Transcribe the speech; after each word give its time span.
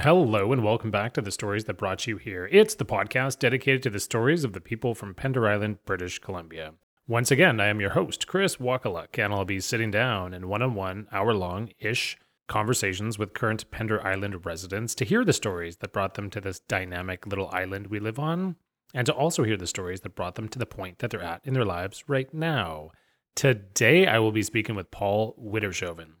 Hello, 0.00 0.52
and 0.52 0.62
welcome 0.62 0.90
back 0.90 1.14
to 1.14 1.22
the 1.22 1.30
stories 1.30 1.64
that 1.64 1.78
brought 1.78 2.06
you 2.06 2.18
here. 2.18 2.50
It's 2.52 2.74
the 2.74 2.84
podcast 2.84 3.38
dedicated 3.38 3.82
to 3.84 3.90
the 3.90 3.98
stories 3.98 4.44
of 4.44 4.52
the 4.52 4.60
people 4.60 4.94
from 4.94 5.14
Pender 5.14 5.48
Island, 5.48 5.78
British 5.86 6.18
Columbia. 6.18 6.74
Once 7.08 7.30
again, 7.30 7.60
I 7.60 7.68
am 7.68 7.80
your 7.80 7.90
host, 7.90 8.26
Chris 8.26 8.56
Wakaluk, 8.56 9.18
and 9.18 9.32
I'll 9.32 9.46
be 9.46 9.58
sitting 9.58 9.90
down 9.90 10.34
in 10.34 10.48
one 10.48 10.60
on 10.60 10.74
one, 10.74 11.06
hour 11.12 11.32
long 11.32 11.70
ish 11.78 12.18
conversations 12.46 13.18
with 13.18 13.32
current 13.32 13.70
Pender 13.70 14.06
Island 14.06 14.44
residents 14.44 14.94
to 14.96 15.06
hear 15.06 15.24
the 15.24 15.32
stories 15.32 15.78
that 15.78 15.94
brought 15.94 16.12
them 16.12 16.28
to 16.28 16.42
this 16.42 16.60
dynamic 16.60 17.26
little 17.26 17.48
island 17.48 17.86
we 17.86 17.98
live 17.98 18.18
on, 18.18 18.56
and 18.92 19.06
to 19.06 19.14
also 19.14 19.44
hear 19.44 19.56
the 19.56 19.66
stories 19.66 20.02
that 20.02 20.14
brought 20.14 20.34
them 20.34 20.48
to 20.50 20.58
the 20.58 20.66
point 20.66 20.98
that 20.98 21.10
they're 21.10 21.22
at 21.22 21.40
in 21.42 21.54
their 21.54 21.64
lives 21.64 22.04
right 22.06 22.32
now. 22.34 22.90
Today, 23.34 24.06
I 24.06 24.18
will 24.18 24.32
be 24.32 24.42
speaking 24.42 24.74
with 24.74 24.90
Paul 24.90 25.34
Widdershoven. 25.42 26.16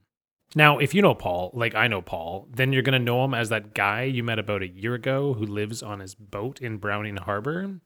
Now, 0.54 0.78
if 0.78 0.94
you 0.94 1.02
know 1.02 1.14
Paul, 1.14 1.50
like 1.54 1.74
I 1.74 1.88
know 1.88 2.00
Paul, 2.00 2.48
then 2.50 2.72
you're 2.72 2.82
going 2.82 2.98
to 2.98 3.04
know 3.04 3.24
him 3.24 3.34
as 3.34 3.48
that 3.48 3.74
guy 3.74 4.04
you 4.04 4.22
met 4.22 4.38
about 4.38 4.62
a 4.62 4.68
year 4.68 4.94
ago 4.94 5.34
who 5.34 5.44
lives 5.44 5.82
on 5.82 6.00
his 6.00 6.14
boat 6.14 6.60
in 6.60 6.78
Browning 6.78 7.16
Harbor. 7.16 7.80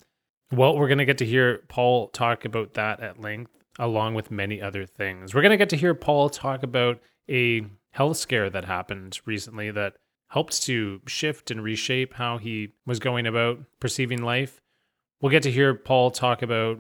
Well, 0.53 0.77
we're 0.77 0.89
going 0.89 0.99
to 0.99 1.05
get 1.05 1.19
to 1.19 1.27
hear 1.27 1.63
Paul 1.69 2.09
talk 2.09 2.45
about 2.45 2.75
that 2.75 3.01
at 3.01 3.21
length, 3.21 3.53
along 3.79 4.15
with 4.15 4.31
many 4.31 4.61
other 4.61 4.85
things. 4.85 5.35
We're 5.35 5.43
going 5.43 5.51
to 5.51 5.57
get 5.57 5.71
to 5.71 5.77
hear 5.77 5.95
Paul 5.95 6.29
talk 6.29 6.63
about 6.63 7.01
a 7.29 7.67
health 7.93 8.19
scare 8.19 8.51
that 8.51 8.65
happened 8.65 9.21
recently 9.25 9.71
that 9.71 9.95
helped 10.29 10.63
to 10.63 11.01
shift 11.07 11.51
and 11.51 11.63
reshape 11.63 12.15
how 12.15 12.39
he 12.39 12.73
was 12.87 13.01
going 13.01 13.27
about 13.27 13.59
perceiving 13.81 14.23
life. 14.23 14.61
We'll 15.21 15.33
get 15.33 15.43
to 15.43 15.51
hear 15.51 15.75
Paul 15.75 16.11
talk 16.11 16.43
about 16.43 16.79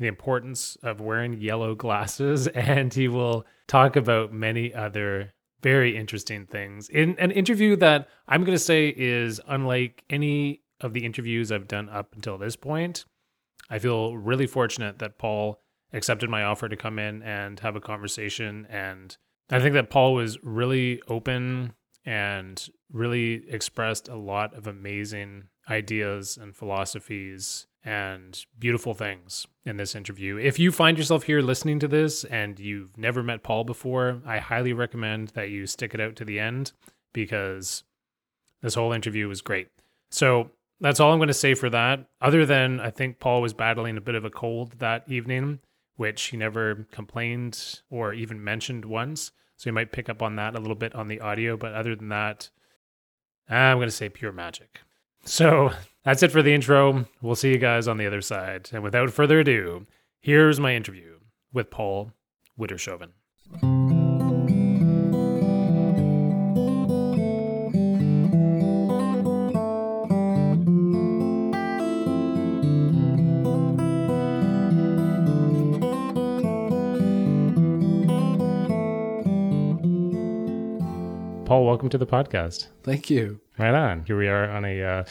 the 0.00 0.08
importance 0.08 0.76
of 0.82 1.00
wearing 1.00 1.40
yellow 1.40 1.76
glasses, 1.76 2.46
and 2.48 2.92
he 2.92 3.06
will 3.06 3.46
talk 3.68 3.94
about 3.94 4.32
many 4.32 4.74
other 4.74 5.32
very 5.62 5.94
interesting 5.94 6.46
things 6.46 6.88
in 6.88 7.14
an 7.18 7.30
interview 7.30 7.76
that 7.76 8.08
I'm 8.26 8.44
going 8.44 8.56
to 8.56 8.64
say 8.64 8.94
is 8.96 9.40
unlike 9.46 10.02
any 10.08 10.62
of 10.80 10.94
the 10.94 11.04
interviews 11.04 11.52
I've 11.52 11.68
done 11.68 11.90
up 11.90 12.14
until 12.14 12.38
this 12.38 12.56
point. 12.56 13.04
I 13.68 13.78
feel 13.78 14.16
really 14.16 14.46
fortunate 14.46 14.98
that 14.98 15.18
Paul 15.18 15.60
accepted 15.92 16.30
my 16.30 16.44
offer 16.44 16.68
to 16.68 16.76
come 16.76 16.98
in 16.98 17.22
and 17.22 17.60
have 17.60 17.76
a 17.76 17.80
conversation. 17.80 18.66
And 18.70 19.16
I 19.50 19.60
think 19.60 19.74
that 19.74 19.90
Paul 19.90 20.14
was 20.14 20.38
really 20.42 21.02
open 21.08 21.74
and 22.04 22.66
really 22.90 23.44
expressed 23.48 24.08
a 24.08 24.16
lot 24.16 24.54
of 24.54 24.66
amazing 24.66 25.44
ideas 25.68 26.38
and 26.40 26.56
philosophies 26.56 27.66
and 27.84 28.44
beautiful 28.58 28.94
things 28.94 29.46
in 29.64 29.76
this 29.76 29.94
interview. 29.94 30.36
If 30.36 30.58
you 30.58 30.70
find 30.70 30.98
yourself 30.98 31.24
here 31.24 31.40
listening 31.40 31.78
to 31.80 31.88
this 31.88 32.24
and 32.24 32.58
you've 32.58 32.96
never 32.98 33.22
met 33.22 33.42
Paul 33.42 33.64
before, 33.64 34.20
I 34.26 34.38
highly 34.38 34.72
recommend 34.72 35.28
that 35.28 35.50
you 35.50 35.66
stick 35.66 35.94
it 35.94 36.00
out 36.00 36.16
to 36.16 36.24
the 36.24 36.38
end 36.38 36.72
because 37.12 37.84
this 38.62 38.74
whole 38.74 38.92
interview 38.92 39.28
was 39.28 39.40
great. 39.40 39.68
So 40.10 40.50
that's 40.80 41.00
all 41.00 41.12
I'm 41.12 41.18
going 41.18 41.28
to 41.28 41.34
say 41.34 41.54
for 41.54 41.70
that. 41.70 42.06
Other 42.20 42.44
than 42.44 42.80
I 42.80 42.90
think 42.90 43.18
Paul 43.18 43.42
was 43.42 43.54
battling 43.54 43.96
a 43.96 44.02
bit 44.02 44.14
of 44.14 44.24
a 44.24 44.30
cold 44.30 44.78
that 44.78 45.04
evening, 45.08 45.60
which 45.96 46.22
he 46.24 46.36
never 46.36 46.86
complained 46.90 47.80
or 47.90 48.12
even 48.12 48.42
mentioned 48.42 48.84
once. 48.84 49.32
So 49.56 49.68
you 49.68 49.74
might 49.74 49.92
pick 49.92 50.08
up 50.08 50.22
on 50.22 50.36
that 50.36 50.54
a 50.54 50.60
little 50.60 50.74
bit 50.74 50.94
on 50.94 51.08
the 51.08 51.20
audio. 51.20 51.56
But 51.56 51.74
other 51.74 51.94
than 51.94 52.08
that, 52.08 52.50
I'm 53.48 53.78
going 53.78 53.88
to 53.88 53.92
say 53.92 54.08
pure 54.08 54.32
magic. 54.32 54.80
So 55.24 55.72
that's 56.04 56.22
it 56.22 56.32
for 56.32 56.42
the 56.42 56.54
intro. 56.54 57.06
We'll 57.20 57.34
see 57.34 57.50
you 57.50 57.58
guys 57.58 57.86
on 57.88 57.98
the 57.98 58.06
other 58.06 58.22
side. 58.22 58.70
And 58.72 58.82
without 58.82 59.10
further 59.10 59.40
ado, 59.40 59.86
here's 60.20 60.60
my 60.60 60.74
interview 60.74 61.18
with 61.52 61.70
Paul 61.70 62.12
Widdershoven. 62.58 63.10
Paul, 81.44 81.66
welcome 81.66 81.88
to 81.88 81.98
the 81.98 82.06
podcast. 82.06 82.68
Thank 82.84 83.10
you. 83.10 83.40
Right 83.58 83.74
on. 83.74 84.04
Here 84.04 84.16
we 84.16 84.28
are 84.28 84.48
on 84.48 84.64
a 84.64 84.82
uh, 84.82 85.04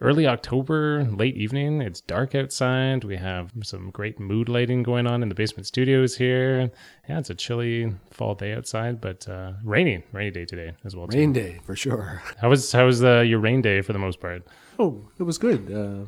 early 0.00 0.26
October, 0.26 1.04
late 1.04 1.36
evening. 1.36 1.80
It's 1.82 2.00
dark 2.00 2.34
outside. 2.34 3.04
We 3.04 3.16
have 3.16 3.52
some 3.62 3.90
great 3.90 4.18
mood 4.18 4.48
lighting 4.48 4.82
going 4.82 5.06
on 5.06 5.22
in 5.22 5.28
the 5.28 5.34
basement 5.34 5.66
studios 5.66 6.16
here. 6.16 6.70
Yeah, 7.08 7.18
it's 7.18 7.30
a 7.30 7.34
chilly 7.34 7.94
fall 8.10 8.34
day 8.34 8.52
outside, 8.54 9.00
but 9.00 9.28
uh, 9.28 9.52
rainy, 9.62 10.04
rainy 10.12 10.30
day 10.30 10.44
today 10.44 10.72
as 10.84 10.94
well. 10.94 11.06
Too. 11.06 11.18
Rain 11.18 11.32
day 11.32 11.60
for 11.64 11.76
sure. 11.76 12.22
How 12.38 12.50
was 12.50 12.72
how 12.72 12.86
was 12.86 13.02
uh, 13.02 13.20
your 13.20 13.38
rain 13.38 13.62
day 13.62 13.80
for 13.80 13.92
the 13.92 13.98
most 13.98 14.20
part? 14.20 14.42
Oh, 14.78 15.08
it 15.18 15.22
was 15.22 15.38
good. 15.38 15.72
Uh, 15.72 16.06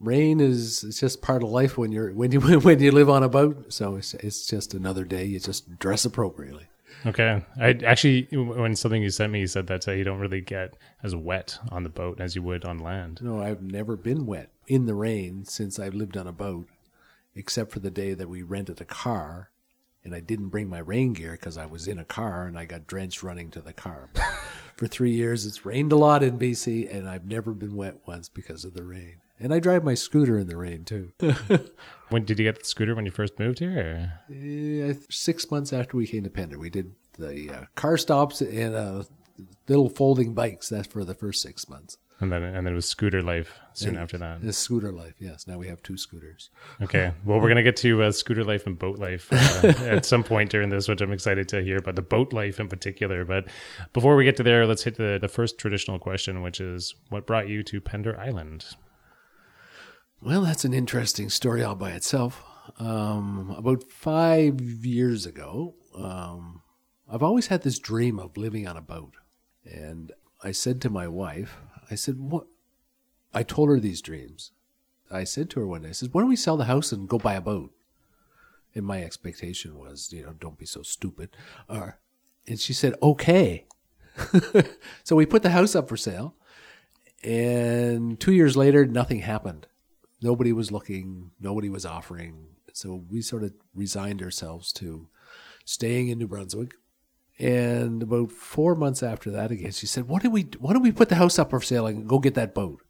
rain 0.00 0.40
is 0.40 0.84
it's 0.84 1.00
just 1.00 1.22
part 1.22 1.42
of 1.42 1.50
life 1.50 1.78
when 1.78 1.92
you're 1.92 2.12
when 2.12 2.32
you 2.32 2.40
when 2.60 2.80
you 2.80 2.92
live 2.92 3.08
on 3.08 3.22
a 3.22 3.28
boat. 3.28 3.72
So 3.72 3.96
it's 3.96 4.14
it's 4.14 4.46
just 4.46 4.74
another 4.74 5.04
day. 5.04 5.24
You 5.24 5.40
just 5.40 5.78
dress 5.78 6.04
appropriately. 6.04 6.68
Okay. 7.04 7.44
I 7.60 7.70
actually, 7.84 8.28
when 8.32 8.76
something 8.76 9.02
you 9.02 9.10
sent 9.10 9.32
me, 9.32 9.40
you 9.40 9.46
said 9.46 9.66
that 9.68 9.86
you 9.86 10.04
don't 10.04 10.20
really 10.20 10.40
get 10.40 10.76
as 11.02 11.14
wet 11.14 11.58
on 11.70 11.82
the 11.82 11.88
boat 11.88 12.20
as 12.20 12.36
you 12.36 12.42
would 12.42 12.64
on 12.64 12.78
land. 12.78 13.20
No, 13.22 13.42
I've 13.42 13.62
never 13.62 13.96
been 13.96 14.26
wet 14.26 14.50
in 14.68 14.86
the 14.86 14.94
rain 14.94 15.44
since 15.44 15.78
I've 15.78 15.94
lived 15.94 16.16
on 16.16 16.26
a 16.26 16.32
boat, 16.32 16.68
except 17.34 17.72
for 17.72 17.80
the 17.80 17.90
day 17.90 18.14
that 18.14 18.28
we 18.28 18.42
rented 18.42 18.80
a 18.80 18.84
car, 18.84 19.50
and 20.04 20.14
I 20.14 20.20
didn't 20.20 20.48
bring 20.48 20.68
my 20.68 20.78
rain 20.78 21.12
gear 21.12 21.32
because 21.32 21.56
I 21.56 21.66
was 21.66 21.88
in 21.88 21.98
a 21.98 22.04
car 22.04 22.46
and 22.46 22.58
I 22.58 22.64
got 22.64 22.86
drenched 22.86 23.22
running 23.22 23.50
to 23.50 23.60
the 23.60 23.72
car. 23.72 24.10
for 24.76 24.86
three 24.86 25.12
years, 25.12 25.46
it's 25.46 25.66
rained 25.66 25.92
a 25.92 25.96
lot 25.96 26.22
in 26.22 26.38
BC, 26.38 26.94
and 26.94 27.08
I've 27.08 27.26
never 27.26 27.52
been 27.52 27.76
wet 27.76 27.98
once 28.06 28.28
because 28.28 28.64
of 28.64 28.74
the 28.74 28.84
rain. 28.84 29.21
And 29.42 29.52
I 29.52 29.58
drive 29.58 29.82
my 29.82 29.94
scooter 29.94 30.38
in 30.38 30.46
the 30.46 30.56
rain 30.56 30.84
too. 30.84 31.10
when 32.10 32.24
did 32.24 32.38
you 32.38 32.44
get 32.44 32.60
the 32.60 32.64
scooter 32.64 32.94
when 32.94 33.04
you 33.04 33.10
first 33.10 33.40
moved 33.40 33.58
here? 33.58 34.20
Uh, 34.30 34.94
six 35.10 35.50
months 35.50 35.72
after 35.72 35.96
we 35.96 36.06
came 36.06 36.22
to 36.22 36.30
Pender, 36.30 36.60
we 36.60 36.70
did 36.70 36.92
the 37.18 37.50
uh, 37.50 37.64
car 37.74 37.96
stops 37.96 38.40
and 38.40 38.74
uh, 38.76 39.02
little 39.66 39.88
folding 39.88 40.32
bikes. 40.32 40.68
That's 40.68 40.86
for 40.86 41.04
the 41.04 41.14
first 41.14 41.42
six 41.42 41.68
months. 41.68 41.98
And 42.20 42.30
then, 42.30 42.44
and 42.44 42.64
then 42.64 42.72
it 42.72 42.76
was 42.76 42.88
scooter 42.88 43.20
life 43.20 43.58
soon 43.72 43.90
and 43.90 43.98
after 43.98 44.16
that. 44.18 44.42
The 44.42 44.52
scooter 44.52 44.92
life, 44.92 45.14
yes. 45.18 45.48
Now 45.48 45.58
we 45.58 45.66
have 45.66 45.82
two 45.82 45.96
scooters. 45.96 46.50
Okay. 46.80 47.10
Well, 47.24 47.40
we're 47.40 47.48
gonna 47.48 47.64
get 47.64 47.76
to 47.78 48.04
uh, 48.04 48.12
scooter 48.12 48.44
life 48.44 48.64
and 48.64 48.78
boat 48.78 49.00
life 49.00 49.26
uh, 49.32 49.66
at 49.84 50.06
some 50.06 50.22
point 50.22 50.50
during 50.50 50.68
this, 50.68 50.86
which 50.86 51.00
I'm 51.00 51.10
excited 51.10 51.48
to 51.48 51.64
hear 51.64 51.78
about 51.78 51.96
the 51.96 52.02
boat 52.02 52.32
life 52.32 52.60
in 52.60 52.68
particular. 52.68 53.24
But 53.24 53.48
before 53.92 54.14
we 54.14 54.24
get 54.24 54.36
to 54.36 54.44
there, 54.44 54.68
let's 54.68 54.84
hit 54.84 54.98
the 54.98 55.18
the 55.20 55.26
first 55.26 55.58
traditional 55.58 55.98
question, 55.98 56.42
which 56.42 56.60
is, 56.60 56.94
what 57.08 57.26
brought 57.26 57.48
you 57.48 57.64
to 57.64 57.80
Pender 57.80 58.16
Island? 58.20 58.66
Well, 60.24 60.42
that's 60.42 60.64
an 60.64 60.72
interesting 60.72 61.30
story 61.30 61.64
all 61.64 61.74
by 61.74 61.90
itself. 61.90 62.44
Um, 62.78 63.52
about 63.58 63.82
five 63.82 64.60
years 64.60 65.26
ago, 65.26 65.74
um, 65.96 66.62
I've 67.10 67.24
always 67.24 67.48
had 67.48 67.62
this 67.62 67.80
dream 67.80 68.20
of 68.20 68.36
living 68.36 68.68
on 68.68 68.76
a 68.76 68.80
boat. 68.82 69.14
And 69.64 70.12
I 70.44 70.52
said 70.52 70.80
to 70.82 70.90
my 70.90 71.08
wife, 71.08 71.56
I 71.90 71.96
said, 71.96 72.20
what? 72.20 72.46
I 73.34 73.42
told 73.42 73.68
her 73.68 73.80
these 73.80 74.00
dreams. 74.00 74.52
I 75.10 75.24
said 75.24 75.50
to 75.50 75.60
her 75.60 75.66
one 75.66 75.82
day, 75.82 75.88
I 75.88 75.92
said, 75.92 76.10
why 76.12 76.20
don't 76.20 76.30
we 76.30 76.36
sell 76.36 76.56
the 76.56 76.66
house 76.66 76.92
and 76.92 77.08
go 77.08 77.18
buy 77.18 77.34
a 77.34 77.40
boat? 77.40 77.72
And 78.76 78.86
my 78.86 79.02
expectation 79.02 79.76
was, 79.76 80.12
you 80.12 80.22
know, 80.22 80.34
don't 80.38 80.58
be 80.58 80.66
so 80.66 80.82
stupid. 80.82 81.30
Uh, 81.68 81.90
and 82.46 82.60
she 82.60 82.72
said, 82.72 82.94
okay. 83.02 83.66
so 85.02 85.16
we 85.16 85.26
put 85.26 85.42
the 85.42 85.50
house 85.50 85.74
up 85.74 85.88
for 85.88 85.96
sale. 85.96 86.36
And 87.24 88.20
two 88.20 88.32
years 88.32 88.56
later, 88.56 88.86
nothing 88.86 89.18
happened 89.18 89.66
nobody 90.22 90.52
was 90.52 90.70
looking, 90.70 91.30
nobody 91.40 91.68
was 91.68 91.84
offering. 91.84 92.46
So 92.72 93.04
we 93.10 93.20
sort 93.22 93.44
of 93.44 93.52
resigned 93.74 94.22
ourselves 94.22 94.72
to 94.74 95.08
staying 95.64 96.08
in 96.08 96.18
New 96.18 96.28
Brunswick. 96.28 96.74
And 97.38 98.02
about 98.02 98.30
four 98.30 98.74
months 98.74 99.02
after 99.02 99.30
that, 99.32 99.50
again, 99.50 99.72
she 99.72 99.86
said, 99.86 100.06
"What 100.06 100.22
do 100.22 100.30
we? 100.30 100.42
Why 100.58 100.72
don't 100.72 100.82
we 100.82 100.92
put 100.92 101.08
the 101.08 101.16
house 101.16 101.38
up 101.38 101.50
for 101.50 101.60
sale 101.60 101.86
and 101.86 102.06
go 102.06 102.18
get 102.18 102.34
that 102.34 102.54
boat?" 102.54 102.82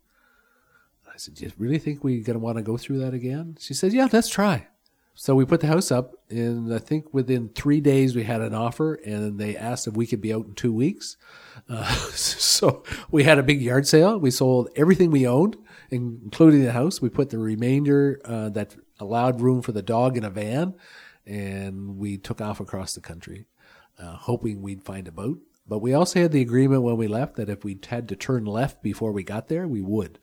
I 1.06 1.17
said, 1.17 1.34
"Do 1.34 1.44
you 1.44 1.52
really 1.58 1.79
think 1.79 2.02
we're 2.02 2.23
gonna 2.23 2.38
want 2.38 2.58
to 2.58 2.62
go 2.62 2.76
through 2.76 2.99
that 2.99 3.14
again?" 3.14 3.56
She 3.61 3.73
said, 3.73 3.93
"Yeah, 3.93 4.08
let's 4.12 4.28
try." 4.28 4.69
So 5.14 5.35
we 5.35 5.44
put 5.44 5.61
the 5.61 5.67
house 5.67 5.90
up, 5.90 6.14
and 6.31 6.73
I 6.73 6.78
think 6.78 7.12
within 7.12 7.50
three 7.50 7.81
days 7.81 8.17
we 8.17 8.23
had 8.23 8.40
an 8.40 8.55
offer, 8.55 8.94
and 8.94 9.38
they 9.38 9.56
asked 9.56 9.87
if 9.87 9.94
we 9.94 10.06
could 10.06 10.23
be 10.23 10.32
out 10.32 10.46
in 10.46 10.55
two 10.55 10.73
weeks. 10.73 11.19
Uh, 11.69 11.85
so 12.12 12.82
we 13.11 13.25
had 13.25 13.38
a 13.38 13.43
big 13.43 13.61
yard 13.61 13.87
sale. 13.87 14.19
We 14.19 14.31
sold 14.31 14.70
everything 14.75 15.11
we 15.11 15.26
owned, 15.26 15.56
including 15.93 16.65
the 16.65 16.73
house. 16.73 17.00
We 17.00 17.11
put 17.11 17.31
the 17.31 17.39
remainder 17.39 18.21
uh, 18.25 18.49
that 18.50 18.75
allowed 18.99 19.41
room 19.41 19.62
for 19.62 19.73
the 19.73 19.83
dog 19.83 20.17
in 20.17 20.25
a 20.25 20.31
van, 20.31 20.75
and 21.27 21.99
we 21.99 22.17
took 22.17 22.41
off 22.41 22.61
across 22.61 22.94
the 22.94 23.00
country, 23.00 23.47
uh, 23.99 24.17
hoping 24.17 24.62
we'd 24.62 24.83
find 24.83 25.06
a 25.06 25.12
boat. 25.12 25.41
But 25.67 25.81
we 25.81 25.94
also 25.94 26.21
had 26.21 26.33
the 26.33 26.41
agreement 26.41 26.83
when 26.83 26.97
we 26.97 27.06
left 27.06 27.37
that 27.37 27.49
if 27.49 27.62
we 27.62 27.79
had 27.87 28.09
to 28.09 28.17
turn 28.17 28.47
left 28.47 28.83
before 28.83 29.12
we 29.12 29.23
got 29.23 29.49
there, 29.49 29.69
we 29.69 29.83
would. 29.83 30.19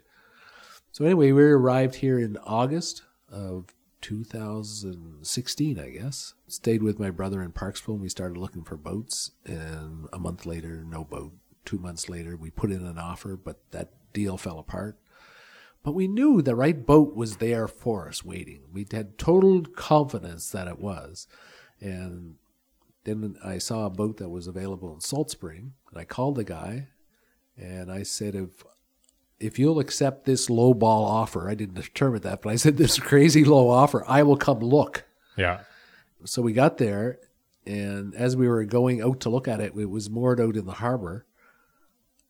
So 0.92 1.06
anyway, 1.06 1.31
we 1.31 1.44
arrived 1.44 1.95
here 1.95 2.19
in 2.19 2.36
August 2.44 3.04
of 3.31 3.68
2016, 4.01 5.80
I 5.80 5.89
guess. 5.89 6.33
Stayed 6.48 6.83
with 6.83 7.00
my 7.00 7.10
brother 7.10 7.42
in 7.42 7.51
Parksville 7.51 7.94
and 7.94 8.01
we 8.01 8.10
started 8.10 8.38
looking 8.38 8.63
for 8.63 8.75
boats. 8.75 9.31
And 9.45 10.07
a 10.12 10.19
month 10.19 10.45
later, 10.45 10.83
no 10.83 11.04
boat. 11.04 11.33
two 11.63 11.77
months 11.77 12.10
later, 12.10 12.36
we 12.36 12.50
put 12.50 12.72
in 12.72 12.86
an 12.86 12.98
offer, 12.98 13.36
but 13.38 13.60
that 13.72 13.92
deal 14.13 14.38
fell 14.38 14.57
apart. 14.60 14.98
But 15.83 15.93
we 15.93 16.07
knew 16.07 16.41
the 16.41 16.55
right 16.55 16.85
boat 16.85 17.15
was 17.15 17.37
there 17.37 17.67
for 17.67 18.09
us 18.09 18.23
waiting. 18.23 18.63
We 18.71 18.85
had 18.91 19.17
total 19.17 19.63
confidence 19.63 20.49
that 20.51 20.67
it 20.67 20.79
was. 20.79 21.27
And 21.79 22.35
then 23.05 23.37
I 23.43 23.57
saw 23.59 23.85
a 23.85 23.89
boat 23.89 24.17
that 24.17 24.29
was 24.29 24.47
available 24.47 24.93
in 24.93 24.99
Salt 24.99 25.31
Spring, 25.31 25.73
and 25.89 25.99
I 25.99 26.03
called 26.03 26.35
the 26.35 26.43
guy 26.43 26.89
and 27.59 27.91
I 27.91 28.03
said, 28.03 28.35
if 28.35 28.63
if 29.39 29.57
you'll 29.57 29.79
accept 29.79 30.25
this 30.25 30.49
low 30.49 30.73
ball 30.73 31.05
offer, 31.05 31.49
I 31.49 31.55
didn't 31.55 31.75
determine 31.81 32.21
that, 32.21 32.41
but 32.41 32.51
I 32.51 32.55
said 32.55 32.77
this 32.77 32.99
crazy 32.99 33.43
low 33.43 33.69
offer, 33.69 34.03
I 34.07 34.23
will 34.23 34.37
come 34.37 34.59
look. 34.59 35.05
Yeah. 35.37 35.61
So 36.25 36.41
we 36.41 36.51
got 36.51 36.77
there, 36.77 37.19
and 37.65 38.13
as 38.15 38.35
we 38.35 38.47
were 38.47 38.65
going 38.65 39.01
out 39.01 39.21
to 39.21 39.29
look 39.29 39.47
at 39.47 39.61
it, 39.61 39.73
it 39.75 39.89
was 39.89 40.09
moored 40.09 40.41
out 40.41 40.57
in 40.57 40.65
the 40.65 40.73
harbor. 40.73 41.25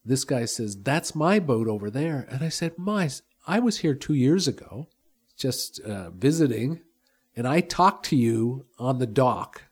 This 0.05 0.23
guy 0.23 0.45
says, 0.45 0.77
"That's 0.77 1.15
my 1.15 1.39
boat 1.39 1.67
over 1.67 1.89
there," 1.89 2.27
and 2.29 2.43
I 2.43 2.49
said, 2.49 2.77
"My, 2.77 3.09
I 3.49 3.57
was 3.57 3.79
here 3.79 3.95
two 3.95 4.13
years 4.13 4.47
ago, 4.47 4.89
just 5.35 5.79
uh, 5.79 6.11
visiting, 6.11 6.81
and 7.35 7.47
I 7.47 7.61
talked 7.61 8.05
to 8.05 8.15
you 8.15 8.67
on 8.77 8.99
the 8.99 9.07
dock 9.07 9.63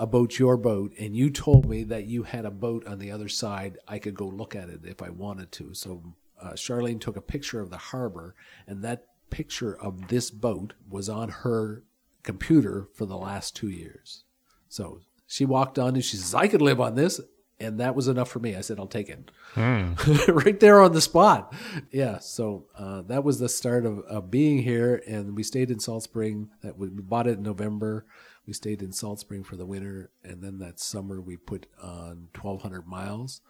about 0.00 0.40
your 0.40 0.56
boat, 0.56 0.92
and 0.98 1.14
you 1.14 1.30
told 1.30 1.68
me 1.68 1.84
that 1.84 2.06
you 2.06 2.24
had 2.24 2.44
a 2.44 2.50
boat 2.50 2.84
on 2.88 2.98
the 2.98 3.12
other 3.12 3.28
side. 3.28 3.78
I 3.86 4.00
could 4.00 4.16
go 4.16 4.26
look 4.26 4.56
at 4.56 4.68
it 4.68 4.80
if 4.82 5.00
I 5.00 5.10
wanted 5.10 5.52
to." 5.52 5.74
So 5.74 6.02
uh, 6.42 6.54
Charlene 6.54 7.00
took 7.00 7.16
a 7.16 7.20
picture 7.20 7.60
of 7.60 7.70
the 7.70 7.76
harbor, 7.76 8.34
and 8.66 8.82
that 8.82 9.06
picture 9.30 9.80
of 9.80 10.08
this 10.08 10.32
boat 10.32 10.74
was 10.90 11.08
on 11.08 11.28
her 11.28 11.84
computer 12.24 12.88
for 12.94 13.06
the 13.06 13.16
last 13.16 13.54
two 13.54 13.68
years. 13.68 14.24
So 14.68 15.02
she 15.28 15.44
walked 15.44 15.78
on 15.78 15.94
and 15.94 16.04
she 16.04 16.16
says, 16.16 16.34
I 16.34 16.48
could 16.48 16.62
live 16.62 16.80
on 16.80 16.96
this. 16.96 17.20
And 17.60 17.78
that 17.78 17.94
was 17.94 18.08
enough 18.08 18.30
for 18.30 18.40
me. 18.40 18.56
I 18.56 18.62
said, 18.62 18.78
I'll 18.78 18.86
take 18.86 19.08
it. 19.08 19.30
right 20.28 20.58
there 20.58 20.80
on 20.80 20.92
the 20.92 21.00
spot. 21.00 21.54
Yeah. 21.90 22.18
So 22.18 22.66
uh, 22.76 23.02
that 23.02 23.22
was 23.22 23.38
the 23.38 23.48
start 23.48 23.86
of, 23.86 24.00
of 24.00 24.30
being 24.30 24.62
here. 24.62 25.02
And 25.06 25.36
we 25.36 25.44
stayed 25.44 25.70
in 25.70 25.78
Salt 25.78 26.02
Spring. 26.02 26.50
That 26.62 26.76
we 26.76 26.88
bought 26.88 27.28
it 27.28 27.38
in 27.38 27.42
November. 27.42 28.06
We 28.46 28.52
stayed 28.52 28.82
in 28.82 28.92
Salt 28.92 29.20
Spring 29.20 29.44
for 29.44 29.56
the 29.56 29.66
winter. 29.66 30.10
And 30.24 30.42
then 30.42 30.58
that 30.58 30.80
summer 30.80 31.20
we 31.20 31.36
put 31.36 31.66
on 31.80 32.28
1,200 32.40 32.86
miles. 32.86 33.40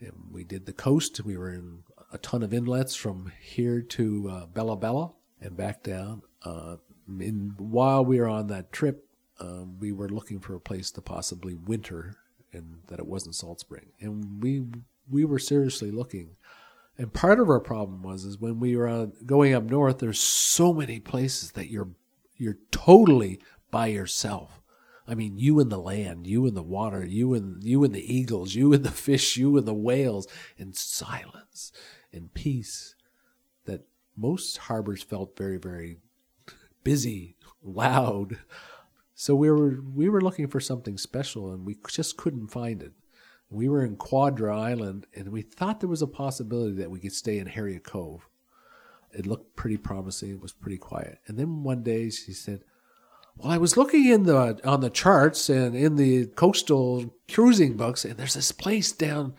And 0.00 0.12
we 0.32 0.44
did 0.44 0.66
the 0.66 0.72
coast. 0.72 1.24
We 1.24 1.36
were 1.36 1.52
in 1.52 1.84
a 2.12 2.18
ton 2.18 2.42
of 2.42 2.52
inlets 2.52 2.94
from 2.94 3.32
here 3.40 3.82
to 3.82 4.28
uh, 4.30 4.46
Bella 4.46 4.76
Bella 4.76 5.12
and 5.40 5.56
back 5.56 5.82
down. 5.82 6.22
Uh, 6.42 6.76
in, 7.08 7.54
while 7.58 8.04
we 8.04 8.20
were 8.20 8.28
on 8.28 8.48
that 8.48 8.72
trip, 8.72 9.06
um, 9.40 9.78
we 9.78 9.92
were 9.92 10.08
looking 10.08 10.40
for 10.40 10.54
a 10.54 10.60
place 10.60 10.90
to 10.92 11.00
possibly 11.00 11.54
winter, 11.54 12.16
and 12.52 12.80
that 12.88 12.98
it 12.98 13.06
wasn't 13.06 13.34
Salt 13.34 13.60
Spring. 13.60 13.92
And 14.00 14.42
we 14.42 14.64
we 15.10 15.24
were 15.24 15.38
seriously 15.38 15.90
looking. 15.90 16.36
And 16.96 17.12
part 17.12 17.38
of 17.38 17.48
our 17.48 17.60
problem 17.60 18.02
was 18.02 18.24
is 18.24 18.38
when 18.38 18.58
we 18.58 18.76
were 18.76 18.88
on, 18.88 19.12
going 19.24 19.54
up 19.54 19.64
north, 19.64 19.98
there's 19.98 20.18
so 20.20 20.72
many 20.72 20.98
places 20.98 21.52
that 21.52 21.70
you're 21.70 21.90
you're 22.36 22.58
totally 22.70 23.40
by 23.70 23.86
yourself. 23.88 24.60
I 25.06 25.14
mean, 25.14 25.38
you 25.38 25.58
and 25.58 25.72
the 25.72 25.78
land, 25.78 26.26
you 26.26 26.46
and 26.46 26.56
the 26.56 26.62
water, 26.62 27.04
you 27.04 27.32
and 27.34 27.62
you 27.64 27.82
and 27.82 27.94
the 27.94 28.14
eagles, 28.14 28.54
you 28.54 28.72
and 28.72 28.84
the 28.84 28.90
fish, 28.90 29.36
you 29.36 29.56
and 29.56 29.66
the 29.66 29.74
whales, 29.74 30.26
and 30.58 30.76
silence 30.76 31.72
and 32.12 32.34
peace. 32.34 32.94
That 33.64 33.86
most 34.16 34.56
harbors 34.58 35.02
felt 35.02 35.36
very, 35.36 35.56
very 35.56 35.98
busy, 36.84 37.36
loud. 37.62 38.38
So 39.20 39.34
we 39.34 39.50
were 39.50 39.80
we 39.96 40.08
were 40.08 40.20
looking 40.20 40.46
for 40.46 40.60
something 40.60 40.96
special 40.96 41.50
and 41.50 41.66
we 41.66 41.76
just 41.88 42.16
couldn't 42.16 42.52
find 42.52 42.80
it. 42.80 42.92
We 43.50 43.68
were 43.68 43.84
in 43.84 43.96
Quadra 43.96 44.56
Island 44.56 45.08
and 45.12 45.32
we 45.32 45.42
thought 45.42 45.80
there 45.80 45.88
was 45.88 46.02
a 46.02 46.06
possibility 46.06 46.76
that 46.76 46.92
we 46.92 47.00
could 47.00 47.12
stay 47.12 47.40
in 47.40 47.48
Harriet 47.48 47.82
Cove. 47.82 48.28
It 49.12 49.26
looked 49.26 49.56
pretty 49.56 49.76
promising. 49.76 50.30
It 50.30 50.40
was 50.40 50.52
pretty 50.52 50.78
quiet. 50.78 51.18
And 51.26 51.36
then 51.36 51.64
one 51.64 51.82
day 51.82 52.10
she 52.10 52.32
said, 52.32 52.62
"Well, 53.36 53.50
I 53.50 53.58
was 53.58 53.76
looking 53.76 54.04
in 54.06 54.22
the 54.22 54.60
on 54.64 54.82
the 54.82 54.88
charts 54.88 55.50
and 55.50 55.74
in 55.74 55.96
the 55.96 56.26
coastal 56.26 57.12
cruising 57.28 57.76
books, 57.76 58.04
and 58.04 58.16
there's 58.16 58.34
this 58.34 58.52
place 58.52 58.92
down 58.92 59.34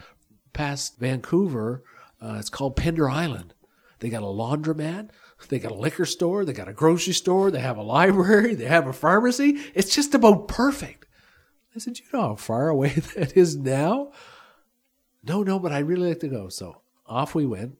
past 0.51 0.99
Vancouver. 0.99 1.85
Uh, 2.21 2.35
it's 2.37 2.49
called 2.49 2.75
Pender 2.75 3.09
Island. 3.09 3.53
They 3.99 4.09
got 4.09 4.23
a 4.23 4.25
laundromat." 4.25 5.11
They 5.47 5.59
got 5.59 5.71
a 5.71 5.75
liquor 5.75 6.05
store, 6.05 6.43
they 6.43 6.53
got 6.53 6.67
a 6.67 6.73
grocery 6.73 7.13
store, 7.13 7.49
they 7.49 7.61
have 7.61 7.77
a 7.77 7.83
library, 7.83 8.55
they 8.55 8.65
have 8.65 8.87
a 8.87 8.93
pharmacy. 8.93 9.59
It's 9.73 9.95
just 9.95 10.13
about 10.13 10.47
perfect. 10.47 11.05
I 11.75 11.79
said, 11.79 11.99
You 11.99 12.05
know 12.13 12.21
how 12.21 12.35
far 12.35 12.69
away 12.69 12.89
that 13.15 13.37
is 13.37 13.55
now? 13.55 14.11
No, 15.23 15.43
no, 15.43 15.59
but 15.59 15.71
I'd 15.71 15.87
really 15.87 16.09
like 16.09 16.19
to 16.19 16.27
go. 16.27 16.49
So 16.49 16.81
off 17.05 17.35
we 17.35 17.45
went. 17.45 17.77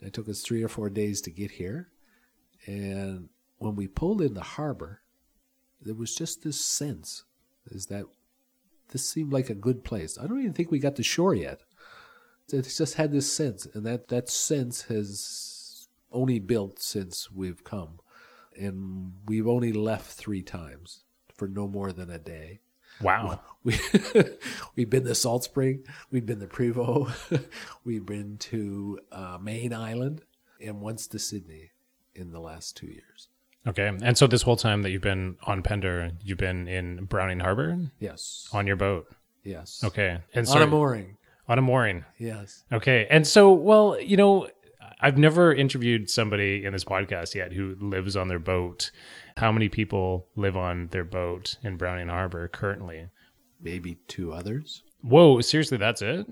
It 0.00 0.12
took 0.12 0.28
us 0.28 0.42
three 0.42 0.62
or 0.62 0.68
four 0.68 0.90
days 0.90 1.20
to 1.22 1.30
get 1.30 1.52
here. 1.52 1.88
And 2.66 3.28
when 3.58 3.76
we 3.76 3.86
pulled 3.86 4.20
in 4.20 4.34
the 4.34 4.42
harbor, 4.42 5.00
there 5.80 5.94
was 5.94 6.14
just 6.14 6.42
this 6.42 6.62
sense 6.62 7.24
is 7.66 7.86
that 7.86 8.04
this 8.90 9.08
seemed 9.08 9.32
like 9.32 9.50
a 9.50 9.54
good 9.54 9.84
place. 9.84 10.18
I 10.18 10.26
don't 10.26 10.40
even 10.40 10.52
think 10.52 10.70
we 10.70 10.78
got 10.78 10.96
to 10.96 11.02
shore 11.02 11.34
yet. 11.34 11.60
It 12.52 12.62
just 12.62 12.94
had 12.94 13.10
this 13.10 13.32
sense, 13.32 13.66
and 13.72 13.86
that, 13.86 14.08
that 14.08 14.28
sense 14.28 14.82
has 14.82 15.53
only 16.14 16.38
built 16.38 16.78
since 16.80 17.30
we've 17.30 17.62
come. 17.64 17.98
And 18.58 19.14
we've 19.26 19.48
only 19.48 19.72
left 19.72 20.12
three 20.12 20.42
times 20.42 21.04
for 21.34 21.48
no 21.48 21.66
more 21.66 21.92
than 21.92 22.08
a 22.10 22.18
day. 22.18 22.60
Wow. 23.00 23.40
We, 23.64 23.78
we've 24.76 24.90
been 24.90 25.04
to 25.04 25.14
Salt 25.14 25.42
Spring, 25.44 25.84
we've 26.10 26.26
been 26.26 26.40
to 26.40 26.46
Prevost, 26.46 27.44
we've 27.84 28.04
been 28.04 28.36
to 28.38 28.98
uh, 29.10 29.38
Mayne 29.40 29.72
Island, 29.72 30.20
and 30.60 30.82
once 30.82 31.06
to 31.06 31.18
Sidney 31.18 31.70
in 32.14 32.30
the 32.30 32.40
last 32.40 32.76
two 32.76 32.88
years. 32.88 33.28
Okay. 33.66 33.86
And 34.02 34.18
so 34.18 34.26
this 34.26 34.42
whole 34.42 34.56
time 34.56 34.82
that 34.82 34.90
you've 34.90 35.00
been 35.00 35.36
on 35.44 35.62
Pender, 35.62 36.10
you've 36.22 36.36
been 36.36 36.68
in 36.68 37.06
Browning 37.06 37.40
Harbor 37.40 37.78
Yes. 37.98 38.46
on 38.52 38.66
your 38.66 38.76
boat. 38.76 39.06
Yes. 39.44 39.80
Okay. 39.82 40.18
And 40.34 40.46
On 40.48 40.60
a 40.60 40.66
mooring. 40.66 41.16
on 41.48 41.58
a 41.58 41.62
mooring. 41.62 42.04
Yes. 42.18 42.64
Okay. 42.70 43.06
And 43.08 43.26
so, 43.26 43.50
well, 43.50 43.98
you 43.98 44.18
know, 44.18 44.48
I've 45.04 45.18
never 45.18 45.52
interviewed 45.52 46.08
somebody 46.08 46.64
in 46.64 46.72
this 46.72 46.84
podcast 46.84 47.34
yet 47.34 47.52
who 47.52 47.76
lives 47.78 48.16
on 48.16 48.28
their 48.28 48.38
boat. 48.38 48.90
How 49.36 49.52
many 49.52 49.68
people 49.68 50.28
live 50.34 50.56
on 50.56 50.86
their 50.92 51.04
boat 51.04 51.58
in 51.62 51.76
Browning 51.76 52.08
Harbor 52.08 52.48
currently? 52.48 53.08
Maybe 53.60 53.98
two 54.08 54.32
others 54.32 54.82
Whoa, 55.02 55.42
seriously, 55.42 55.76
that's 55.76 56.00
it? 56.00 56.26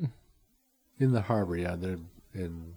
in 0.98 1.12
the 1.12 1.20
harbor. 1.20 1.58
Yeah, 1.58 1.76
they're 1.76 1.98
in. 2.34 2.76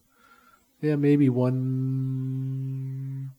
Yeah, 0.82 0.98
maybe 0.98 1.30
one, 1.30 3.32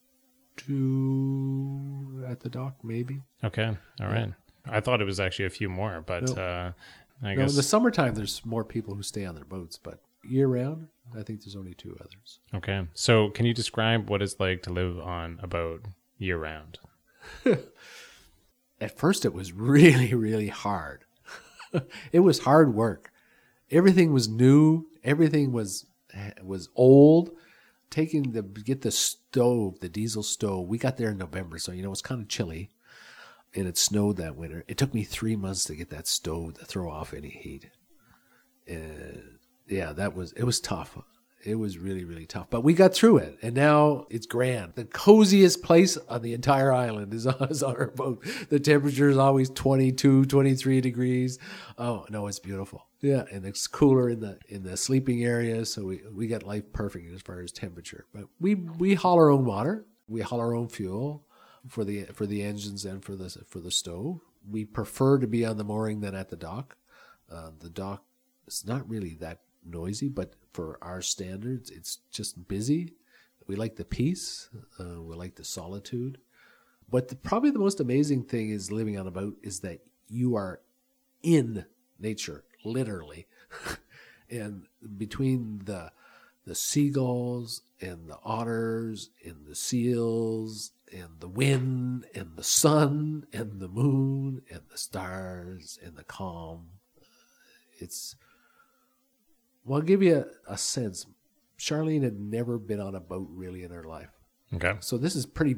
two 0.57 2.25
at 2.27 2.41
the 2.41 2.49
dock. 2.49 2.77
Maybe. 2.83 3.21
Okay. 3.45 3.77
All 4.01 4.09
right. 4.09 4.33
I 4.65 4.81
thought 4.81 5.03
it 5.03 5.05
was 5.05 5.21
actually 5.21 5.45
a 5.45 5.51
few 5.51 5.69
more, 5.69 6.03
but 6.07 6.35
No. 6.35 6.43
uh, 6.43 6.73
I 7.23 7.35
No, 7.35 7.43
guess. 7.43 7.51
in 7.51 7.57
the 7.57 7.63
summertime, 7.63 8.15
there's 8.15 8.43
more 8.45 8.65
people 8.65 8.95
who 8.95 9.03
stay 9.03 9.27
on 9.27 9.35
their 9.35 9.45
boats, 9.45 9.79
but 9.79 10.01
year 10.29 10.47
round, 10.47 10.89
I 11.17 11.23
think 11.23 11.43
there's 11.43 11.57
only 11.57 11.75
two 11.75 11.97
others. 12.01 12.41
okay. 12.55 12.87
So, 12.95 13.31
can 13.31 13.47
you 13.47 13.55
describe 13.55 14.11
what 14.11 14.23
it's 14.23 14.39
like 14.41 14.63
to 14.63 14.73
live 14.73 14.99
on 14.99 15.39
a 15.43 15.47
boat 15.47 15.85
year 16.19 16.39
round? 16.39 16.79
At 18.81 18.99
first, 18.99 19.25
it 19.25 19.33
was 19.33 19.53
really, 19.53 20.15
really 20.15 20.49
hard. 20.49 21.05
it 22.13 22.21
was 22.21 22.41
hard 22.41 22.75
work. 22.75 23.11
Everything 23.71 24.13
was 24.13 24.29
new. 24.29 24.87
Everything 25.03 25.53
was 25.53 25.87
was 26.43 26.69
old. 26.75 27.31
Taking 27.91 28.33
the 28.33 28.43
get 28.43 28.83
the 28.83 28.91
stove, 28.91 29.81
the 29.81 29.89
diesel 29.89 30.23
stove. 30.23 30.69
We 30.69 30.79
got 30.79 30.97
there 30.97 31.11
in 31.11 31.19
November, 31.19 31.59
so 31.59 31.73
you 31.73 31.83
know 31.83 31.93
it's 31.93 32.03
kind 32.03 32.21
of 32.21 32.29
chilly, 32.29 32.71
and 33.55 33.67
it 33.67 33.79
snowed 33.79 34.17
that 34.17 34.37
winter. 34.37 34.65
It 34.69 34.77
took 34.77 34.93
me 34.93 35.05
three 35.05 35.37
months 35.37 35.65
to 35.65 35.77
get 35.77 35.91
that 35.91 36.09
stove 36.09 36.55
to 36.55 36.65
throw 36.65 36.91
off 36.91 37.15
any 37.15 37.31
heat. 37.31 37.71
And 38.67 39.39
yeah, 39.69 39.93
that 39.93 40.15
was 40.15 40.33
it 40.33 40.45
was 40.45 40.61
tough. 40.61 40.99
It 41.47 41.61
was 41.61 41.79
really, 41.79 42.05
really 42.05 42.27
tough. 42.27 42.51
But 42.51 42.63
we 42.63 42.75
got 42.75 42.93
through 42.93 43.19
it. 43.19 43.39
And 43.41 43.55
now 43.55 44.07
it's 44.11 44.27
grand. 44.27 44.73
The 44.75 44.85
coziest 44.85 45.63
place 45.63 45.97
on 46.09 46.23
the 46.23 46.35
entire 46.35 46.73
island 46.73 47.15
is 47.15 47.25
on, 47.25 47.37
is 47.51 47.63
on 47.63 47.77
our 47.77 47.87
boat. 47.87 48.27
The 48.49 48.59
temperature 48.59 49.09
is 49.09 49.17
always 49.17 49.49
22, 49.51 50.25
23 50.25 50.81
degrees. 50.81 51.39
Oh, 51.79 52.05
no, 52.11 52.27
it's 52.27 52.41
beautiful. 52.41 52.87
Yeah. 53.01 53.25
And 53.31 53.47
it's 53.47 53.69
cooler 53.69 54.11
in 54.11 54.19
the 54.19 54.41
in 54.49 54.65
the 54.65 54.77
sleeping 54.77 55.23
area. 55.23 55.65
So 55.67 55.85
we, 55.85 56.03
we 56.13 56.27
got 56.27 56.43
life 56.43 56.73
perfect 56.73 57.15
as 57.15 57.23
far 57.23 57.41
as 57.41 57.53
temperature. 57.53 58.07
But 58.13 58.25
we, 58.41 58.57
we 58.57 58.95
haul 58.95 59.15
our 59.15 59.31
own 59.31 59.45
water. 59.45 59.87
We 60.09 60.23
haul 60.23 60.41
our 60.41 60.55
own 60.55 60.69
fuel 60.69 61.25
for 61.69 61.85
the 61.85 62.05
for 62.07 62.27
the 62.27 62.43
engines 62.43 62.85
and 62.85 63.05
for 63.05 63.15
the 63.15 63.31
for 63.47 63.61
the 63.61 63.71
stove. 63.71 64.21
We 64.49 64.65
prefer 64.65 65.19
to 65.19 65.27
be 65.29 65.45
on 65.45 65.59
the 65.59 65.65
mooring 65.65 66.01
than 66.01 66.15
at 66.17 66.29
the 66.29 66.37
dock. 66.37 66.77
Uh, 67.31 67.51
the 67.59 67.71
dock 67.71 68.05
is 68.47 68.65
not 68.67 68.89
really 68.89 69.15
that 69.15 69.41
noisy, 69.67 70.09
but 70.09 70.35
for 70.53 70.79
our 70.83 71.03
standards, 71.03 71.71
it's 71.71 71.99
just 72.11 72.49
busy. 72.49 72.95
We 73.47 73.57
like 73.57 73.77
the 73.77 73.85
peace. 73.85 74.49
Uh, 74.79 75.03
we 75.03 75.15
like 75.15 75.37
the 75.37 75.45
solitude. 75.45 76.19
But 76.91 77.09
the, 77.09 77.17
probably 77.17 77.51
the 77.51 77.59
most 77.59 77.81
amazing 77.81 78.25
thing 78.25 78.51
is 78.51 78.71
living 78.73 78.99
on 78.99 79.07
a 79.07 79.11
boat 79.11 79.37
is 79.43 79.61
that 79.61 79.81
you 80.09 80.37
are 80.37 80.61
in 81.23 81.65
nature, 81.99 82.45
literally. 82.65 83.27
and 84.31 84.67
between 84.97 85.63
the 85.65 85.93
the 86.45 86.55
seagulls 86.55 87.63
and 87.81 88.09
the 88.09 88.19
otters 88.23 89.11
and 89.25 89.47
the 89.47 89.55
seals 89.57 90.71
and 90.93 91.19
the 91.19 91.29
wind 91.29 92.07
and 92.15 92.37
the 92.37 92.45
sun 92.45 93.27
and 93.33 93.59
the 93.59 93.67
moon 93.67 94.41
and 94.49 94.61
the 94.71 94.79
stars 94.79 95.77
and 95.85 95.97
the 95.97 96.05
calm 96.05 96.69
it's 97.79 98.17
well 99.67 99.79
i'll 99.81 99.85
give 99.85 100.03
you 100.03 100.25
a, 100.49 100.53
a 100.53 100.57
sense 100.57 101.07
charlene 101.59 102.03
had 102.03 102.19
never 102.19 102.59
been 102.59 102.81
on 102.81 102.95
a 102.95 103.01
boat 103.01 103.29
really 103.33 103.63
in 103.65 103.71
her 103.71 103.85
life 103.85 104.11
Okay. 104.55 104.75
so 104.81 104.97
this 104.97 105.17
is 105.17 105.27
pretty 105.27 105.57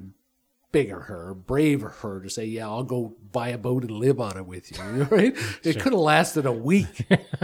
big 0.73 0.91
of 0.91 1.03
her, 1.03 1.35
brave 1.35 1.83
of 1.83 1.95
her 2.01 2.21
to 2.21 2.29
say, 2.31 2.45
"Yeah, 2.45 2.69
I'll 2.69 2.85
go 2.85 3.17
buy 3.33 3.49
a 3.49 3.59
boat 3.59 3.83
and 3.85 3.91
live 3.93 4.19
on 4.21 4.37
it 4.37 4.47
with 4.47 4.71
you." 4.71 5.05
Right? 5.11 5.35
It 5.63 5.79
could 5.81 5.93
have 5.93 6.01
lasted 6.01 6.47
a 6.47 6.53
week. 6.53 7.07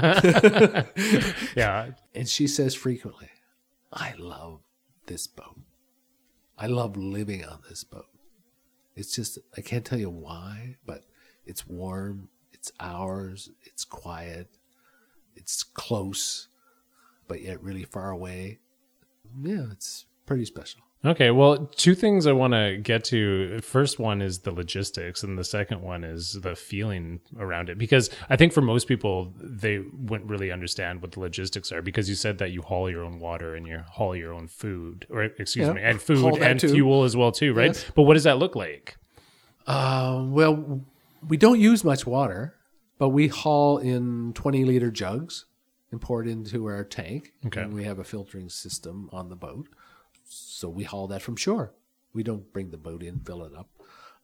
Yeah. 1.57 1.91
and 2.15 2.29
she 2.29 2.47
says 2.47 2.75
frequently, 2.75 3.29
"I 3.93 4.15
love 4.19 4.61
this 5.07 5.27
boat. 5.27 5.59
I 6.59 6.67
love 6.67 6.97
living 6.97 7.45
on 7.45 7.61
this 7.69 7.85
boat. 7.85 8.07
It's 8.97 9.15
just 9.15 9.39
I 9.57 9.61
can't 9.61 9.85
tell 9.85 9.99
you 9.99 10.11
why, 10.11 10.77
but 10.87 11.05
it's 11.47 11.67
warm, 11.67 12.29
it's 12.53 12.73
ours, 12.81 13.51
it's 13.65 13.85
quiet, 13.85 14.49
it's 15.35 15.63
close, 15.63 16.49
but 17.29 17.43
yet 17.43 17.63
really 17.63 17.85
far 17.85 18.11
away. 18.11 18.59
Yeah, 19.43 19.67
it's 19.73 20.07
pretty 20.27 20.45
special." 20.45 20.81
Okay, 21.07 21.31
well, 21.31 21.67
two 21.77 21.95
things 21.95 22.27
I 22.27 22.33
want 22.33 22.55
to 22.55 22.79
get 22.83 23.05
to. 23.07 23.61
First 23.61 23.99
one 23.99 24.23
is 24.23 24.39
the 24.39 24.53
logistics, 24.53 25.23
and 25.23 25.37
the 25.39 25.45
second 25.45 25.83
one 25.83 26.03
is 26.03 26.39
the 26.41 26.57
feeling 26.57 27.21
around 27.39 27.69
it. 27.69 27.77
Because 27.77 28.09
I 28.31 28.37
think 28.37 28.55
for 28.55 28.63
most 28.63 28.89
people, 28.89 29.35
they 29.39 29.81
wouldn't 29.93 30.31
really 30.31 30.51
understand 30.51 31.03
what 31.03 31.13
the 31.13 31.21
logistics 31.21 31.71
are. 31.73 31.83
Because 31.83 32.09
you 32.09 32.15
said 32.15 32.39
that 32.39 32.53
you 32.53 32.63
haul 32.63 32.89
your 32.89 33.05
own 33.05 33.19
water 33.19 33.55
and 33.55 33.67
you 33.67 33.81
haul 33.87 34.17
your 34.17 34.33
own 34.33 34.49
food, 34.49 35.07
or 35.11 35.23
excuse 35.25 35.67
Yeah, 35.67 35.75
me, 35.75 35.83
and 35.83 36.01
food 36.01 36.39
and 36.39 36.59
too. 36.59 36.71
fuel 36.71 37.05
as 37.05 37.15
well 37.15 37.33
too, 37.33 37.53
right? 37.53 37.67
Yes. 37.75 37.85
But 37.95 38.05
what 38.05 38.15
does 38.15 38.25
that 38.25 38.39
look 38.39 38.57
like? 38.57 38.97
Uh, 39.67 40.25
well, 40.29 40.81
we 41.29 41.37
don't 41.37 41.61
use 41.61 41.85
much 41.85 42.07
water, 42.07 42.55
but 42.99 43.11
we 43.11 43.29
haul 43.29 43.77
in 43.77 44.33
20 44.33 44.65
liter 44.65 44.91
jugs 44.91 45.45
and 45.95 46.01
pour 46.01 46.21
it 46.21 46.29
into 46.29 46.67
our 46.67 46.83
tank. 46.83 47.33
Okay. 47.47 47.63
And 47.63 47.73
we 47.73 47.85
have 47.85 48.01
a 48.01 48.05
filtering 48.05 48.49
system 48.49 49.09
on 49.13 49.29
the 49.29 49.37
boat. 49.37 49.69
So 50.25 50.69
we 50.69 50.83
haul 50.83 51.07
that 51.07 51.23
from 51.23 51.37
shore. 51.37 51.73
We 52.13 52.25
don't 52.25 52.53
bring 52.53 52.71
the 52.71 52.77
boat 52.77 53.03
in, 53.03 53.21
fill 53.21 53.45
it 53.45 53.55
up. 53.57 53.69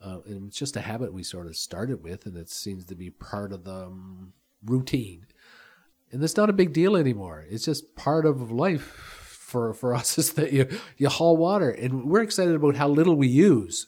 Uh, 0.03 0.19
and 0.27 0.49
it's 0.49 0.59
just 0.59 0.77
a 0.77 0.81
habit 0.81 1.13
we 1.13 1.23
sort 1.23 1.47
of 1.47 1.57
started 1.57 2.03
with, 2.03 2.27
and 2.27 2.37
it 2.37 2.51
seems 2.51 2.87
to 2.87 2.97
be 2.97 3.11
part 3.11 3.53
of 3.53 3.65
the 3.65 3.85
um, 3.85 4.33
routine. 4.65 5.27
And 6.11 6.25
it's 6.25 6.37
not 6.37 6.51
a 6.51 6.55
big 6.55 6.73
deal 6.73 6.97
anymore. 6.97 7.47
It's 7.49 7.67
just 7.67 7.95
part 7.95 8.27
of 8.27 8.51
life 8.51 8.83
for, 8.83 9.73
for 9.73 9.95
us 10.01 10.19
is 10.19 10.33
that 10.33 10.53
you, 10.53 10.67
you 10.97 11.09
haul 11.09 11.37
water. 11.37 11.71
And 11.71 12.07
we're 12.07 12.23
excited 12.23 12.57
about 12.57 12.77
how 12.77 12.89
little 12.89 13.15
we 13.15 13.29
use. 13.29 13.87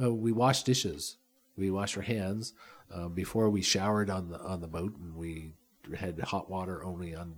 Uh, 0.00 0.12
we 0.12 0.32
wash 0.32 0.64
dishes. 0.64 1.16
We 1.56 1.70
wash 1.70 1.96
our 1.96 2.02
hands. 2.02 2.52
Uh, 2.92 3.06
before 3.08 3.48
we 3.48 3.62
showered 3.62 4.10
on 4.10 4.30
the 4.30 4.40
on 4.40 4.60
the 4.60 4.66
boat, 4.66 4.96
and 4.96 5.14
we 5.14 5.54
had 5.96 6.18
hot 6.20 6.50
water 6.50 6.84
only 6.84 7.14
on 7.14 7.34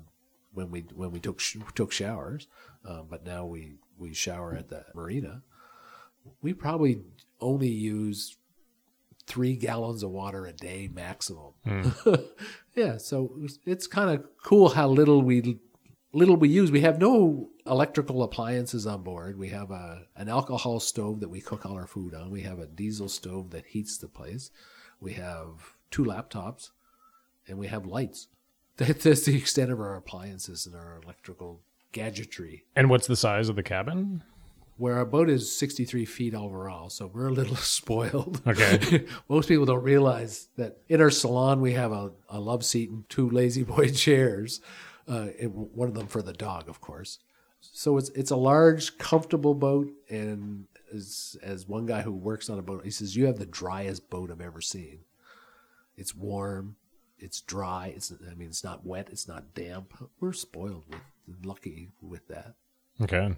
when 0.53 0.71
we 0.71 0.81
when 0.95 1.11
we 1.13 1.21
took 1.21 1.41
sh- 1.41 1.57
took 1.75 1.93
showers. 1.93 2.47
Uh, 2.85 3.03
but 3.03 3.25
now 3.25 3.45
we 3.47 3.75
we 3.99 4.13
shower 4.15 4.55
at 4.55 4.69
the 4.69 4.85
marina. 4.95 5.43
We 6.41 6.55
probably 6.55 7.03
only 7.41 7.69
use 7.69 8.37
three 9.27 9.55
gallons 9.57 10.03
of 10.03 10.11
water 10.11 10.47
a 10.47 10.53
day 10.53 10.89
maximum. 10.93 11.53
yeah, 12.75 12.97
so 12.97 13.33
it's- 13.39 13.59
it's 13.67 13.87
kind 13.87 14.11
of 14.11 14.25
cool 14.45 14.71
how 14.71 14.89
little 14.89 15.23
we 15.23 15.59
little 16.13 16.37
we 16.37 16.49
use. 16.49 16.71
We 16.71 16.81
have 16.83 16.99
no 17.01 17.51
electrical 17.67 18.23
appliances 18.23 18.87
on 18.87 19.03
board. 19.03 19.39
We 19.39 19.49
have 19.51 19.71
a 19.71 20.07
an 20.17 20.29
alcohol 20.29 20.81
stove 20.81 21.21
that 21.21 21.29
we 21.31 21.41
cook 21.41 21.65
all 21.65 21.75
our 21.75 21.87
food 21.87 22.15
on. 22.15 22.31
We 22.31 22.43
have 22.43 22.59
a 22.59 22.67
diesel 22.67 23.09
stove 23.09 23.51
that 23.51 23.67
heats 23.67 23.97
the 23.99 24.09
place. 24.09 24.51
We 25.01 25.15
have 25.15 25.75
two 25.91 26.05
laptops, 26.05 26.71
and 27.49 27.59
we 27.59 27.67
have 27.69 27.87
lights. 27.87 28.29
That, 28.79 29.00
that's 29.00 29.26
the 29.26 29.37
extent 29.37 29.71
of 29.71 29.81
our 29.81 29.97
appliances 29.97 30.67
and 30.67 30.75
our 30.75 30.99
electrical 31.05 31.61
gadgetry. 31.93 32.64
And 32.75 32.88
what's 32.88 33.07
the 33.07 33.17
size 33.17 33.50
of 33.50 33.57
the 33.57 33.62
cabin? 33.62 34.25
Where 34.79 34.97
our 34.97 35.05
boat 35.05 35.29
is 35.29 35.55
63 35.57 36.07
feet 36.07 36.35
overall, 36.35 36.88
so 36.88 37.07
we're 37.07 37.29
a 37.29 37.33
little 37.33 37.57
spoiled. 37.79 38.41
Okay. 38.47 39.05
Most 39.29 39.49
people 39.49 39.67
don't 39.67 39.83
realize 39.83 40.49
that 40.57 40.79
in 40.88 41.02
our 41.02 41.11
salon 41.11 41.61
we 41.61 41.75
have 41.75 41.93
a, 41.93 42.12
a 42.31 42.41
love 42.41 42.64
seat 42.64 42.91
and 42.91 43.09
two 43.11 43.29
lazy 43.29 43.62
boy 43.62 43.91
chairs, 43.91 44.61
uh, 45.07 45.26
one 45.26 45.88
of 45.88 45.95
them 45.95 46.07
for 46.07 46.23
the 46.23 46.33
dog, 46.33 46.69
of 46.69 46.81
course. 46.81 47.19
So 47.61 47.97
it's 47.97 48.09
it's 48.11 48.31
a 48.33 48.37
large, 48.37 48.99
comfortable 48.99 49.55
boat, 49.55 49.88
and 50.09 50.67
as 50.93 51.37
as 51.43 51.69
one 51.69 51.87
guy 51.87 52.02
who 52.02 52.12
works 52.12 52.50
on 52.50 52.59
a 52.59 52.62
boat, 52.62 52.85
he 52.85 52.91
says 52.91 53.14
you 53.14 53.26
have 53.26 53.38
the 53.38 53.47
driest 53.47 54.11
boat 54.11 54.31
I've 54.31 54.41
ever 54.41 54.61
seen. 54.61 55.00
It's 55.97 56.14
warm, 56.14 56.76
it's 57.23 57.41
dry. 57.41 57.93
It's 57.95 58.12
I 58.12 58.35
mean 58.35 58.49
it's 58.49 58.64
not 58.64 58.85
wet, 58.85 59.09
it's 59.11 59.29
not 59.29 59.55
damp. 59.55 59.95
We're 60.21 60.33
spoiled 60.33 60.85
with 60.91 61.00
lucky 61.45 61.91
with 62.00 62.29
that. 62.29 62.55
Okay. 63.00 63.37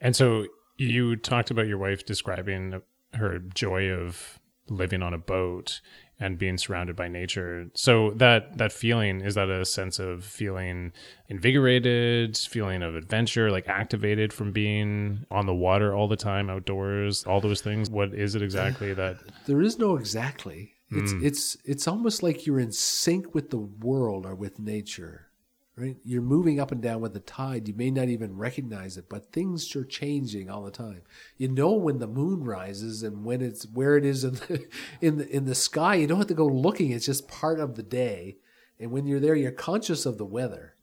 And 0.00 0.14
so 0.14 0.46
you 0.76 1.16
talked 1.16 1.50
about 1.50 1.66
your 1.66 1.78
wife 1.78 2.04
describing 2.04 2.80
her 3.14 3.38
joy 3.38 3.90
of 3.90 4.38
living 4.68 5.02
on 5.02 5.12
a 5.12 5.18
boat 5.18 5.80
and 6.20 6.38
being 6.38 6.56
surrounded 6.56 6.94
by 6.94 7.08
nature. 7.08 7.66
So 7.74 8.10
that 8.12 8.58
that 8.58 8.72
feeling 8.72 9.20
is 9.20 9.34
that 9.34 9.50
a 9.50 9.64
sense 9.64 9.98
of 9.98 10.24
feeling 10.24 10.92
invigorated, 11.28 12.36
feeling 12.36 12.82
of 12.82 12.94
adventure, 12.94 13.50
like 13.50 13.66
activated 13.68 14.32
from 14.32 14.52
being 14.52 15.26
on 15.30 15.46
the 15.46 15.54
water 15.54 15.94
all 15.94 16.08
the 16.08 16.16
time, 16.16 16.48
outdoors, 16.48 17.24
all 17.24 17.40
those 17.40 17.60
things. 17.60 17.90
What 17.90 18.14
is 18.14 18.34
it 18.34 18.42
exactly 18.42 18.94
that 18.94 19.18
There 19.46 19.60
is 19.60 19.78
no 19.78 19.96
exactly. 19.96 20.73
It's 20.96 21.12
mm. 21.12 21.24
it's 21.24 21.56
it's 21.64 21.88
almost 21.88 22.22
like 22.22 22.46
you're 22.46 22.60
in 22.60 22.72
sync 22.72 23.34
with 23.34 23.50
the 23.50 23.58
world 23.58 24.26
or 24.26 24.34
with 24.34 24.58
nature, 24.58 25.28
right? 25.76 25.96
You're 26.04 26.22
moving 26.22 26.60
up 26.60 26.72
and 26.72 26.82
down 26.82 27.00
with 27.00 27.14
the 27.14 27.20
tide. 27.20 27.68
You 27.68 27.74
may 27.74 27.90
not 27.90 28.08
even 28.08 28.36
recognize 28.36 28.96
it, 28.96 29.08
but 29.08 29.32
things 29.32 29.74
are 29.76 29.84
changing 29.84 30.50
all 30.50 30.62
the 30.62 30.70
time. 30.70 31.02
You 31.36 31.48
know 31.48 31.72
when 31.72 31.98
the 31.98 32.06
moon 32.06 32.44
rises 32.44 33.02
and 33.02 33.24
when 33.24 33.40
it's 33.40 33.64
where 33.66 33.96
it 33.96 34.04
is 34.04 34.24
in 34.24 34.34
the 34.34 34.66
in 35.00 35.18
the, 35.18 35.28
in 35.28 35.44
the 35.44 35.54
sky. 35.54 35.96
You 35.96 36.06
don't 36.06 36.18
have 36.18 36.26
to 36.28 36.34
go 36.34 36.46
looking. 36.46 36.90
It's 36.90 37.06
just 37.06 37.28
part 37.28 37.60
of 37.60 37.76
the 37.76 37.82
day. 37.82 38.38
And 38.80 38.90
when 38.90 39.06
you're 39.06 39.20
there, 39.20 39.36
you're 39.36 39.52
conscious 39.52 40.04
of 40.04 40.18
the 40.18 40.24
weather. 40.24 40.74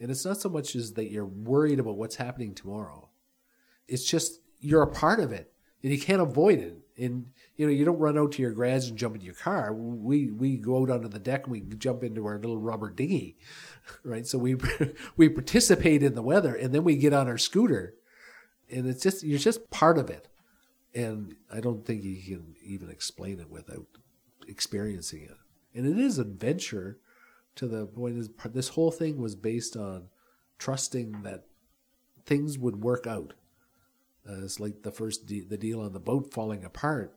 And 0.00 0.10
it's 0.10 0.24
not 0.24 0.40
so 0.40 0.48
much 0.48 0.74
as 0.74 0.94
that 0.94 1.10
you're 1.10 1.26
worried 1.26 1.78
about 1.78 1.96
what's 1.96 2.16
happening 2.16 2.54
tomorrow 2.54 3.10
it's 3.90 4.04
just 4.04 4.40
you're 4.60 4.82
a 4.82 4.90
part 4.90 5.20
of 5.20 5.32
it 5.32 5.52
and 5.82 5.92
you 5.92 6.00
can't 6.00 6.22
avoid 6.22 6.58
it 6.58 6.78
and 6.96 7.26
you 7.60 7.66
know 7.66 7.72
you 7.72 7.84
don't 7.84 7.98
run 7.98 8.16
out 8.16 8.32
to 8.32 8.42
your 8.42 8.52
garage 8.52 8.88
and 8.88 8.96
jump 8.96 9.14
in 9.14 9.20
your 9.20 9.34
car. 9.34 9.72
We 9.74 10.30
we 10.30 10.56
go 10.56 10.82
out 10.82 10.90
onto 10.90 11.08
the 11.08 11.18
deck 11.18 11.44
and 11.44 11.52
we 11.52 11.60
jump 11.60 12.02
into 12.02 12.26
our 12.26 12.38
little 12.38 12.58
rubber 12.58 12.90
dinghy 12.90 13.36
right? 14.04 14.26
So 14.26 14.38
we 14.38 14.56
we 15.16 15.28
participate 15.28 16.02
in 16.02 16.14
the 16.14 16.22
weather 16.22 16.54
and 16.54 16.74
then 16.74 16.84
we 16.84 16.96
get 16.96 17.12
on 17.12 17.28
our 17.28 17.38
scooter. 17.38 17.94
And 18.70 18.86
it's 18.86 19.02
just 19.02 19.22
you're 19.22 19.38
just 19.38 19.70
part 19.70 19.98
of 19.98 20.10
it. 20.10 20.28
And 20.94 21.36
i 21.52 21.60
don't 21.60 21.86
think 21.86 22.02
you 22.02 22.16
can 22.16 22.56
even 22.64 22.90
explain 22.90 23.38
it 23.38 23.50
without 23.50 23.86
experiencing 24.48 25.22
it. 25.22 25.36
And 25.74 25.86
it 25.86 25.98
is 25.98 26.18
adventure 26.18 26.98
to 27.56 27.68
the 27.68 27.86
point 27.86 28.18
is 28.18 28.28
this 28.46 28.70
whole 28.70 28.90
thing 28.90 29.18
was 29.18 29.34
based 29.34 29.76
on 29.76 30.08
trusting 30.58 31.22
that 31.22 31.44
things 32.24 32.58
would 32.58 32.82
work 32.82 33.06
out. 33.06 33.34
Uh, 34.28 34.44
it's 34.44 34.60
like 34.60 34.82
the 34.82 34.90
first 34.90 35.26
de- 35.26 35.44
the 35.44 35.56
deal 35.56 35.80
on 35.80 35.92
the 35.92 36.00
boat 36.00 36.32
falling 36.32 36.64
apart, 36.64 37.16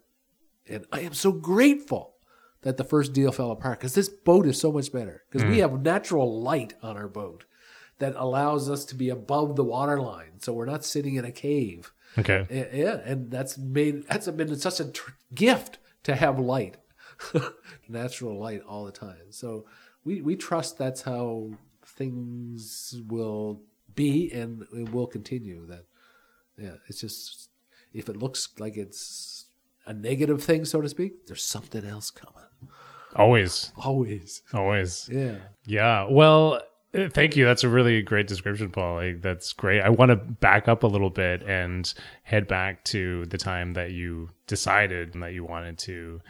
and 0.67 0.85
I 0.91 1.01
am 1.01 1.13
so 1.13 1.31
grateful 1.31 2.15
that 2.61 2.77
the 2.77 2.83
first 2.83 3.13
deal 3.13 3.31
fell 3.31 3.51
apart 3.51 3.79
because 3.79 3.95
this 3.95 4.09
boat 4.09 4.47
is 4.47 4.59
so 4.59 4.71
much 4.71 4.91
better 4.91 5.23
because 5.29 5.45
we 5.45 5.57
mm. 5.57 5.61
have 5.61 5.81
natural 5.81 6.41
light 6.41 6.73
on 6.81 6.97
our 6.97 7.07
boat 7.07 7.45
that 7.99 8.15
allows 8.15 8.69
us 8.69 8.85
to 8.85 8.95
be 8.95 9.09
above 9.09 9.55
the 9.55 9.63
water 9.63 10.01
line, 10.01 10.39
so 10.39 10.53
we're 10.53 10.65
not 10.65 10.83
sitting 10.83 11.15
in 11.15 11.25
a 11.25 11.31
cave. 11.31 11.93
Okay. 12.17 12.45
Yeah, 12.49 12.65
yeah, 12.73 12.95
and 13.05 13.31
that's 13.31 13.57
made 13.57 14.07
that's 14.07 14.27
been 14.29 14.55
such 14.57 14.79
a 14.79 14.85
tr- 14.85 15.11
gift 15.33 15.79
to 16.03 16.15
have 16.15 16.39
light, 16.39 16.77
natural 17.89 18.39
light 18.39 18.61
all 18.67 18.85
the 18.85 18.91
time. 18.91 19.31
So 19.31 19.65
we 20.03 20.21
we 20.21 20.35
trust 20.35 20.77
that's 20.77 21.01
how 21.01 21.51
things 21.85 22.95
will 23.07 23.61
be 23.95 24.31
and 24.31 24.65
it 24.73 24.91
will 24.91 25.07
continue. 25.07 25.65
That 25.67 25.85
yeah, 26.57 26.75
it's 26.87 27.01
just 27.01 27.49
if 27.93 28.09
it 28.09 28.17
looks 28.17 28.49
like 28.59 28.77
it's 28.77 29.42
a 29.85 29.93
negative 29.93 30.43
thing, 30.43 30.65
so 30.65 30.81
to 30.81 30.89
speak, 30.89 31.27
there's 31.27 31.43
something 31.43 31.85
else 31.85 32.11
coming. 32.11 32.33
Always. 33.15 33.71
Always, 33.77 34.41
Always. 34.53 35.09
yeah. 35.11 35.35
Yeah. 35.65 36.07
Well, 36.09 36.61
uh, 36.95 37.09
thank 37.09 37.35
you. 37.35 37.45
That's 37.45 37.63
a 37.63 37.69
really 37.69 38.01
great 38.01 38.27
description, 38.27 38.71
Paul. 38.71 38.95
Like, 38.95 39.21
that's 39.21 39.53
great. 39.53 39.81
I 39.81 39.89
want 39.89 40.09
to 40.09 40.15
back 40.15 40.67
up 40.67 40.83
a 40.83 40.87
little 40.87 41.09
bit 41.09 41.43
and 41.43 41.91
head 42.23 42.47
back 42.47 42.83
to 42.85 43.25
the 43.27 43.37
time 43.37 43.73
that 43.73 43.91
you 43.91 44.29
decided 44.47 45.13
that 45.13 45.33
you 45.33 45.43
wanted 45.43 45.77
to 45.79 46.21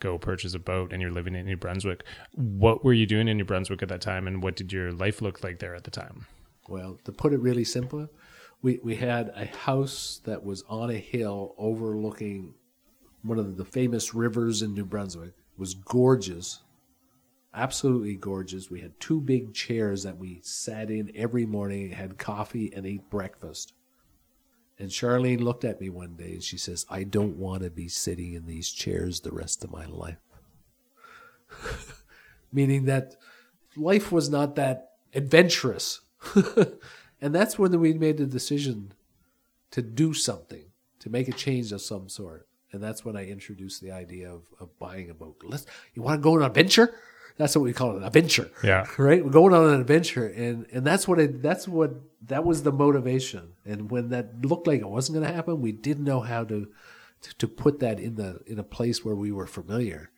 go 0.00 0.18
purchase 0.18 0.54
a 0.54 0.58
boat 0.58 0.92
and 0.92 1.00
you're 1.00 1.12
living 1.12 1.36
in 1.36 1.46
New 1.46 1.56
Brunswick. 1.56 2.02
What 2.34 2.84
were 2.84 2.92
you 2.92 3.06
doing 3.06 3.28
in 3.28 3.36
New 3.36 3.44
Brunswick 3.44 3.82
at 3.82 3.88
that 3.88 4.00
time 4.00 4.26
and 4.26 4.42
what 4.42 4.56
did 4.56 4.72
your 4.72 4.90
life 4.92 5.22
look 5.22 5.44
like 5.44 5.60
there 5.60 5.76
at 5.76 5.84
the 5.84 5.92
time? 5.92 6.26
Well, 6.68 6.98
to 7.04 7.12
put 7.12 7.32
it 7.32 7.38
really 7.40 7.64
simple, 7.64 8.08
we, 8.62 8.80
we 8.82 8.96
had 8.96 9.32
a 9.36 9.46
house 9.46 10.20
that 10.24 10.44
was 10.44 10.64
on 10.68 10.90
a 10.90 10.96
hill 10.96 11.54
overlooking 11.56 12.54
one 13.22 13.38
of 13.38 13.56
the 13.56 13.64
famous 13.64 14.14
rivers 14.14 14.62
in 14.62 14.74
New 14.74 14.84
Brunswick. 14.84 15.28
It 15.28 15.58
was 15.58 15.74
gorgeous, 15.74 16.60
absolutely 17.54 18.16
gorgeous. 18.16 18.70
We 18.70 18.80
had 18.80 18.98
two 18.98 19.20
big 19.20 19.54
chairs 19.54 20.02
that 20.02 20.18
we 20.18 20.40
sat 20.42 20.90
in 20.90 21.12
every 21.14 21.46
morning, 21.46 21.90
had 21.90 22.18
coffee, 22.18 22.72
and 22.74 22.86
ate 22.86 23.08
breakfast. 23.10 23.72
And 24.78 24.90
Charlene 24.90 25.40
looked 25.40 25.64
at 25.64 25.80
me 25.80 25.90
one 25.90 26.16
day 26.16 26.32
and 26.32 26.42
she 26.42 26.58
says, 26.58 26.86
I 26.90 27.04
don't 27.04 27.36
want 27.36 27.62
to 27.62 27.70
be 27.70 27.88
sitting 27.88 28.34
in 28.34 28.46
these 28.46 28.70
chairs 28.70 29.20
the 29.20 29.30
rest 29.30 29.62
of 29.62 29.70
my 29.70 29.86
life. 29.86 30.18
Meaning 32.52 32.86
that 32.86 33.16
life 33.76 34.10
was 34.10 34.28
not 34.28 34.56
that 34.56 34.90
adventurous. 35.14 36.00
and 37.20 37.34
that's 37.34 37.58
when 37.58 37.78
we 37.78 37.92
made 37.92 38.16
the 38.16 38.26
decision 38.26 38.92
to 39.70 39.82
do 39.82 40.12
something, 40.12 40.64
to 41.00 41.10
make 41.10 41.28
a 41.28 41.32
change 41.32 41.72
of 41.72 41.80
some 41.80 42.08
sort. 42.08 42.46
And 42.72 42.82
that's 42.82 43.04
when 43.04 43.16
I 43.16 43.26
introduced 43.26 43.82
the 43.82 43.92
idea 43.92 44.32
of, 44.32 44.42
of 44.58 44.78
buying 44.78 45.10
a 45.10 45.14
boat. 45.14 45.42
Let's, 45.44 45.66
you 45.94 46.02
want 46.02 46.20
to 46.20 46.22
go 46.22 46.32
on 46.32 46.40
an 46.40 46.46
adventure? 46.46 46.94
That's 47.36 47.54
what 47.54 47.62
we 47.62 47.72
call 47.72 47.92
it, 47.92 47.96
an 47.98 48.04
adventure. 48.04 48.50
Yeah. 48.62 48.86
Right? 48.98 49.24
We're 49.24 49.30
going 49.30 49.54
on 49.54 49.74
an 49.74 49.80
adventure. 49.80 50.26
And, 50.26 50.66
and 50.72 50.86
that's 50.86 51.06
what 51.06 51.18
it, 51.18 51.42
that's 51.42 51.68
what, 51.68 51.92
that 52.28 52.44
was 52.44 52.62
the 52.62 52.72
motivation. 52.72 53.52
And 53.64 53.90
when 53.90 54.10
that 54.10 54.44
looked 54.44 54.66
like 54.66 54.80
it 54.80 54.88
wasn't 54.88 55.16
going 55.16 55.28
to 55.28 55.34
happen, 55.34 55.60
we 55.60 55.72
didn't 55.72 56.04
know 56.04 56.20
how 56.20 56.44
to, 56.44 56.68
to, 57.22 57.34
to 57.38 57.48
put 57.48 57.80
that 57.80 58.00
in 58.00 58.16
the, 58.16 58.40
in 58.46 58.58
a 58.58 58.64
place 58.64 59.04
where 59.04 59.14
we 59.14 59.32
were 59.32 59.46
familiar. 59.46 60.10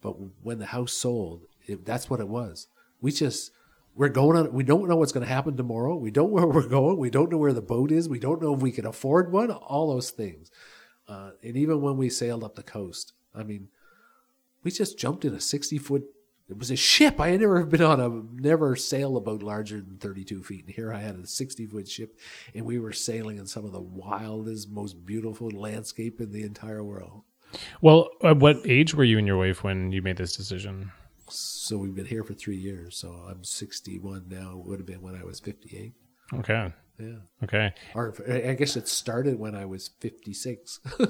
But 0.00 0.16
when 0.42 0.58
the 0.58 0.66
house 0.66 0.92
sold, 0.92 1.42
it, 1.66 1.84
that's 1.84 2.08
what 2.08 2.20
it 2.20 2.28
was. 2.28 2.68
We 3.00 3.12
just, 3.12 3.50
we're 3.94 4.08
going 4.08 4.36
on, 4.36 4.52
we 4.52 4.62
don't 4.62 4.88
know 4.88 4.96
what's 4.96 5.12
going 5.12 5.26
to 5.26 5.32
happen 5.32 5.56
tomorrow. 5.56 5.96
We 5.96 6.10
don't 6.10 6.30
know 6.30 6.46
where 6.46 6.46
we're 6.46 6.68
going. 6.68 6.98
We 6.98 7.10
don't 7.10 7.30
know 7.30 7.38
where 7.38 7.52
the 7.52 7.60
boat 7.60 7.90
is. 7.90 8.08
We 8.08 8.20
don't 8.20 8.40
know 8.40 8.54
if 8.54 8.60
we 8.60 8.72
can 8.72 8.86
afford 8.86 9.32
one, 9.32 9.50
all 9.50 9.92
those 9.92 10.10
things. 10.10 10.50
Uh, 11.08 11.30
and 11.42 11.56
even 11.56 11.80
when 11.80 11.96
we 11.96 12.10
sailed 12.10 12.44
up 12.44 12.54
the 12.54 12.62
coast, 12.62 13.14
I 13.34 13.42
mean, 13.42 13.68
we 14.62 14.70
just 14.70 14.98
jumped 14.98 15.24
in 15.24 15.34
a 15.34 15.40
60 15.40 15.78
foot 15.78 16.04
it 16.48 16.58
was 16.58 16.70
a 16.70 16.76
ship. 16.76 17.20
I 17.20 17.28
had 17.28 17.40
never 17.40 17.64
been 17.64 17.82
on 17.82 18.00
a 18.00 18.40
never 18.40 18.74
sail 18.74 19.16
a 19.16 19.20
boat 19.20 19.42
larger 19.42 19.76
than 19.76 19.98
32 19.98 20.42
feet. 20.42 20.64
And 20.64 20.74
here 20.74 20.92
I 20.92 21.00
had 21.00 21.16
a 21.16 21.26
60 21.26 21.66
foot 21.66 21.88
ship, 21.88 22.18
and 22.54 22.64
we 22.64 22.78
were 22.78 22.92
sailing 22.92 23.36
in 23.36 23.46
some 23.46 23.66
of 23.66 23.72
the 23.72 23.80
wildest, 23.80 24.70
most 24.70 25.04
beautiful 25.04 25.50
landscape 25.50 26.20
in 26.20 26.32
the 26.32 26.42
entire 26.42 26.82
world. 26.82 27.22
Well, 27.82 28.08
at 28.24 28.38
what 28.38 28.58
age 28.64 28.94
were 28.94 29.04
you 29.04 29.18
and 29.18 29.26
your 29.26 29.36
wife 29.36 29.62
when 29.62 29.92
you 29.92 30.00
made 30.00 30.16
this 30.16 30.36
decision? 30.36 30.90
So 31.28 31.76
we've 31.76 31.94
been 31.94 32.06
here 32.06 32.24
for 32.24 32.32
three 32.32 32.56
years. 32.56 32.96
So 32.96 33.10
I'm 33.28 33.44
61 33.44 34.24
now. 34.28 34.52
It 34.52 34.66
would 34.66 34.78
have 34.78 34.86
been 34.86 35.02
when 35.02 35.14
I 35.14 35.24
was 35.24 35.40
58. 35.40 35.92
Okay. 36.32 36.72
Yeah. 36.98 37.44
Okay. 37.44 37.72
Or 37.94 38.14
I 38.28 38.54
guess 38.54 38.76
it 38.76 38.88
started 38.88 39.38
when 39.38 39.54
I 39.54 39.64
was 39.66 39.90
56. 40.00 40.80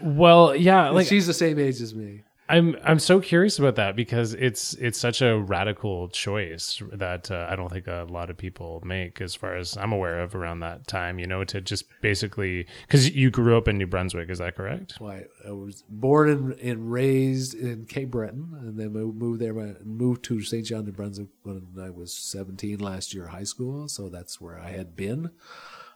Well, 0.00 0.56
yeah, 0.56 0.88
like 0.90 1.06
She's 1.06 1.26
the 1.26 1.34
same 1.34 1.58
age 1.58 1.80
as 1.80 1.94
me. 1.94 2.22
I'm 2.50 2.76
I'm 2.82 2.98
so 2.98 3.20
curious 3.20 3.60
about 3.60 3.76
that 3.76 3.94
because 3.94 4.34
it's 4.34 4.74
it's 4.74 4.98
such 4.98 5.22
a 5.22 5.38
radical 5.38 6.08
choice 6.08 6.82
that 6.92 7.30
uh, 7.30 7.46
I 7.48 7.54
don't 7.54 7.70
think 7.70 7.86
a 7.86 8.06
lot 8.10 8.28
of 8.28 8.36
people 8.36 8.82
make, 8.84 9.20
as 9.20 9.36
far 9.36 9.54
as 9.54 9.76
I'm 9.76 9.92
aware 9.92 10.20
of, 10.20 10.34
around 10.34 10.60
that 10.60 10.88
time. 10.88 11.20
You 11.20 11.28
know, 11.28 11.44
to 11.44 11.60
just 11.60 11.84
basically 12.00 12.66
because 12.82 13.08
you 13.10 13.30
grew 13.30 13.56
up 13.56 13.68
in 13.68 13.78
New 13.78 13.86
Brunswick, 13.86 14.28
is 14.30 14.38
that 14.38 14.56
correct? 14.56 14.96
Why 14.98 15.26
I 15.46 15.52
was 15.52 15.84
born 15.88 16.28
and, 16.28 16.52
and 16.54 16.90
raised 16.90 17.54
in 17.54 17.86
Cape 17.86 18.10
Breton, 18.10 18.50
and 18.60 18.76
then 18.76 18.92
moved 18.92 19.40
there. 19.40 19.54
Moved 19.84 20.24
to 20.24 20.42
St. 20.42 20.66
John, 20.66 20.86
New 20.86 20.92
Brunswick 20.92 21.28
when 21.44 21.68
I 21.80 21.90
was 21.90 22.12
17 22.12 22.80
last 22.80 23.14
year, 23.14 23.28
high 23.28 23.44
school. 23.44 23.86
So 23.88 24.08
that's 24.08 24.40
where 24.40 24.58
I 24.58 24.70
had 24.70 24.96
been. 24.96 25.30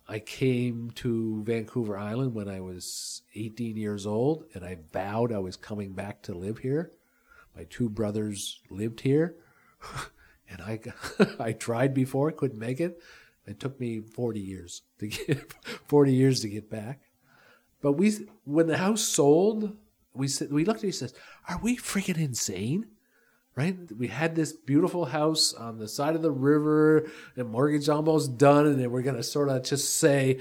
I 0.06 0.18
came 0.18 0.90
to 0.96 1.42
Vancouver 1.44 1.96
Island 1.96 2.34
when 2.34 2.48
I 2.48 2.60
was 2.60 3.22
18 3.34 3.76
years 3.76 4.06
old, 4.06 4.44
and 4.54 4.64
I 4.64 4.78
vowed 4.92 5.32
I 5.32 5.38
was 5.38 5.56
coming 5.56 5.92
back 5.92 6.22
to 6.22 6.34
live 6.34 6.58
here. 6.58 6.90
My 7.56 7.64
two 7.64 7.88
brothers 7.88 8.60
lived 8.68 9.00
here, 9.00 9.36
and 10.48 10.60
I 10.60 10.80
I 11.38 11.52
tried 11.52 11.94
before, 11.94 12.30
couldn't 12.32 12.58
make 12.58 12.80
it. 12.80 13.00
It 13.46 13.60
took 13.60 13.78
me 13.78 14.00
40 14.00 14.40
years 14.40 14.82
to 14.98 15.08
get 15.08 15.52
40 15.86 16.12
years 16.12 16.40
to 16.40 16.48
get 16.48 16.70
back. 16.70 17.00
But 17.80 17.92
we, 17.92 18.12
when 18.44 18.66
the 18.66 18.78
house 18.78 19.02
sold, 19.02 19.76
we 20.14 20.28
we 20.50 20.64
looked 20.64 20.84
at 20.84 20.88
each 20.88 21.02
other. 21.02 21.08
Says, 21.08 21.14
"Are 21.48 21.60
we 21.62 21.76
freaking 21.76 22.18
insane?" 22.18 22.88
Right? 23.56 23.76
We 23.96 24.08
had 24.08 24.34
this 24.34 24.52
beautiful 24.52 25.06
house 25.06 25.52
on 25.52 25.78
the 25.78 25.88
side 25.88 26.16
of 26.16 26.22
the 26.22 26.30
river, 26.30 27.10
and 27.36 27.48
mortgage 27.50 27.88
almost 27.88 28.36
done, 28.38 28.66
and 28.66 28.80
then 28.80 28.90
we're 28.90 29.02
going 29.02 29.16
to 29.16 29.22
sort 29.22 29.48
of 29.48 29.62
just 29.64 29.96
say, 29.96 30.40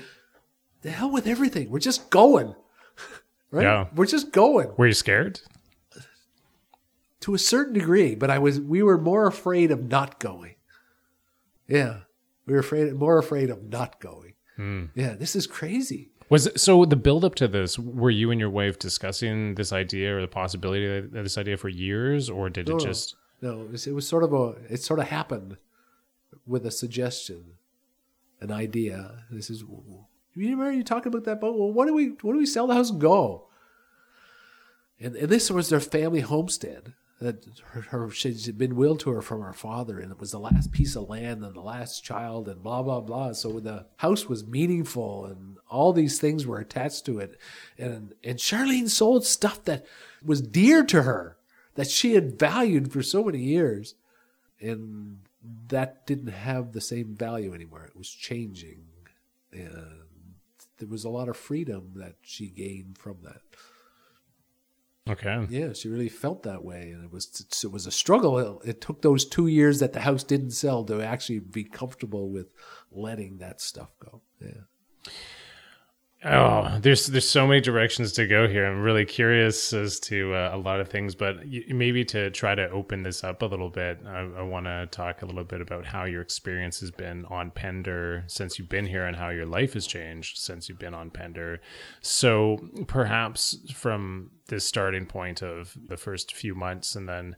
"The 0.81 0.91
hell 0.91 1.11
with 1.11 1.27
everything. 1.27 1.69
We're 1.69 1.79
just 1.79 2.09
going." 2.09 2.55
right? 3.51 3.63
Yeah. 3.63 3.87
We're 3.95 4.05
just 4.05 4.31
going 4.31 4.71
Were 4.77 4.87
you 4.87 4.93
scared? 4.93 5.41
to 7.21 7.33
a 7.33 7.39
certain 7.39 7.73
degree, 7.73 8.15
but 8.15 8.29
I 8.29 8.37
was 8.37 8.59
we 8.59 8.83
were 8.83 8.97
more 8.97 9.27
afraid 9.27 9.71
of 9.71 9.87
not 9.87 10.19
going. 10.19 10.55
Yeah. 11.67 11.99
We 12.45 12.53
were 12.53 12.59
afraid 12.59 12.93
more 12.93 13.17
afraid 13.17 13.49
of 13.49 13.63
not 13.63 14.01
going. 14.01 14.33
Hmm. 14.57 14.85
Yeah, 14.93 15.15
this 15.15 15.35
is 15.35 15.47
crazy. 15.47 16.11
Was 16.29 16.49
so 16.55 16.85
the 16.85 16.95
build 16.95 17.25
up 17.25 17.35
to 17.35 17.47
this? 17.47 17.77
Were 17.77 18.09
you 18.09 18.31
and 18.31 18.39
your 18.39 18.49
wife 18.49 18.79
discussing 18.79 19.55
this 19.55 19.71
idea 19.73 20.15
or 20.15 20.21
the 20.21 20.27
possibility 20.27 20.85
of 20.97 21.11
this 21.11 21.37
idea 21.37 21.57
for 21.57 21.69
years, 21.69 22.29
or 22.29 22.49
did 22.49 22.67
No, 22.67 22.77
it 22.77 22.81
just? 22.81 23.15
No, 23.41 23.61
it 23.61 23.71
was, 23.71 23.87
it 23.87 23.93
was 23.93 24.07
sort 24.07 24.23
of 24.23 24.33
a 24.33 24.55
it 24.69 24.81
sort 24.81 24.99
of 24.99 25.07
happened 25.07 25.57
with 26.45 26.65
a 26.65 26.71
suggestion, 26.71 27.57
an 28.41 28.51
idea. 28.51 29.25
This 29.29 29.49
is 29.49 29.63
you 30.35 30.49
remember 30.49 30.71
you 30.71 30.83
talking 30.83 31.11
about 31.11 31.25
that 31.25 31.41
boat? 31.41 31.57
Well, 31.57 31.71
what 31.71 31.87
do 31.87 31.93
we 31.93 32.09
what 32.21 32.33
do 32.33 32.37
we 32.37 32.45
sell 32.45 32.67
the 32.67 32.73
house 32.73 32.89
and 32.89 33.01
go? 33.01 33.47
And, 34.99 35.15
and 35.15 35.29
this 35.29 35.51
was 35.51 35.69
their 35.69 35.79
family 35.79 36.21
homestead 36.21 36.93
that 37.19 37.45
her, 37.71 37.81
her 37.81 38.09
she'd 38.09 38.57
been 38.57 38.75
willed 38.75 38.99
to 39.01 39.11
her 39.11 39.21
from 39.21 39.41
her 39.41 39.53
father, 39.53 39.99
and 39.99 40.11
it 40.11 40.19
was 40.19 40.31
the 40.31 40.39
last 40.39 40.71
piece 40.71 40.95
of 40.95 41.09
land 41.09 41.43
and 41.43 41.55
the 41.55 41.61
last 41.61 42.03
child, 42.03 42.47
and 42.47 42.63
blah 42.63 42.81
blah 42.81 43.01
blah. 43.01 43.33
So 43.33 43.59
the 43.59 43.85
house 43.97 44.27
was 44.27 44.45
meaningful, 44.45 45.25
and 45.25 45.57
all 45.69 45.93
these 45.93 46.19
things 46.19 46.45
were 46.45 46.59
attached 46.59 47.05
to 47.05 47.19
it, 47.19 47.39
and 47.77 48.13
and 48.23 48.39
Charlene 48.39 48.89
sold 48.89 49.25
stuff 49.25 49.63
that 49.65 49.85
was 50.23 50.41
dear 50.41 50.83
to 50.85 51.03
her, 51.03 51.37
that 51.75 51.89
she 51.89 52.13
had 52.13 52.37
valued 52.37 52.91
for 52.91 53.01
so 53.01 53.23
many 53.23 53.39
years, 53.39 53.95
and 54.59 55.19
that 55.67 56.05
didn't 56.05 56.27
have 56.27 56.71
the 56.71 56.81
same 56.81 57.15
value 57.15 57.53
anymore. 57.53 57.85
It 57.85 57.97
was 57.97 58.09
changing, 58.09 58.85
and 59.51 60.03
there 60.77 60.87
was 60.87 61.03
a 61.03 61.09
lot 61.09 61.29
of 61.29 61.37
freedom 61.37 61.91
that 61.95 62.15
she 62.21 62.47
gained 62.47 62.97
from 62.97 63.17
that. 63.23 63.41
Okay. 65.09 65.45
Yeah, 65.49 65.73
she 65.73 65.89
really 65.89 66.07
felt 66.07 66.43
that 66.43 66.63
way, 66.63 66.91
and 66.91 67.03
it 67.03 67.11
was 67.11 67.45
it 67.61 67.71
was 67.71 67.85
a 67.85 67.91
struggle. 67.91 68.61
It, 68.61 68.69
it 68.69 68.81
took 68.81 69.01
those 69.01 69.25
two 69.25 69.47
years 69.47 69.79
that 69.79 69.91
the 69.91 69.99
house 69.99 70.23
didn't 70.23 70.51
sell 70.51 70.85
to 70.85 71.01
actually 71.01 71.39
be 71.39 71.65
comfortable 71.65 72.29
with 72.29 72.47
letting 72.89 73.39
that 73.39 73.59
stuff 73.59 73.89
go. 73.99 74.21
Yeah. 74.39 75.11
Oh, 76.25 76.77
there's 76.79 77.07
there's 77.07 77.27
so 77.27 77.45
many 77.45 77.59
directions 77.59 78.13
to 78.13 78.25
go 78.25 78.47
here. 78.47 78.65
I'm 78.65 78.81
really 78.81 79.03
curious 79.03 79.73
as 79.73 79.99
to 80.01 80.33
uh, 80.33 80.51
a 80.53 80.57
lot 80.57 80.79
of 80.79 80.87
things, 80.87 81.15
but 81.15 81.45
maybe 81.67 82.05
to 82.05 82.29
try 82.31 82.55
to 82.55 82.69
open 82.69 83.03
this 83.03 83.25
up 83.25 83.41
a 83.41 83.45
little 83.45 83.69
bit, 83.69 83.99
I, 84.07 84.19
I 84.37 84.41
want 84.43 84.65
to 84.67 84.87
talk 84.89 85.21
a 85.21 85.25
little 85.25 85.43
bit 85.43 85.59
about 85.59 85.85
how 85.85 86.05
your 86.05 86.21
experience 86.21 86.79
has 86.79 86.91
been 86.91 87.25
on 87.25 87.51
Pender 87.51 88.23
since 88.27 88.57
you've 88.57 88.69
been 88.69 88.85
here, 88.85 89.05
and 89.05 89.17
how 89.17 89.29
your 89.29 89.45
life 89.45 89.73
has 89.73 89.85
changed 89.85 90.37
since 90.37 90.69
you've 90.69 90.79
been 90.79 90.93
on 90.93 91.09
Pender. 91.09 91.59
So 91.99 92.69
perhaps 92.87 93.57
from 93.73 94.31
this 94.47 94.65
starting 94.65 95.05
point 95.05 95.41
of 95.41 95.75
the 95.89 95.97
first 95.97 96.33
few 96.33 96.55
months, 96.55 96.95
and 96.95 97.09
then 97.09 97.35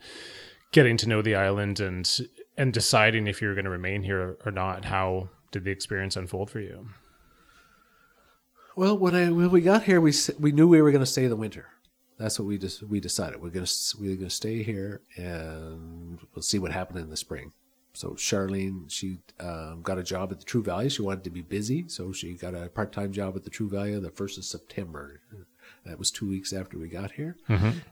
getting 0.71 0.95
to 0.97 1.09
know 1.09 1.23
the 1.23 1.33
island 1.33 1.79
and 1.79 2.07
and 2.55 2.71
deciding 2.71 3.25
if 3.25 3.41
you're 3.41 3.55
going 3.55 3.65
to 3.65 3.71
remain 3.71 4.03
here 4.03 4.37
or 4.45 4.51
not, 4.51 4.85
how 4.85 5.29
did 5.49 5.63
the 5.63 5.71
experience 5.71 6.15
unfold 6.15 6.51
for 6.51 6.59
you? 6.59 6.89
Well, 8.75 8.97
when 8.97 9.15
I 9.15 9.31
when 9.31 9.49
we 9.51 9.61
got 9.61 9.83
here, 9.83 10.01
we 10.01 10.13
we 10.39 10.51
knew 10.51 10.67
we 10.67 10.81
were 10.81 10.91
going 10.91 11.03
to 11.03 11.05
stay 11.05 11.27
the 11.27 11.35
winter. 11.35 11.67
That's 12.17 12.39
what 12.39 12.45
we 12.45 12.57
just 12.57 12.83
we 12.83 12.99
decided. 12.99 13.41
We're 13.41 13.49
gonna 13.49 13.67
we 13.99 14.09
we're 14.09 14.15
gonna 14.15 14.29
stay 14.29 14.63
here 14.63 15.01
and 15.17 16.19
we'll 16.33 16.43
see 16.43 16.59
what 16.59 16.71
happened 16.71 16.99
in 16.99 17.09
the 17.09 17.17
spring. 17.17 17.51
So 17.93 18.09
Charlene, 18.11 18.91
she 18.91 19.19
um, 19.39 19.81
got 19.81 19.97
a 19.97 20.03
job 20.03 20.31
at 20.31 20.39
the 20.39 20.45
True 20.45 20.61
Value. 20.61 20.89
She 20.89 21.01
wanted 21.01 21.23
to 21.23 21.29
be 21.29 21.41
busy, 21.41 21.87
so 21.87 22.11
she 22.11 22.33
got 22.33 22.53
a 22.53 22.67
part 22.67 22.91
time 22.91 23.13
job 23.13 23.35
at 23.37 23.43
the 23.43 23.49
True 23.49 23.69
Value 23.69 23.99
the 24.01 24.11
first 24.11 24.37
of 24.37 24.43
September. 24.43 25.21
That 25.85 25.97
was 25.97 26.11
two 26.11 26.27
weeks 26.27 26.51
after 26.51 26.77
we 26.77 26.89
got 26.89 27.11
here, 27.11 27.37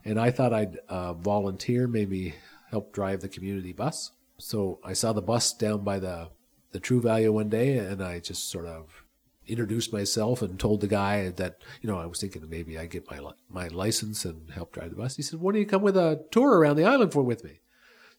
and 0.04 0.19
I 0.19 0.32
thought 0.32 0.52
I'd 0.54 0.80
uh, 0.89 1.13
volunteer, 1.13 1.88
maybe 1.88 2.36
help 2.69 2.91
drive 2.91 3.22
the 3.22 3.30
community 3.30 3.72
bus. 3.72 4.12
So 4.38 4.80
I 4.84 4.93
saw 4.93 5.13
the 5.13 5.22
bus 5.22 5.54
down 5.54 5.84
by 5.84 6.00
the 6.00 6.30
the 6.72 6.80
True 6.80 7.02
Value 7.02 7.32
one 7.32 7.50
day, 7.50 7.78
and 7.78 8.04
I 8.04 8.19
just 8.19 8.50
sort 8.50 8.65
of 8.65 9.02
introduced 9.47 9.91
myself 9.91 10.41
and 10.41 10.60
told 10.60 10.82
the 10.82 10.88
guy 10.88 11.29
that 11.29 11.62
you 11.82 11.89
know 11.89 11.99
I 11.99 12.06
was 12.06 12.19
thinking 12.19 12.47
maybe 12.49 12.77
I 12.77 12.86
get 12.86 13.10
my 13.10 13.19
my 13.49 13.67
license 13.67 14.25
and 14.25 14.51
help 14.51 14.71
drive 14.71 14.91
the 14.91 14.95
bus. 14.95 15.15
He 15.15 15.23
said, 15.23 15.39
"Why 15.39 15.51
don't 15.51 15.62
you 15.62 15.67
come 15.67 15.82
with 15.82 15.97
a 15.97 16.25
tour 16.32 16.58
around 16.58 16.77
the 16.77 16.86
island 16.86 17.12
for 17.13 17.23
with 17.23 17.43
me?" 17.43 17.60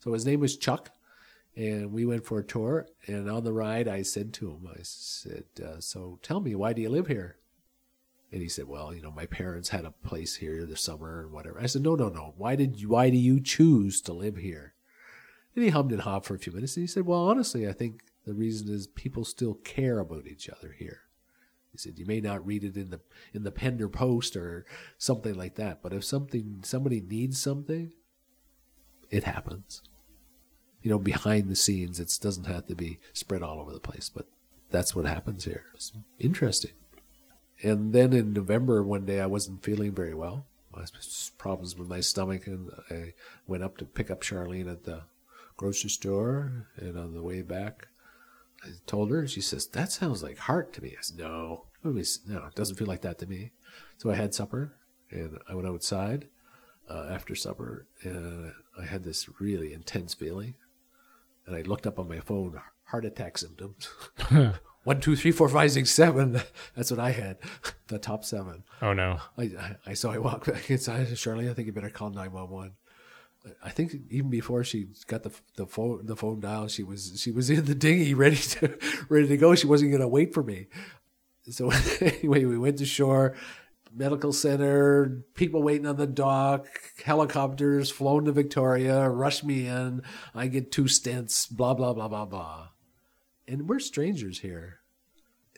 So 0.01 0.13
his 0.13 0.27
name 0.27 0.41
was 0.41 0.57
Chuck, 0.57 0.91
and 1.57 1.93
we 1.93 2.05
went 2.05 2.27
for 2.27 2.39
a 2.39 2.45
tour. 2.45 2.87
And 3.07 3.31
on 3.31 3.45
the 3.45 3.53
ride, 3.53 3.89
I 3.89 4.03
said 4.03 4.33
to 4.35 4.51
him, 4.51 4.69
"I 4.69 4.81
said, 4.83 5.45
uh, 5.65 5.81
so 5.81 6.19
tell 6.23 6.41
me, 6.41 6.55
why 6.55 6.73
do 6.73 6.83
you 6.83 6.91
live 6.91 7.07
here?" 7.07 7.37
And 8.31 8.43
he 8.43 8.49
said, 8.49 8.67
"Well, 8.67 8.93
you 8.95 9.01
know, 9.01 9.13
my 9.13 9.27
parents 9.27 9.69
had 9.69 9.85
a 9.85 9.93
place 9.93 10.37
here 10.37 10.67
this 10.67 10.81
summer 10.81 11.23
and 11.23 11.33
whatever." 11.33 11.61
I 11.61 11.67
said, 11.67 11.83
"No, 11.83 11.95
no, 11.95 12.09
no. 12.09 12.35
Why 12.37 12.57
did 12.57 12.81
you, 12.81 12.89
why 12.91 13.09
do 13.09 13.17
you 13.17 13.41
choose 13.41 14.01
to 14.03 14.13
live 14.13 14.37
here?" 14.37 14.75
And 15.55 15.65
he 15.65 15.71
hummed 15.71 15.93
and 15.93 16.03
hawed 16.03 16.25
for 16.25 16.35
a 16.35 16.39
few 16.39 16.53
minutes, 16.53 16.77
and 16.77 16.83
he 16.83 16.89
said, 16.89 17.07
"Well, 17.07 17.21
honestly, 17.21 17.69
I 17.69 17.73
think 17.73 18.03
the 18.27 18.35
reason 18.35 18.69
is 18.69 18.89
people 18.89 19.25
still 19.25 19.55
care 19.55 20.01
about 20.01 20.27
each 20.27 20.49
other 20.49 20.73
here." 20.73 21.04
He 21.75 21.79
said, 21.79 21.99
"You 21.99 22.07
may 22.07 22.21
not 22.21 22.47
read 22.47 22.63
it 22.63 22.77
in 22.77 22.91
the 22.91 23.01
in 23.33 23.43
the 23.43 23.51
Pender 23.51 23.89
Post 23.89 24.37
or 24.37 24.65
something 24.97 25.35
like 25.35 25.57
that, 25.57 25.83
but 25.83 25.93
if 25.93 26.05
something 26.05 26.61
somebody 26.63 27.01
needs 27.01 27.43
something, 27.43 27.93
it 29.11 29.25
happens. 29.25 29.83
You 30.83 30.91
know, 30.91 31.01
behind 31.01 31.49
the 31.49 31.57
scenes, 31.57 31.99
it 31.99 32.17
doesn't 32.21 32.47
have 32.47 32.69
to 32.69 32.77
be 32.77 33.01
spread 33.13 33.43
all 33.43 33.59
over 33.59 33.73
the 33.73 33.81
place, 33.81 34.09
but 34.09 34.29
that's 34.71 34.95
what 34.95 35.05
happens 35.05 35.45
here. 35.45 35.65
It's 35.75 35.93
interesting." 36.21 36.75
And 37.61 37.93
then 37.93 38.13
in 38.13 38.33
November, 38.33 38.85
one 38.85 39.05
day 39.05 39.21
I 39.21 39.27
wasn't 39.27 39.65
feeling 39.65 39.93
very 39.93 40.15
well. 40.15 40.47
I 40.73 40.83
had 40.83 40.91
problems 41.39 41.77
with 41.77 41.89
my 41.89 42.01
stomach, 42.01 42.47
and 42.47 42.71
I 42.89 43.15
went 43.49 43.65
up 43.65 43.79
to 43.79 43.85
pick 43.85 44.13
up 44.13 44.23
Charlene 44.23 44.71
at 44.71 44.85
the 44.85 45.03
grocery 45.57 45.91
store. 45.91 46.69
And 46.77 46.97
on 46.97 47.15
the 47.15 47.23
way 47.23 47.43
back, 47.43 47.89
I 48.65 48.69
told 48.87 49.11
her, 49.11 49.27
she 49.27 49.41
says, 49.41 49.67
"That 49.69 49.93
sounds 49.93 50.23
like 50.23 50.39
heart 50.39 50.73
to 50.75 50.83
me." 50.83 50.91
I 50.99 51.03
said, 51.03 51.19
"No, 51.19 51.67
no, 51.83 51.91
it 52.47 52.55
doesn't 52.55 52.77
feel 52.77 52.87
like 52.87 53.03
that 53.03 53.19
to 53.19 53.27
me." 53.27 53.53
So 53.99 54.11
I 54.11 54.15
had 54.15 54.35
supper, 54.35 54.75
and 55.11 55.39
I 55.49 55.55
went 55.55 55.69
outside 55.69 56.29
uh, 56.89 57.09
after 57.11 57.35
supper, 57.35 57.87
and 58.03 58.53
I 58.81 58.85
had 58.85 59.05
this 59.05 59.29
really 59.41 59.73
intense 59.73 60.15
feeling. 60.15 60.55
And 61.47 61.55
I 61.55 61.63
looked 61.63 61.87
up 61.87 61.99
on 61.99 62.09
my 62.09 62.21
phone, 62.21 62.61
heart 62.85 63.05
attack 63.05 63.37
symptoms. 63.39 63.89
One, 64.85 65.01
two, 65.01 65.17
three, 65.17 65.33
four, 65.33 65.49
five, 65.49 65.73
six, 65.73 65.91
seven. 65.91 66.41
That's 66.77 66.91
what 66.91 67.01
I 67.01 67.13
had, 67.13 67.39
the 67.89 67.99
top 67.99 68.25
seven. 68.25 68.65
Oh 68.83 68.93
no. 68.93 69.19
I, 69.39 69.43
I, 69.43 69.77
I 69.87 69.95
so 69.95 70.11
I 70.11 70.19
walked 70.19 70.47
back 70.47 70.71
inside. 70.71 71.01
I 71.01 71.05
said, 71.07 71.17
Charlie, 71.17 71.49
I 71.49 71.55
think 71.55 71.67
you 71.67 71.73
better 71.73 71.91
call 71.91 72.11
nine 72.11 72.33
one 72.33 72.51
one. 72.51 72.73
I 73.63 73.71
think 73.71 73.95
even 74.11 74.31
before 74.31 74.65
she 74.65 74.87
got 75.07 75.23
the 75.23 75.33
the 75.57 75.67
phone 75.67 76.07
the 76.07 76.17
phone 76.17 76.41
dial, 76.41 76.69
she 76.69 76.83
was 76.83 77.21
she 77.21 77.31
was 77.31 77.51
in 77.51 77.65
the 77.65 77.75
dinghy 77.75 78.15
ready 78.15 78.37
to 78.37 78.79
ready 79.09 79.29
to 79.29 79.37
go. 79.37 79.55
She 79.55 79.67
wasn't 79.67 79.91
going 79.91 80.01
to 80.01 80.09
wait 80.09 80.33
for 80.33 80.43
me. 80.43 80.67
So 81.51 81.71
anyway, 82.01 82.45
we 82.45 82.57
went 82.57 82.79
to 82.79 82.87
shore, 82.87 83.35
medical 83.95 84.33
center, 84.33 85.25
people 85.35 85.63
waiting 85.63 85.87
on 85.87 85.97
the 85.97 86.07
dock, 86.07 86.67
helicopters 87.05 87.91
flown 87.91 88.25
to 88.25 88.33
Victoria, 88.33 89.09
rush 89.11 89.45
me 89.45 89.67
in. 89.67 90.03
I 90.35 90.47
get 90.47 90.73
two 90.73 90.85
stents, 90.85 91.51
blah 91.51 91.75
blah 91.75 91.93
blah 91.93 92.09
blah 92.09 92.25
blah, 92.25 92.69
and 93.47 93.69
we're 93.69 93.81
strangers 93.81 94.41
here. 94.41 94.81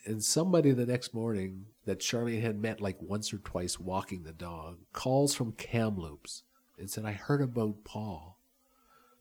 And 0.05 0.23
somebody 0.23 0.71
the 0.71 0.87
next 0.87 1.15
morning 1.15 1.67
that 1.85 1.99
Charlie 1.99 2.41
had 2.41 2.61
met 2.61 2.81
like 2.81 3.01
once 3.01 3.33
or 3.33 3.39
twice 3.39 3.79
walking 3.79 4.23
the 4.23 4.33
dog 4.33 4.79
calls 4.93 5.35
from 5.35 5.53
Kamloops 5.53 6.45
and 6.79 6.91
said, 6.91 7.05
I 7.05 7.13
heard 7.13 7.41
about 7.41 7.85
Paul. 7.85 8.39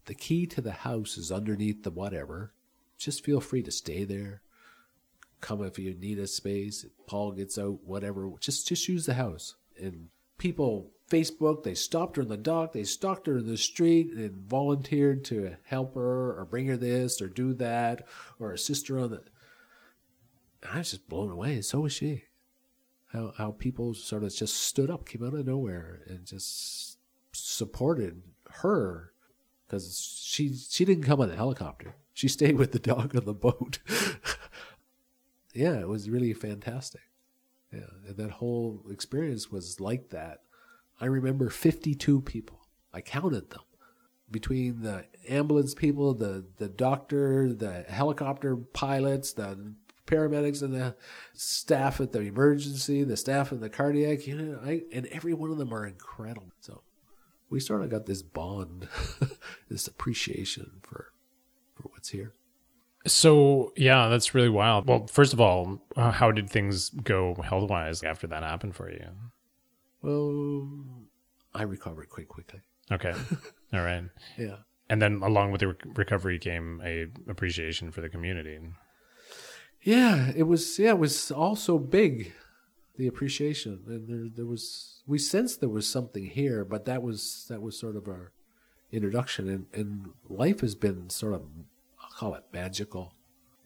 The 0.06 0.14
key 0.14 0.46
to 0.48 0.62
the 0.62 0.72
house 0.72 1.18
is 1.18 1.32
underneath 1.32 1.84
the 1.84 1.92
whatever. 1.92 2.54
Just 2.98 3.26
feel 3.26 3.42
free 3.42 3.64
to 3.64 3.72
stay 3.72 4.04
there. 4.04 4.42
Come 5.42 5.64
if 5.64 5.78
you 5.78 5.94
need 5.94 6.20
a 6.20 6.28
space. 6.28 6.86
Paul 7.08 7.32
gets 7.32 7.58
out, 7.58 7.84
whatever. 7.84 8.30
Just 8.40 8.68
just 8.68 8.88
use 8.88 9.06
the 9.06 9.16
house. 9.16 9.56
And 9.80 10.10
people 10.38 10.92
Facebook, 11.10 11.64
they 11.64 11.76
stopped 11.76 12.16
her 12.16 12.24
in 12.24 12.30
the 12.30 12.38
dock, 12.38 12.74
they 12.74 12.84
stalked 12.84 13.28
her 13.28 13.38
in 13.38 13.48
the 13.48 13.58
street 13.58 14.12
and 14.14 14.36
volunteered 14.36 15.24
to 15.26 15.56
help 15.66 15.94
her 15.96 16.40
or 16.40 16.46
bring 16.50 16.66
her 16.68 16.78
this 16.78 17.22
or 17.22 17.28
do 17.28 17.54
that 17.54 18.08
or 18.40 18.52
assist 18.52 18.88
her 18.88 18.98
on 18.98 19.12
the 19.12 19.22
I 20.72 20.80
was 20.80 20.92
just 20.92 21.08
blown 21.08 21.30
away. 21.30 21.62
So 21.62 21.82
was 21.82 21.94
she. 21.94 22.24
How 23.12 23.34
how 23.38 23.52
people 23.52 23.94
sort 23.94 24.24
of 24.24 24.34
just 24.34 24.56
stood 24.56 24.90
up, 24.90 25.08
came 25.08 25.24
out 25.24 25.34
of 25.34 25.46
nowhere, 25.46 26.02
and 26.08 26.26
just 26.26 26.95
supported 27.36 28.22
her 28.50 29.12
because 29.68 30.00
she 30.24 30.54
she 30.54 30.86
didn't 30.86 31.04
come 31.04 31.22
on 31.22 31.30
the 31.30 31.36
helicopter. 31.36 31.96
She 32.14 32.28
stayed 32.28 32.58
with 32.58 32.72
the 32.72 32.80
dog 32.80 33.16
on 33.16 33.26
the 33.26 33.34
boat. 33.34 33.80
yeah, 35.54 35.80
it 35.80 35.88
was 35.88 36.10
really 36.10 36.34
fantastic. 36.34 37.02
Yeah, 37.74 37.90
and 38.08 38.18
that 38.18 38.32
whole 38.32 38.84
experience 38.90 39.52
was 39.52 39.80
like 39.82 40.10
that. 40.10 40.42
I 41.02 41.06
remember 41.06 41.50
52 41.50 42.22
people. 42.22 42.62
I 42.94 43.02
counted 43.02 43.50
them 43.50 43.64
between 44.32 44.82
the 44.82 45.06
ambulance 45.28 45.74
people, 45.74 46.14
the 46.14 46.46
the 46.58 46.70
doctor, 46.70 47.52
the 47.54 47.84
helicopter 47.90 48.56
pilots, 48.56 49.34
the 49.34 49.74
paramedics 50.08 50.62
and 50.62 50.74
the 50.74 50.96
staff 51.34 52.00
at 52.00 52.12
the 52.12 52.22
emergency, 52.22 53.04
the 53.04 53.18
staff 53.18 53.52
in 53.52 53.60
the 53.60 53.70
cardiac 53.70 54.28
unit, 54.28 54.60
I, 54.64 54.84
and 54.94 55.08
every 55.08 55.34
one 55.34 55.52
of 55.52 55.58
them 55.58 55.74
are 55.74 55.86
incredible. 55.86 56.52
So 56.60 56.82
we 57.56 57.62
sort 57.62 57.82
of 57.82 57.90
got 57.90 58.06
this 58.06 58.22
bond, 58.22 58.90
this 59.70 59.88
appreciation 59.88 60.82
for 60.84 61.14
for 61.74 61.84
what's 61.84 62.10
here. 62.10 62.34
So 63.08 63.72
yeah, 63.78 64.10
that's 64.10 64.36
really 64.36 64.50
wild. 64.50 64.90
Well, 64.90 65.08
first 65.08 65.32
of 65.32 65.40
all, 65.40 65.82
uh, 65.96 66.12
how 66.12 66.32
did 66.32 66.50
things 66.50 66.90
go 66.90 67.34
health 67.36 67.70
wise 67.70 68.04
after 68.04 68.28
that 68.28 68.44
happened 68.44 68.76
for 68.76 68.92
you? 68.92 69.08
Well, 70.02 70.70
I 71.54 71.64
recovered 71.64 72.10
quite 72.10 72.28
quickly. 72.28 72.60
Okay, 72.92 73.14
all 73.74 73.82
right. 73.82 74.04
Yeah. 74.38 74.58
And 74.90 75.02
then 75.02 75.22
along 75.24 75.52
with 75.52 75.62
the 75.62 75.70
re- 75.70 75.92
recovery 75.96 76.38
came 76.40 76.82
a 76.84 77.08
appreciation 77.30 77.90
for 77.90 78.02
the 78.02 78.10
community. 78.10 78.60
Yeah, 79.82 80.34
it 80.36 80.44
was. 80.44 80.78
Yeah, 80.78 80.90
it 80.90 81.00
was 81.00 81.32
also 81.32 81.80
big, 81.80 82.34
the 82.98 83.08
appreciation, 83.08 83.82
and 83.88 84.08
there, 84.08 84.30
there 84.36 84.46
was. 84.46 85.02
We 85.08 85.18
sensed 85.18 85.60
there 85.60 85.70
was 85.70 85.88
something 85.90 86.26
here, 86.26 86.64
but 86.66 86.86
that 86.86 87.02
was 87.02 87.46
that 87.50 87.62
was 87.62 87.78
sort 87.78 87.96
of 87.96 88.08
our 88.08 88.32
introduction, 88.92 89.50
and 89.50 89.66
and 89.74 90.10
life 90.30 90.62
has 90.62 90.76
been 90.76 91.10
sort 91.10 91.34
of, 91.34 91.42
I'll 92.02 92.10
call 92.10 92.36
it 92.36 92.44
magical, 92.54 93.14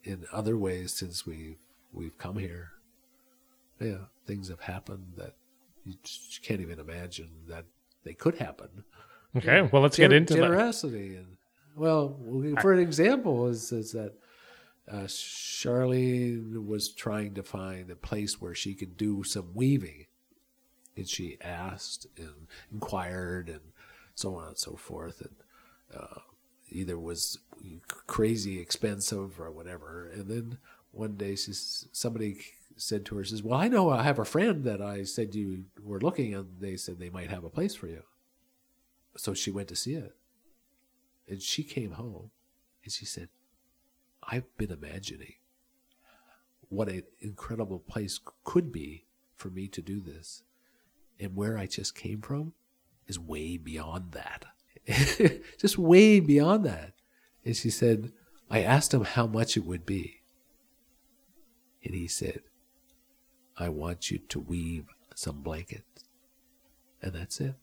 in 0.04 0.26
other 0.32 0.58
ways 0.58 0.94
since 0.94 1.26
we 1.26 1.58
we've 1.94 2.18
come 2.18 2.38
here. 2.38 2.70
Yeah, 3.80 4.06
things 4.26 4.50
have 4.50 4.62
happened 4.62 5.13
that 5.18 5.36
you 5.86 5.94
just 6.04 6.44
can't 6.44 6.62
even 6.62 6.80
imagine 6.80 7.30
that 7.48 7.65
they 8.04 8.13
could 8.13 8.38
happen. 8.38 8.84
Okay, 9.38 9.62
well 9.72 9.82
let's 9.82 9.96
get 9.96 10.12
Gener- 10.12 10.18
into 10.18 10.34
that. 10.34 10.42
generosity 10.42 11.15
and 11.15 11.38
well 11.76 12.18
for 12.62 12.74
an 12.74 12.80
example 12.80 13.48
is 13.48 13.72
is 13.72 13.92
that 13.92 14.13
uh, 14.91 15.06
Charlene 15.08 16.65
was 16.65 16.89
trying 16.89 17.34
to 17.36 17.43
find 17.43 17.89
a 17.89 17.95
place 17.95 18.41
where 18.41 18.56
she 18.56 18.73
could 18.73 18.97
do 18.97 19.23
some 19.23 19.52
weaving 19.54 20.08
and 20.95 21.08
she 21.08 21.38
asked 21.41 22.08
and 22.17 22.47
inquired 22.71 23.49
and 23.49 23.62
so 24.15 24.36
on 24.36 24.49
and 24.49 24.58
so 24.58 24.75
forth 24.75 25.21
and 25.21 25.36
uh, 25.95 26.19
either 26.69 26.99
was 26.99 27.39
crazy 28.08 28.60
expensive 28.60 29.39
or 29.39 29.52
whatever 29.52 30.10
and 30.13 30.30
then 30.30 30.58
one 30.91 31.15
day 31.15 31.36
she's, 31.36 31.88
somebody 31.91 32.39
said 32.75 33.06
to 33.06 33.15
her 33.15 33.23
says 33.23 33.43
well 33.43 33.60
i 33.60 33.67
know 33.67 33.89
i 33.89 34.04
have 34.04 34.19
a 34.19 34.25
friend 34.25 34.63
that 34.63 34.82
i 34.82 35.04
said 35.04 35.36
you 35.36 35.65
were 35.84 35.99
looking 35.99 36.34
and 36.34 36.47
they 36.60 36.75
said 36.75 36.97
they 36.97 37.10
might 37.10 37.30
have 37.30 37.43
a 37.43 37.49
place 37.49 37.75
for 37.75 37.88
you 37.88 38.04
so 39.19 39.34
she 39.34 39.52
went 39.52 39.67
to 39.69 39.75
see 39.75 39.95
it. 39.95 40.15
And 41.28 41.41
she 41.41 41.63
came 41.63 41.91
home 41.91 42.32
and 42.84 42.91
she 42.91 43.06
said, 43.06 43.30
I've 44.30 44.58
been 44.58 44.72
imagining 44.72 45.34
what 46.70 46.89
an 46.89 47.04
incredible 47.20 47.80
place 47.80 48.20
could 48.44 48.72
be 48.72 49.06
for 49.36 49.50
me 49.50 49.68
to 49.70 49.82
do 49.82 50.00
this. 50.00 50.44
And 51.20 51.36
where 51.36 51.58
I 51.58 51.65
just 51.65 51.96
came 51.96 52.22
from 52.22 52.54
is 53.08 53.20
way 53.20 53.58
beyond 53.58 54.12
that. 54.12 54.46
just 55.58 55.78
way 55.78 56.20
beyond 56.20 56.65
that. 56.65 56.94
And 57.44 57.56
she 57.56 57.70
said, 57.70 58.12
I 58.50 58.62
asked 58.62 58.94
him 58.94 59.04
how 59.04 59.28
much 59.28 59.58
it 59.58 59.65
would 59.65 59.86
be. 59.86 60.22
And 61.84 61.96
he 61.96 62.08
said, 62.08 62.42
I 63.58 63.70
want 63.70 64.12
you 64.12 64.20
to 64.20 64.39
weave 64.39 64.86
some 65.15 65.42
blankets. 65.42 66.06
And 67.02 67.13
that's 67.13 67.39
it 67.42 67.56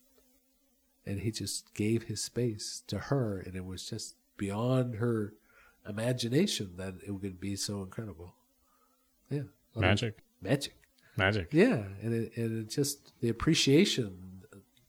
and 1.06 1.20
he 1.20 1.30
just 1.30 1.72
gave 1.72 2.04
his 2.04 2.22
space 2.22 2.82
to 2.88 2.98
her 2.98 3.38
and 3.38 3.54
it 3.54 3.64
was 3.64 3.88
just 3.88 4.16
beyond 4.36 4.96
her 4.96 5.34
imagination 5.88 6.72
that 6.76 6.94
it 7.06 7.10
would 7.10 7.40
be 7.40 7.56
so 7.56 7.82
incredible. 7.82 8.34
Yeah. 9.30 9.42
Magic, 9.74 10.18
magic. 10.40 10.74
Magic. 11.16 11.48
yeah. 11.52 11.82
And 12.02 12.14
it, 12.14 12.36
and 12.36 12.62
it 12.62 12.70
just 12.70 13.12
the 13.20 13.28
appreciation 13.28 14.42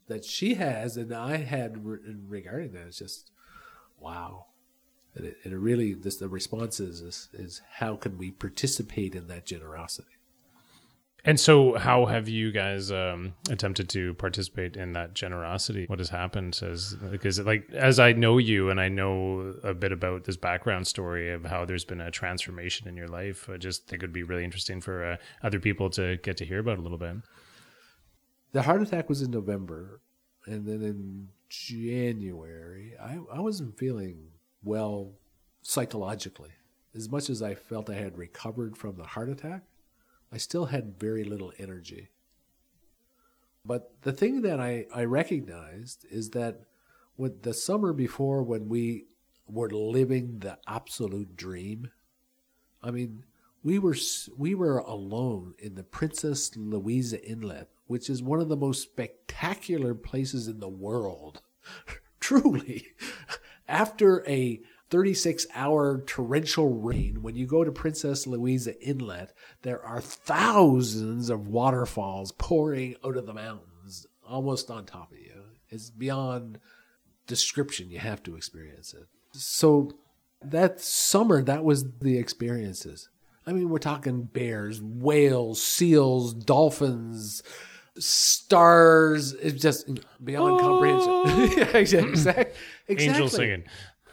that 0.08 0.24
she 0.24 0.54
has 0.54 0.96
and 0.96 1.12
i 1.12 1.36
had 1.36 1.84
re- 1.84 1.98
regarding 2.26 2.72
that 2.72 2.86
is 2.86 2.98
just 2.98 3.30
wow. 4.00 4.46
And 5.14 5.26
it, 5.26 5.36
and 5.44 5.52
it 5.52 5.58
really 5.58 5.94
this 5.94 6.16
the 6.16 6.28
response 6.28 6.80
is, 6.80 7.00
is 7.00 7.28
is 7.32 7.62
how 7.74 7.96
can 7.96 8.18
we 8.18 8.30
participate 8.30 9.14
in 9.14 9.26
that 9.28 9.46
generosity 9.46 10.17
And 11.24 11.38
so, 11.38 11.76
how 11.76 12.06
have 12.06 12.28
you 12.28 12.52
guys 12.52 12.92
um, 12.92 13.34
attempted 13.50 13.88
to 13.90 14.14
participate 14.14 14.76
in 14.76 14.92
that 14.92 15.14
generosity? 15.14 15.84
What 15.86 15.98
has 15.98 16.08
happened? 16.08 16.58
As 16.62 16.94
because, 17.10 17.40
like, 17.40 17.68
as 17.72 17.98
I 17.98 18.12
know 18.12 18.38
you, 18.38 18.70
and 18.70 18.80
I 18.80 18.88
know 18.88 19.54
a 19.64 19.74
bit 19.74 19.90
about 19.90 20.24
this 20.24 20.36
background 20.36 20.86
story 20.86 21.32
of 21.32 21.44
how 21.44 21.64
there's 21.64 21.84
been 21.84 22.00
a 22.00 22.10
transformation 22.10 22.86
in 22.86 22.96
your 22.96 23.08
life, 23.08 23.48
I 23.52 23.56
just 23.56 23.88
think 23.88 24.02
it 24.02 24.06
would 24.06 24.12
be 24.12 24.22
really 24.22 24.44
interesting 24.44 24.80
for 24.80 25.04
uh, 25.04 25.16
other 25.42 25.58
people 25.58 25.90
to 25.90 26.18
get 26.18 26.36
to 26.36 26.46
hear 26.46 26.60
about 26.60 26.78
a 26.78 26.82
little 26.82 26.98
bit. 26.98 27.16
The 28.52 28.62
heart 28.62 28.80
attack 28.80 29.08
was 29.08 29.20
in 29.20 29.30
November, 29.32 30.00
and 30.46 30.66
then 30.66 30.82
in 30.82 31.28
January, 31.48 32.94
I, 33.02 33.18
I 33.32 33.40
wasn't 33.40 33.76
feeling 33.76 34.28
well 34.62 35.12
psychologically. 35.62 36.50
As 36.94 37.10
much 37.10 37.28
as 37.28 37.42
I 37.42 37.54
felt 37.54 37.90
I 37.90 37.94
had 37.94 38.16
recovered 38.16 38.76
from 38.76 38.96
the 38.96 39.04
heart 39.04 39.28
attack, 39.28 39.62
I 40.32 40.36
still 40.36 40.66
had 40.66 40.98
very 40.98 41.24
little 41.24 41.52
energy. 41.58 42.10
But 43.64 43.92
the 44.02 44.12
thing 44.12 44.42
that 44.42 44.60
I, 44.60 44.86
I 44.94 45.04
recognized 45.04 46.06
is 46.10 46.30
that 46.30 46.60
with 47.16 47.42
the 47.42 47.54
summer 47.54 47.92
before 47.92 48.42
when 48.42 48.68
we 48.68 49.06
were 49.46 49.70
living 49.70 50.38
the 50.38 50.58
absolute 50.66 51.36
dream, 51.36 51.90
I 52.82 52.90
mean, 52.90 53.24
we 53.62 53.78
were 53.78 53.96
we 54.36 54.54
were 54.54 54.78
alone 54.78 55.54
in 55.58 55.74
the 55.74 55.82
Princess 55.82 56.56
Louisa 56.56 57.22
Inlet, 57.24 57.68
which 57.86 58.08
is 58.08 58.22
one 58.22 58.40
of 58.40 58.48
the 58.48 58.56
most 58.56 58.82
spectacular 58.82 59.94
places 59.94 60.46
in 60.46 60.60
the 60.60 60.68
world. 60.68 61.42
Truly, 62.20 62.88
after 63.68 64.26
a 64.28 64.60
36 64.90 65.46
hour 65.54 66.02
torrential 66.06 66.68
rain, 66.68 67.22
when 67.22 67.36
you 67.36 67.46
go 67.46 67.64
to 67.64 67.72
Princess 67.72 68.26
Louisa 68.26 68.80
Inlet, 68.80 69.32
there 69.62 69.84
are 69.84 70.00
thousands 70.00 71.30
of 71.30 71.48
waterfalls 71.48 72.32
pouring 72.32 72.96
out 73.04 73.16
of 73.16 73.26
the 73.26 73.34
mountains 73.34 74.06
almost 74.26 74.70
on 74.70 74.86
top 74.86 75.12
of 75.12 75.18
you. 75.18 75.42
It's 75.68 75.90
beyond 75.90 76.58
description. 77.26 77.90
You 77.90 77.98
have 77.98 78.22
to 78.24 78.36
experience 78.36 78.94
it. 78.94 79.06
So 79.32 79.92
that 80.42 80.80
summer, 80.80 81.42
that 81.42 81.64
was 81.64 81.84
the 82.00 82.16
experiences. 82.16 83.10
I 83.46 83.52
mean, 83.52 83.68
we're 83.68 83.78
talking 83.78 84.22
bears, 84.22 84.80
whales, 84.82 85.62
seals, 85.62 86.32
dolphins, 86.32 87.42
stars. 87.98 89.34
It's 89.34 89.60
just 89.60 89.88
beyond 90.22 90.60
oh. 90.60 90.80
comprehension. 90.80 91.58
yeah, 91.58 91.76
exactly. 91.76 92.12
exactly. 92.12 92.54
Angels 92.88 93.32
singing 93.32 93.64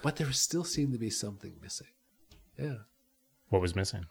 but 0.06 0.18
there 0.18 0.32
still 0.34 0.64
seemed 0.64 0.94
to 0.94 1.00
be 1.00 1.10
something 1.10 1.56
missing. 1.64 1.88
Yeah. 2.60 2.76
What 3.50 3.60
was 3.60 3.76
missing? 3.76 4.06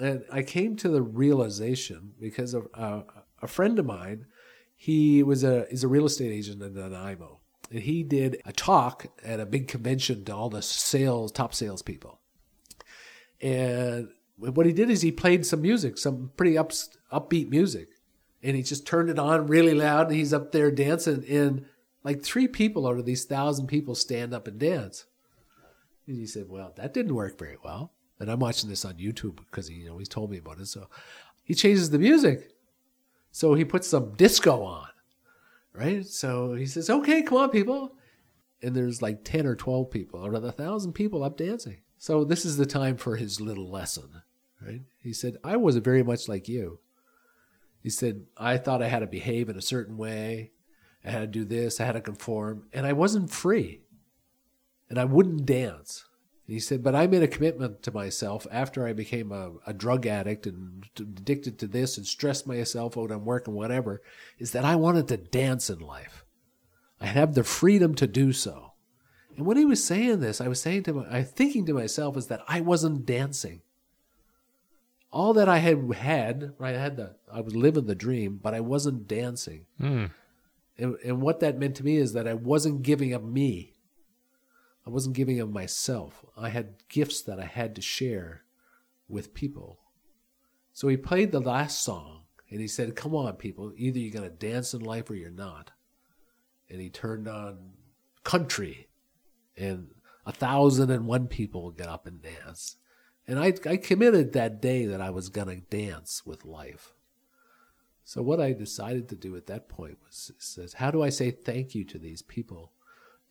And 0.00 0.24
I 0.28 0.42
came 0.42 0.74
to 0.78 0.88
the 0.88 1.02
realization 1.02 2.14
because 2.20 2.52
of 2.52 2.66
uh, 2.74 3.02
a 3.40 3.46
friend 3.46 3.78
of 3.78 3.86
mine. 3.86 4.26
He 4.74 5.22
was 5.22 5.44
a 5.44 5.66
he's 5.70 5.84
a 5.84 5.88
real 5.88 6.04
estate 6.04 6.32
agent 6.32 6.60
in 6.64 6.74
Nanaimo, 6.74 7.42
and 7.70 7.78
he 7.78 8.02
did 8.02 8.42
a 8.44 8.52
talk 8.52 9.06
at 9.24 9.38
a 9.38 9.46
big 9.46 9.68
convention 9.68 10.24
to 10.24 10.34
all 10.34 10.50
the 10.50 10.62
sales 10.62 11.30
top 11.30 11.54
salespeople. 11.54 12.18
And 13.40 14.08
what 14.36 14.66
he 14.66 14.72
did 14.72 14.90
is 14.90 15.02
he 15.02 15.12
played 15.12 15.46
some 15.46 15.62
music, 15.62 15.96
some 15.96 16.32
pretty 16.36 16.58
up, 16.58 16.72
upbeat 17.12 17.50
music, 17.50 17.86
and 18.42 18.56
he 18.56 18.64
just 18.64 18.84
turned 18.84 19.10
it 19.10 19.18
on 19.20 19.46
really 19.46 19.74
loud, 19.74 20.08
and 20.08 20.16
he's 20.16 20.34
up 20.34 20.50
there 20.50 20.72
dancing. 20.72 21.24
And 21.28 21.66
like 22.04 22.22
three 22.22 22.46
people 22.46 22.86
out 22.86 22.98
of 22.98 23.06
these 23.06 23.24
thousand 23.24 23.66
people 23.66 23.94
stand 23.94 24.34
up 24.34 24.46
and 24.46 24.58
dance. 24.58 25.06
And 26.06 26.18
he 26.18 26.26
said, 26.26 26.48
Well, 26.48 26.72
that 26.76 26.94
didn't 26.94 27.14
work 27.14 27.38
very 27.38 27.56
well. 27.64 27.92
And 28.20 28.30
I'm 28.30 28.38
watching 28.38 28.70
this 28.70 28.84
on 28.84 28.94
YouTube 28.94 29.36
because 29.36 29.68
he, 29.68 29.76
you 29.76 29.86
know, 29.86 29.98
he's 29.98 30.08
told 30.08 30.30
me 30.30 30.38
about 30.38 30.60
it. 30.60 30.66
So 30.66 30.88
he 31.42 31.54
changes 31.54 31.90
the 31.90 31.98
music. 31.98 32.52
So 33.32 33.54
he 33.54 33.64
puts 33.64 33.88
some 33.88 34.14
disco 34.14 34.62
on. 34.62 34.88
Right? 35.72 36.06
So 36.06 36.54
he 36.54 36.66
says, 36.66 36.90
Okay, 36.90 37.22
come 37.22 37.38
on, 37.38 37.50
people. 37.50 37.96
And 38.62 38.76
there's 38.76 39.02
like 39.02 39.24
10 39.24 39.46
or 39.46 39.56
12 39.56 39.90
people 39.90 40.24
out 40.24 40.34
of 40.34 40.42
the 40.42 40.52
thousand 40.52 40.92
people 40.92 41.24
up 41.24 41.36
dancing. 41.36 41.78
So 41.98 42.24
this 42.24 42.44
is 42.44 42.56
the 42.56 42.66
time 42.66 42.96
for 42.96 43.16
his 43.16 43.40
little 43.40 43.70
lesson. 43.70 44.22
Right? 44.64 44.82
He 44.98 45.12
said, 45.12 45.36
I 45.42 45.56
was 45.56 45.76
very 45.78 46.02
much 46.02 46.28
like 46.28 46.48
you. 46.48 46.78
He 47.82 47.90
said, 47.90 48.24
I 48.38 48.56
thought 48.56 48.82
I 48.82 48.88
had 48.88 49.00
to 49.00 49.06
behave 49.06 49.50
in 49.50 49.58
a 49.58 49.62
certain 49.62 49.98
way. 49.98 50.52
I 51.04 51.10
had 51.10 51.20
to 51.20 51.26
do 51.26 51.44
this, 51.44 51.80
I 51.80 51.84
had 51.84 51.92
to 51.92 52.00
conform, 52.00 52.64
and 52.72 52.86
I 52.86 52.92
wasn't 52.92 53.30
free. 53.30 53.80
And 54.88 54.98
I 54.98 55.04
wouldn't 55.04 55.46
dance. 55.46 56.04
And 56.46 56.54
he 56.54 56.60
said, 56.60 56.82
but 56.82 56.94
I 56.94 57.06
made 57.06 57.22
a 57.22 57.28
commitment 57.28 57.82
to 57.82 57.92
myself 57.92 58.46
after 58.50 58.86
I 58.86 58.92
became 58.92 59.32
a, 59.32 59.52
a 59.66 59.72
drug 59.72 60.06
addict 60.06 60.46
and 60.46 60.84
addicted 60.98 61.58
to 61.58 61.66
this 61.66 61.96
and 61.96 62.06
stressed 62.06 62.46
myself 62.46 62.98
out 62.98 63.10
on 63.10 63.24
work 63.24 63.46
and 63.46 63.56
whatever, 63.56 64.02
is 64.38 64.52
that 64.52 64.64
I 64.64 64.76
wanted 64.76 65.08
to 65.08 65.16
dance 65.16 65.70
in 65.70 65.78
life. 65.78 66.24
I 67.00 67.06
have 67.06 67.34
the 67.34 67.44
freedom 67.44 67.94
to 67.96 68.06
do 68.06 68.32
so. 68.32 68.72
And 69.36 69.46
when 69.46 69.56
he 69.56 69.64
was 69.64 69.84
saying 69.84 70.20
this, 70.20 70.40
I 70.40 70.48
was 70.48 70.60
saying 70.60 70.84
to 70.84 70.92
my, 70.92 71.18
I 71.18 71.22
thinking 71.22 71.66
to 71.66 71.74
myself 71.74 72.16
is 72.16 72.28
that 72.28 72.44
I 72.46 72.60
wasn't 72.60 73.06
dancing. 73.06 73.62
All 75.10 75.32
that 75.34 75.48
I 75.48 75.58
had 75.58 75.92
had, 75.94 76.52
right, 76.58 76.74
I 76.74 76.80
had 76.80 76.96
the, 76.96 77.16
I 77.32 77.40
was 77.40 77.54
living 77.54 77.86
the 77.86 77.94
dream, 77.94 78.38
but 78.42 78.54
I 78.54 78.60
wasn't 78.60 79.08
dancing. 79.08 79.66
Mm. 79.80 80.10
And, 80.76 80.96
and 81.04 81.22
what 81.22 81.40
that 81.40 81.58
meant 81.58 81.76
to 81.76 81.84
me 81.84 81.96
is 81.96 82.12
that 82.14 82.26
I 82.26 82.34
wasn't 82.34 82.82
giving 82.82 83.14
up 83.14 83.22
me. 83.22 83.74
I 84.86 84.90
wasn't 84.90 85.16
giving 85.16 85.40
up 85.40 85.48
myself. 85.48 86.24
I 86.36 86.48
had 86.50 86.74
gifts 86.88 87.22
that 87.22 87.38
I 87.38 87.44
had 87.44 87.74
to 87.76 87.82
share 87.82 88.42
with 89.08 89.34
people. 89.34 89.78
So 90.72 90.88
he 90.88 90.96
played 90.96 91.32
the 91.32 91.40
last 91.40 91.82
song 91.82 92.22
and 92.50 92.60
he 92.60 92.68
said, 92.68 92.96
Come 92.96 93.14
on, 93.14 93.34
people, 93.34 93.72
either 93.76 93.98
you're 93.98 94.12
going 94.12 94.28
to 94.28 94.34
dance 94.34 94.74
in 94.74 94.80
life 94.80 95.08
or 95.08 95.14
you're 95.14 95.30
not. 95.30 95.70
And 96.68 96.80
he 96.80 96.90
turned 96.90 97.28
on 97.28 97.72
country, 98.24 98.88
and 99.56 99.88
a 100.26 100.32
thousand 100.32 100.90
and 100.90 101.06
one 101.06 101.28
people 101.28 101.70
get 101.70 101.88
up 101.88 102.06
and 102.06 102.22
dance. 102.22 102.76
And 103.26 103.38
I, 103.38 103.54
I 103.68 103.76
committed 103.76 104.32
that 104.32 104.60
day 104.60 104.86
that 104.86 105.00
I 105.00 105.10
was 105.10 105.28
going 105.28 105.48
to 105.48 105.56
dance 105.56 106.26
with 106.26 106.44
life. 106.44 106.94
So 108.04 108.22
what 108.22 108.40
I 108.40 108.52
decided 108.52 109.08
to 109.08 109.16
do 109.16 109.34
at 109.34 109.46
that 109.46 109.68
point 109.68 109.98
was 110.04 110.30
says, 110.38 110.74
how 110.74 110.90
do 110.90 111.02
I 111.02 111.08
say 111.08 111.30
thank 111.30 111.74
you 111.74 111.84
to 111.84 111.98
these 111.98 112.22
people? 112.22 112.72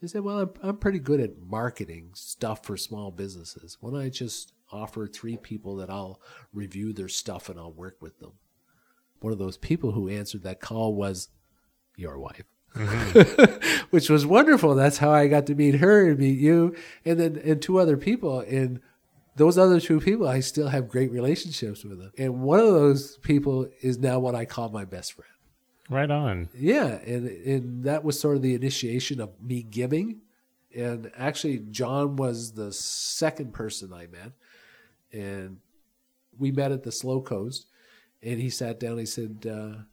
They 0.01 0.07
said, 0.07 0.23
well, 0.23 0.39
I'm, 0.39 0.53
I'm 0.61 0.77
pretty 0.77 0.99
good 0.99 1.19
at 1.19 1.39
marketing 1.39 2.09
stuff 2.13 2.65
for 2.65 2.75
small 2.75 3.11
businesses. 3.11 3.77
Why 3.79 3.91
don't 3.91 4.01
I 4.01 4.09
just 4.09 4.51
offer 4.71 5.07
three 5.07 5.37
people 5.37 5.75
that 5.77 5.89
I'll 5.89 6.19
review 6.51 6.91
their 6.91 7.07
stuff 7.07 7.49
and 7.49 7.59
I'll 7.59 7.71
work 7.71 8.01
with 8.01 8.19
them? 8.19 8.33
One 9.21 9.31
of 9.31 9.39
those 9.39 9.57
people 9.57 9.91
who 9.91 10.09
answered 10.09 10.43
that 10.43 10.59
call 10.59 10.95
was 10.95 11.29
your 11.95 12.17
wife. 12.19 12.43
Mm-hmm. 12.75 13.85
Which 13.91 14.09
was 14.09 14.25
wonderful. 14.25 14.75
That's 14.75 14.97
how 14.97 15.11
I 15.11 15.27
got 15.27 15.45
to 15.47 15.55
meet 15.55 15.75
her 15.75 16.09
and 16.09 16.19
meet 16.19 16.39
you, 16.39 16.75
and 17.05 17.19
then 17.19 17.39
and 17.43 17.61
two 17.61 17.79
other 17.79 17.95
people. 17.95 18.39
And 18.39 18.81
those 19.35 19.57
other 19.57 19.79
two 19.79 19.99
people, 19.99 20.27
I 20.27 20.39
still 20.41 20.67
have 20.67 20.87
great 20.87 21.11
relationships 21.11 21.83
with 21.83 21.99
them. 21.99 22.11
And 22.17 22.41
one 22.41 22.59
of 22.59 22.67
those 22.67 23.17
people 23.17 23.67
is 23.81 23.97
now 23.97 24.19
what 24.19 24.35
I 24.35 24.45
call 24.45 24.69
my 24.69 24.85
best 24.85 25.13
friend. 25.13 25.29
Right 25.89 26.09
on. 26.09 26.49
Yeah. 26.55 26.85
And, 26.85 27.27
and 27.27 27.83
that 27.83 28.03
was 28.03 28.19
sort 28.19 28.35
of 28.35 28.41
the 28.41 28.55
initiation 28.55 29.19
of 29.19 29.29
me 29.41 29.63
giving. 29.63 30.21
And 30.75 31.11
actually, 31.17 31.59
John 31.59 32.15
was 32.15 32.53
the 32.53 32.71
second 32.71 33.53
person 33.53 33.93
I 33.93 34.07
met. 34.07 34.31
And 35.11 35.57
we 36.37 36.51
met 36.51 36.71
at 36.71 36.83
the 36.83 36.91
Slow 36.91 37.21
Coast. 37.21 37.67
And 38.21 38.39
he 38.39 38.49
sat 38.49 38.79
down. 38.79 38.97
He 38.97 39.05
said, 39.05 39.45
uh, 39.49 39.83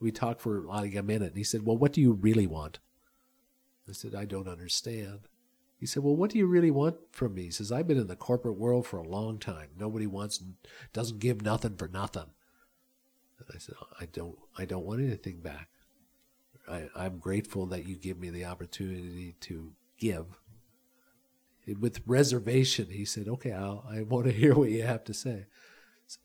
we 0.00 0.10
talked 0.10 0.40
for 0.40 0.62
like 0.62 0.94
a 0.96 1.02
minute. 1.02 1.28
And 1.28 1.36
he 1.36 1.44
said, 1.44 1.64
Well, 1.64 1.78
what 1.78 1.92
do 1.92 2.00
you 2.00 2.12
really 2.12 2.46
want? 2.46 2.80
I 3.88 3.92
said, 3.92 4.14
I 4.14 4.24
don't 4.24 4.48
understand. 4.48 5.20
He 5.82 5.86
said, 5.86 6.04
Well, 6.04 6.14
what 6.14 6.30
do 6.30 6.38
you 6.38 6.46
really 6.46 6.70
want 6.70 6.94
from 7.10 7.34
me? 7.34 7.42
He 7.42 7.50
says, 7.50 7.72
I've 7.72 7.88
been 7.88 7.98
in 7.98 8.06
the 8.06 8.14
corporate 8.14 8.56
world 8.56 8.86
for 8.86 8.98
a 8.98 9.08
long 9.08 9.40
time. 9.40 9.70
Nobody 9.76 10.06
wants, 10.06 10.40
doesn't 10.92 11.18
give 11.18 11.42
nothing 11.42 11.74
for 11.74 11.88
nothing. 11.88 12.30
And 13.40 13.48
I 13.52 13.58
said, 13.58 13.74
I 13.98 14.06
don't, 14.06 14.38
I 14.56 14.64
don't 14.64 14.86
want 14.86 15.00
anything 15.00 15.40
back. 15.40 15.70
I, 16.70 16.84
I'm 16.94 17.18
grateful 17.18 17.66
that 17.66 17.84
you 17.84 17.96
give 17.96 18.16
me 18.16 18.30
the 18.30 18.44
opportunity 18.44 19.34
to 19.40 19.72
give. 19.98 20.26
With 21.80 22.02
reservation, 22.06 22.86
he 22.92 23.04
said, 23.04 23.26
Okay, 23.26 23.50
I'll, 23.50 23.84
I 23.90 24.02
want 24.02 24.26
to 24.26 24.32
hear 24.40 24.54
what 24.54 24.70
you 24.70 24.84
have 24.84 25.02
to 25.02 25.12
say. 25.12 25.46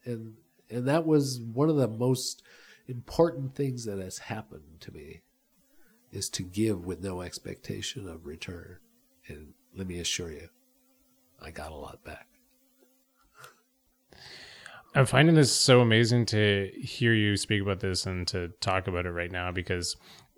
And, 0.05 0.35
and 0.69 0.87
that 0.87 1.07
was 1.07 1.41
one 1.41 1.69
of 1.69 1.77
the 1.77 1.87
most 1.87 2.43
important 2.87 3.55
things 3.55 3.85
that 3.85 3.97
has 3.97 4.19
happened 4.19 4.81
to 4.81 4.91
me 4.91 5.21
is 6.11 6.29
to 6.29 6.43
give 6.43 6.85
with 6.85 7.03
no 7.03 7.21
expectation 7.21 8.07
of 8.07 8.27
return. 8.27 8.77
And 9.27 9.53
let 9.75 9.87
me 9.87 9.99
assure 9.99 10.31
you, 10.31 10.47
I 11.41 11.51
got 11.51 11.71
a 11.71 11.75
lot 11.75 12.03
back. 12.03 12.27
I'm 14.95 15.05
finding 15.05 15.35
this 15.35 15.53
so 15.53 15.81
amazing 15.81 16.25
to 16.27 16.71
hear 16.75 17.13
you 17.13 17.37
speak 17.37 17.61
about 17.61 17.81
this 17.81 18.05
and 18.05 18.27
to 18.29 18.49
talk 18.61 18.87
about 18.87 19.05
it 19.05 19.11
right 19.11 19.31
now 19.31 19.51
because 19.51 19.95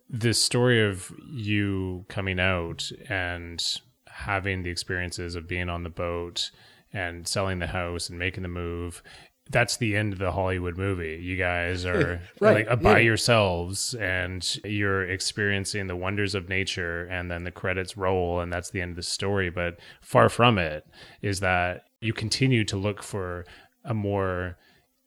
this 0.09 0.41
story 0.41 0.83
of 0.83 1.13
you 1.31 2.05
coming 2.09 2.39
out 2.39 2.91
and 3.07 3.63
having 4.07 4.63
the 4.63 4.69
experiences 4.69 5.35
of 5.35 5.47
being 5.47 5.69
on 5.69 5.83
the 5.83 5.89
boat 5.89 6.51
and 6.91 7.27
selling 7.27 7.59
the 7.59 7.67
house 7.67 8.09
and 8.09 8.17
making 8.17 8.43
the 8.43 8.49
move 8.49 9.03
that's 9.51 9.77
the 9.77 9.95
end 9.95 10.13
of 10.13 10.19
the 10.19 10.31
Hollywood 10.31 10.77
movie. 10.77 11.19
You 11.21 11.35
guys 11.35 11.85
are 11.85 12.21
Right, 12.39 12.67
like 12.67 12.81
by 12.81 12.99
yeah. 12.99 13.05
yourselves 13.05 13.95
and 13.95 14.47
you're 14.63 15.03
experiencing 15.09 15.87
the 15.87 15.95
wonders 15.95 16.35
of 16.35 16.49
nature 16.49 17.05
and 17.05 17.31
then 17.31 17.43
the 17.45 17.51
credits 17.51 17.97
roll 17.97 18.39
and 18.41 18.53
that's 18.53 18.69
the 18.69 18.81
end 18.81 18.91
of 18.91 18.95
the 18.95 19.03
story. 19.03 19.49
But 19.49 19.79
far 20.01 20.29
from 20.29 20.57
it 20.59 20.85
is 21.21 21.39
that 21.39 21.85
you 21.99 22.13
continue 22.13 22.63
to 22.65 22.77
look 22.77 23.01
for 23.01 23.45
a 23.83 23.93
more 23.95 24.57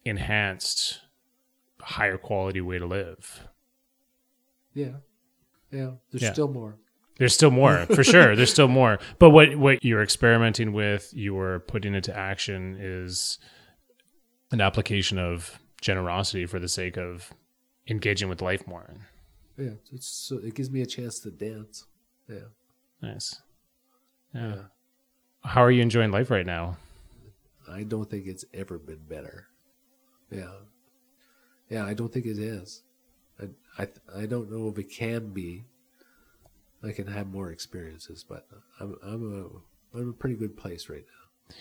enhanced, 0.05 1.01
higher 1.81 2.19
quality 2.19 2.61
way 2.61 2.79
to 2.79 2.87
live. 2.87 3.47
Yeah. 4.75 4.97
Yeah. 5.71 5.93
There's 6.11 6.23
Yeah. 6.23 6.33
still 6.33 6.49
more. 6.49 6.79
There's 7.19 7.35
still 7.35 7.51
more, 7.51 7.87
for 7.95 8.03
sure. 8.03 8.35
There's 8.35 8.51
still 8.51 8.69
more. 8.69 8.99
But 9.19 9.31
what 9.31 9.55
what 9.57 9.85
you're 9.85 10.03
experimenting 10.03 10.73
with, 10.73 11.11
you're 11.15 11.61
putting 11.61 11.95
into 11.95 12.17
action 12.17 12.77
is 12.81 13.39
an 14.53 14.61
application 14.61 15.19
of 15.19 15.59
generosity 15.81 16.47
for 16.47 16.59
the 16.59 16.69
sake 16.69 16.97
of 16.97 17.33
engaging 17.89 18.29
with 18.29 18.41
life 18.41 18.67
more. 18.67 18.89
Yeah. 19.59 19.73
It's 19.93 20.07
so 20.07 20.39
it 20.39 20.55
gives 20.55 20.71
me 20.71 20.83
a 20.83 20.87
chance 20.87 21.19
to 21.21 21.31
dance. 21.31 21.87
Yeah. 22.29 22.49
Nice. 23.01 23.41
Yeah. 24.35 24.57
How 25.45 25.63
are 25.63 25.71
you 25.71 25.83
enjoying 25.83 26.13
life 26.13 26.31
right 26.31 26.47
now? 26.47 26.77
I 27.69 27.83
don't 27.83 28.09
think 28.09 28.27
it's 28.27 28.45
ever 28.55 28.79
been 28.79 29.03
better. 29.09 29.49
Yeah. 30.31 30.53
Yeah, 31.69 31.85
I 31.85 31.95
don't 31.95 32.13
think 32.13 32.27
it 32.27 32.39
is. 32.39 32.83
I 33.41 33.49
I 33.79 33.89
I 34.17 34.27
don't 34.27 34.51
know 34.51 34.69
if 34.69 34.79
it 34.79 34.91
can 34.91 35.31
be. 35.31 35.65
I 36.85 36.93
can 36.93 37.07
have 37.07 37.29
more 37.29 37.51
experiences, 37.51 38.25
but 38.29 38.47
I'm 38.81 38.97
I'm 39.03 39.33
a 39.95 39.99
I'm 39.99 40.11
a 40.11 40.13
pretty 40.13 40.37
good 40.37 40.57
place 40.57 40.89
right 40.89 41.05
now. 41.05 41.55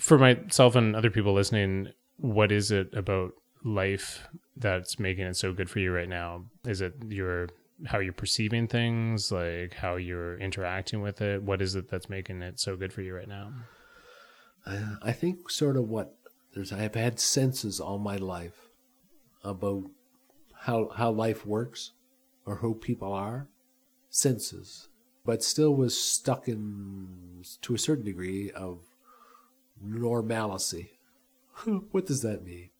For 0.00 0.18
myself 0.18 0.76
and 0.76 0.94
other 0.94 1.10
people 1.10 1.32
listening, 1.34 1.88
what 2.18 2.52
is 2.52 2.70
it 2.70 2.94
about 2.94 3.32
life 3.64 4.28
that's 4.56 4.98
making 4.98 5.26
it 5.26 5.36
so 5.36 5.52
good 5.52 5.70
for 5.70 5.78
you 5.78 5.92
right 5.92 6.08
now? 6.08 6.44
Is 6.66 6.80
it 6.80 6.94
your 7.08 7.48
how 7.86 8.00
you're 8.00 8.12
perceiving 8.12 8.66
things, 8.66 9.30
like 9.30 9.74
how 9.74 9.96
you're 9.96 10.38
interacting 10.38 11.00
with 11.00 11.20
it? 11.20 11.42
What 11.42 11.62
is 11.62 11.74
it 11.76 11.88
that's 11.88 12.08
making 12.08 12.42
it 12.42 12.58
so 12.58 12.76
good 12.76 12.92
for 12.92 13.02
you 13.02 13.14
right 13.14 13.28
now? 13.28 13.52
I, 14.66 14.96
I 15.02 15.12
think 15.12 15.50
sort 15.50 15.76
of 15.76 15.88
what 15.88 16.14
there's 16.54 16.72
I've 16.72 16.94
had 16.94 17.20
senses 17.20 17.80
all 17.80 17.98
my 17.98 18.16
life 18.16 18.68
about 19.44 19.84
how 20.62 20.88
how 20.88 21.10
life 21.10 21.46
works 21.46 21.92
or 22.44 22.56
who 22.56 22.74
people 22.74 23.12
are, 23.12 23.46
senses, 24.10 24.88
but 25.24 25.44
still 25.44 25.74
was 25.74 25.98
stuck 26.00 26.48
in 26.48 27.44
to 27.62 27.74
a 27.74 27.78
certain 27.78 28.04
degree 28.04 28.50
of 28.50 28.80
normalcy. 29.80 30.97
what 31.90 32.06
does 32.06 32.22
that 32.22 32.44
mean? 32.44 32.70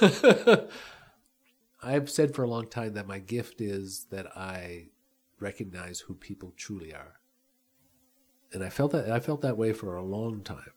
I've 1.82 2.08
said 2.08 2.34
for 2.34 2.44
a 2.44 2.48
long 2.48 2.68
time 2.68 2.94
that 2.94 3.08
my 3.08 3.18
gift 3.18 3.60
is 3.60 4.06
that 4.10 4.26
I 4.36 4.88
recognize 5.40 6.00
who 6.00 6.14
people 6.14 6.52
truly 6.56 6.94
are. 6.94 7.20
And 8.52 8.62
I 8.62 8.68
felt 8.68 8.92
that 8.92 9.10
I 9.10 9.18
felt 9.18 9.40
that 9.42 9.56
way 9.56 9.72
for 9.72 9.96
a 9.96 10.04
long 10.04 10.42
time 10.42 10.72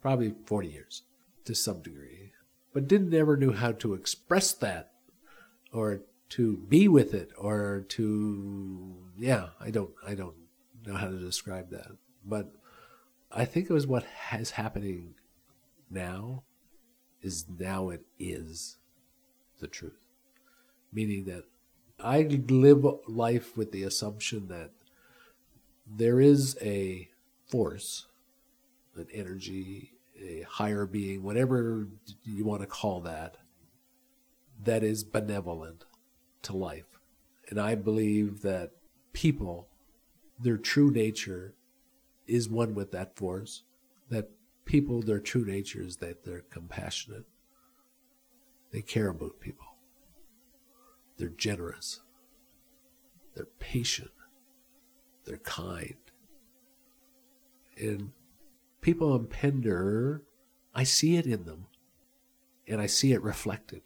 probably 0.00 0.34
40 0.46 0.68
years 0.68 1.02
to 1.44 1.54
some 1.54 1.82
degree, 1.82 2.32
but 2.72 2.86
didn't 2.86 3.14
ever 3.14 3.36
knew 3.36 3.52
how 3.52 3.72
to 3.72 3.94
express 3.94 4.52
that 4.52 4.92
or 5.72 6.02
to 6.30 6.58
be 6.68 6.86
with 6.86 7.14
it 7.14 7.30
or 7.36 7.84
to 7.88 8.96
yeah, 9.16 9.48
I 9.60 9.70
don't 9.70 9.90
I 10.06 10.14
don't 10.14 10.36
know 10.86 10.94
how 10.94 11.08
to 11.08 11.18
describe 11.18 11.70
that. 11.70 11.88
But 12.24 12.52
I 13.32 13.44
think 13.44 13.68
it 13.68 13.72
was 13.72 13.86
what 13.86 14.06
is 14.34 14.52
happening 14.52 15.14
now 15.90 16.44
is 17.22 17.46
now 17.58 17.90
it 17.90 18.02
is 18.18 18.76
the 19.60 19.66
truth. 19.66 20.00
Meaning 20.92 21.24
that 21.24 21.44
I 22.00 22.22
live 22.48 22.86
life 23.06 23.56
with 23.56 23.72
the 23.72 23.82
assumption 23.82 24.48
that 24.48 24.70
there 25.86 26.20
is 26.20 26.56
a 26.60 27.08
force 27.50 28.06
an 28.98 29.06
energy, 29.12 29.92
a 30.20 30.42
higher 30.42 30.84
being, 30.84 31.22
whatever 31.22 31.86
you 32.24 32.44
want 32.44 32.60
to 32.60 32.66
call 32.66 33.00
that, 33.00 33.36
that 34.64 34.82
is 34.82 35.04
benevolent 35.04 35.84
to 36.42 36.56
life. 36.56 36.98
And 37.48 37.60
I 37.60 37.74
believe 37.74 38.42
that 38.42 38.72
people, 39.12 39.68
their 40.38 40.58
true 40.58 40.90
nature 40.90 41.54
is 42.26 42.48
one 42.48 42.74
with 42.74 42.92
that 42.92 43.16
force, 43.16 43.62
that 44.10 44.30
people, 44.68 45.00
their 45.00 45.18
true 45.18 45.46
nature 45.46 45.82
is 45.82 45.96
that 45.96 46.24
they're 46.24 46.44
compassionate. 46.50 47.24
They 48.70 48.82
care 48.82 49.08
about 49.08 49.40
people. 49.40 49.66
They're 51.16 51.30
generous. 51.30 52.00
They're 53.34 53.48
patient. 53.58 54.10
They're 55.24 55.38
kind. 55.38 55.96
And 57.78 58.12
people 58.82 59.16
in 59.16 59.26
Pender, 59.26 60.22
I 60.74 60.84
see 60.84 61.16
it 61.16 61.24
in 61.24 61.44
them, 61.44 61.66
and 62.66 62.78
I 62.80 62.86
see 62.86 63.12
it 63.12 63.22
reflected, 63.22 63.82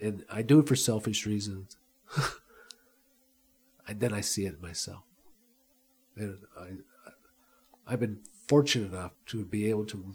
and 0.00 0.24
I 0.28 0.42
do 0.42 0.58
it 0.58 0.66
for 0.66 0.74
selfish 0.74 1.24
reasons. 1.24 1.76
and 3.86 4.00
then 4.00 4.12
I 4.12 4.22
see 4.22 4.46
it 4.46 4.60
myself, 4.60 5.04
and 6.16 6.38
I, 6.58 6.70
I've 7.86 8.00
been 8.00 8.20
fortunate 8.50 8.92
enough 8.92 9.12
to 9.26 9.44
be 9.44 9.70
able 9.70 9.86
to 9.86 10.12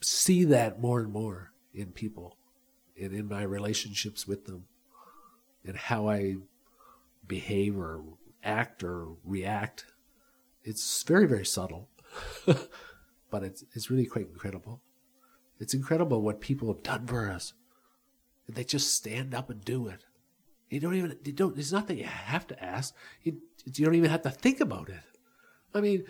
see 0.00 0.42
that 0.42 0.80
more 0.80 1.00
and 1.00 1.12
more 1.12 1.52
in 1.74 1.92
people, 1.92 2.38
and 2.98 3.12
in 3.12 3.28
my 3.28 3.42
relationships 3.42 4.26
with 4.26 4.46
them, 4.46 4.64
and 5.66 5.76
how 5.76 6.08
I 6.08 6.36
behave 7.26 7.78
or 7.78 8.02
act 8.42 8.82
or 8.82 9.08
react. 9.22 9.84
It's 10.64 11.02
very 11.02 11.26
very 11.26 11.44
subtle. 11.44 11.90
but 13.30 13.42
it's 13.42 13.62
it's 13.74 13.90
really 13.90 14.06
quite 14.06 14.28
incredible. 14.28 14.80
It's 15.60 15.74
incredible 15.74 16.22
what 16.22 16.40
people 16.40 16.68
have 16.68 16.82
done 16.82 17.06
for 17.06 17.30
us. 17.30 17.52
They 18.48 18.64
just 18.64 18.94
stand 18.94 19.34
up 19.34 19.50
and 19.50 19.62
do 19.62 19.88
it. 19.88 20.06
You 20.70 20.80
don't 20.80 20.94
even 20.94 21.18
you 21.22 21.32
don't. 21.32 21.58
It's 21.58 21.70
not 21.70 21.86
that 21.88 21.98
you 21.98 22.04
have 22.04 22.46
to 22.46 22.64
ask. 22.64 22.94
You, 23.22 23.42
you 23.66 23.84
don't 23.84 23.94
even 23.94 24.10
have 24.10 24.22
to 24.22 24.30
think 24.30 24.58
about 24.58 24.88
it. 24.88 25.04
I 25.74 25.82
mean, 25.82 26.06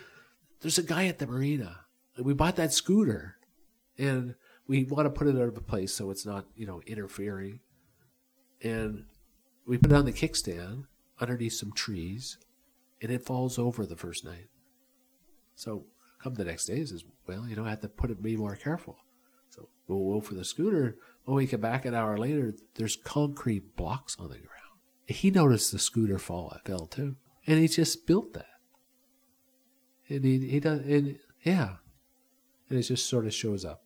there's 0.60 0.78
a 0.78 0.82
guy 0.82 1.06
at 1.06 1.18
the 1.18 1.26
marina. 1.26 1.80
We 2.22 2.34
bought 2.34 2.56
that 2.56 2.72
scooter, 2.72 3.36
and 3.96 4.34
we 4.66 4.84
want 4.84 5.06
to 5.06 5.10
put 5.10 5.28
it 5.28 5.36
out 5.36 5.48
of 5.48 5.56
a 5.56 5.62
place 5.62 5.94
so 5.94 6.10
it's 6.10 6.26
not 6.26 6.46
you 6.56 6.66
know 6.66 6.80
interfering. 6.86 7.60
And 8.62 9.04
we 9.66 9.78
put 9.78 9.92
it 9.92 9.96
on 9.96 10.04
the 10.04 10.12
kickstand 10.12 10.84
underneath 11.20 11.54
some 11.54 11.72
trees, 11.72 12.38
and 13.00 13.12
it 13.12 13.24
falls 13.24 13.58
over 13.58 13.86
the 13.86 13.96
first 13.96 14.24
night. 14.24 14.48
So 15.54 15.86
come 16.22 16.34
the 16.34 16.44
next 16.44 16.66
day, 16.66 16.76
he 16.76 16.86
says, 16.86 17.04
"Well, 17.26 17.46
you 17.48 17.56
know, 17.56 17.64
I 17.64 17.70
have 17.70 17.80
to 17.82 17.88
put 17.88 18.10
it 18.10 18.22
be 18.22 18.36
more 18.36 18.56
careful." 18.56 18.98
So 19.50 19.68
we'll 19.86 20.14
go 20.14 20.20
for 20.20 20.34
the 20.34 20.44
scooter. 20.44 20.96
When 21.24 21.36
we 21.36 21.46
come 21.46 21.60
back 21.60 21.84
an 21.84 21.94
hour 21.94 22.16
later, 22.16 22.54
there's 22.74 22.96
concrete 22.96 23.76
blocks 23.76 24.16
on 24.18 24.28
the 24.28 24.38
ground. 24.38 24.54
He 25.06 25.30
noticed 25.30 25.72
the 25.72 25.78
scooter 25.78 26.18
fall 26.18 26.56
fell 26.64 26.86
too, 26.86 27.16
and 27.46 27.58
he 27.58 27.68
just 27.68 28.06
built 28.06 28.32
that. 28.34 28.57
And 30.08 30.24
he 30.24 30.48
he 30.48 30.60
does 30.60 30.80
and 30.80 31.18
yeah, 31.42 31.76
and 32.68 32.78
it 32.78 32.82
just 32.82 33.06
sort 33.06 33.26
of 33.26 33.34
shows 33.34 33.64
up, 33.64 33.82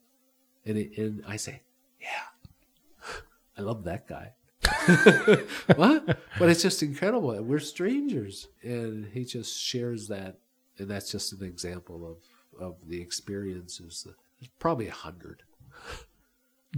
and 0.65 0.79
it, 0.79 0.97
and 0.97 1.23
I 1.27 1.37
say, 1.37 1.63
"Yeah, 2.01 3.13
I 3.59 3.63
love 3.63 3.85
that 3.85 4.07
guy." 4.07 4.33
what? 5.77 6.19
But 6.39 6.49
it's 6.49 6.63
just 6.63 6.83
incredible. 6.83 7.41
We're 7.43 7.59
strangers, 7.59 8.49
and 8.63 9.07
he 9.07 9.25
just 9.25 9.61
shares 9.61 10.09
that, 10.09 10.39
and 10.79 10.89
that's 10.89 11.11
just 11.11 11.33
an 11.33 11.45
example 11.45 12.07
of 12.07 12.61
of 12.61 12.77
the 12.87 13.01
experiences. 13.01 14.03
There's 14.05 14.51
probably 14.59 14.89
a 14.89 14.93
hundred. 14.93 15.43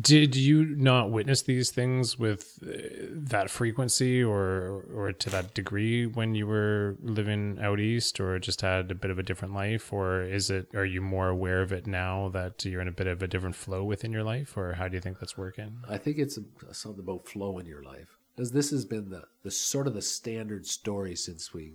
Did 0.00 0.34
you 0.34 0.64
not 0.64 1.12
witness 1.12 1.42
these 1.42 1.70
things 1.70 2.18
with 2.18 2.58
uh, 2.66 3.06
that 3.10 3.48
frequency 3.48 4.24
or 4.24 4.84
or 4.92 5.12
to 5.12 5.30
that 5.30 5.54
degree 5.54 6.04
when 6.04 6.34
you 6.34 6.48
were 6.48 6.96
living 7.00 7.58
out 7.60 7.78
east 7.78 8.18
or 8.18 8.38
just 8.40 8.60
had 8.62 8.90
a 8.90 8.94
bit 8.96 9.12
of 9.12 9.20
a 9.20 9.22
different 9.22 9.54
life 9.54 9.92
or 9.92 10.22
is 10.22 10.50
it 10.50 10.74
are 10.74 10.84
you 10.84 11.00
more 11.00 11.28
aware 11.28 11.62
of 11.62 11.72
it 11.72 11.86
now 11.86 12.28
that 12.30 12.64
you're 12.64 12.80
in 12.80 12.88
a 12.88 12.92
bit 12.92 13.06
of 13.06 13.22
a 13.22 13.28
different 13.28 13.54
flow 13.54 13.84
within 13.84 14.10
your 14.10 14.24
life 14.24 14.56
or 14.56 14.72
how 14.72 14.88
do 14.88 14.96
you 14.96 15.00
think 15.00 15.20
that's 15.20 15.38
working? 15.38 15.78
I 15.88 15.96
think 15.98 16.18
it's 16.18 16.38
something 16.72 17.04
about 17.04 17.28
flow 17.28 17.58
in 17.60 17.66
your 17.66 17.84
life, 17.84 18.18
because 18.34 18.50
this 18.50 18.70
has 18.70 18.84
been 18.84 19.10
the 19.10 19.24
the 19.44 19.50
sort 19.52 19.86
of 19.86 19.94
the 19.94 20.02
standard 20.02 20.66
story 20.66 21.14
since 21.14 21.54
we 21.54 21.74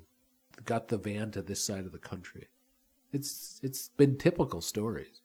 got 0.65 0.89
the 0.89 0.97
van 0.97 1.31
to 1.31 1.41
this 1.41 1.63
side 1.63 1.85
of 1.85 1.93
the 1.93 1.97
country. 1.97 2.47
It's 3.13 3.61
it's 3.63 3.87
been 3.95 4.17
typical 4.17 4.59
stories. 4.59 5.21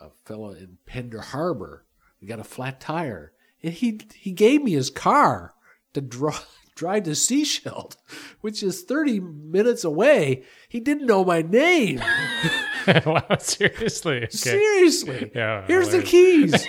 A 0.00 0.08
fellow 0.24 0.52
in 0.52 0.78
Pender 0.86 1.20
Harbor, 1.20 1.84
we 2.20 2.28
got 2.28 2.40
a 2.40 2.44
flat 2.44 2.80
tire, 2.80 3.32
and 3.62 3.72
he 3.72 4.00
he 4.14 4.32
gave 4.32 4.62
me 4.62 4.72
his 4.72 4.90
car 4.90 5.54
to. 5.94 6.00
Drive 6.78 7.02
to 7.02 7.10
Sechelt, 7.10 7.96
which 8.40 8.62
is 8.62 8.84
30 8.84 9.18
minutes 9.18 9.82
away. 9.82 10.44
He 10.68 10.78
didn't 10.78 11.06
know 11.06 11.24
my 11.24 11.42
name. 11.42 12.00
wow, 13.04 13.26
seriously. 13.40 14.18
Okay. 14.18 14.28
Seriously. 14.30 15.32
Yeah, 15.34 15.66
Here's 15.66 15.88
the 15.88 16.04
keys. 16.04 16.68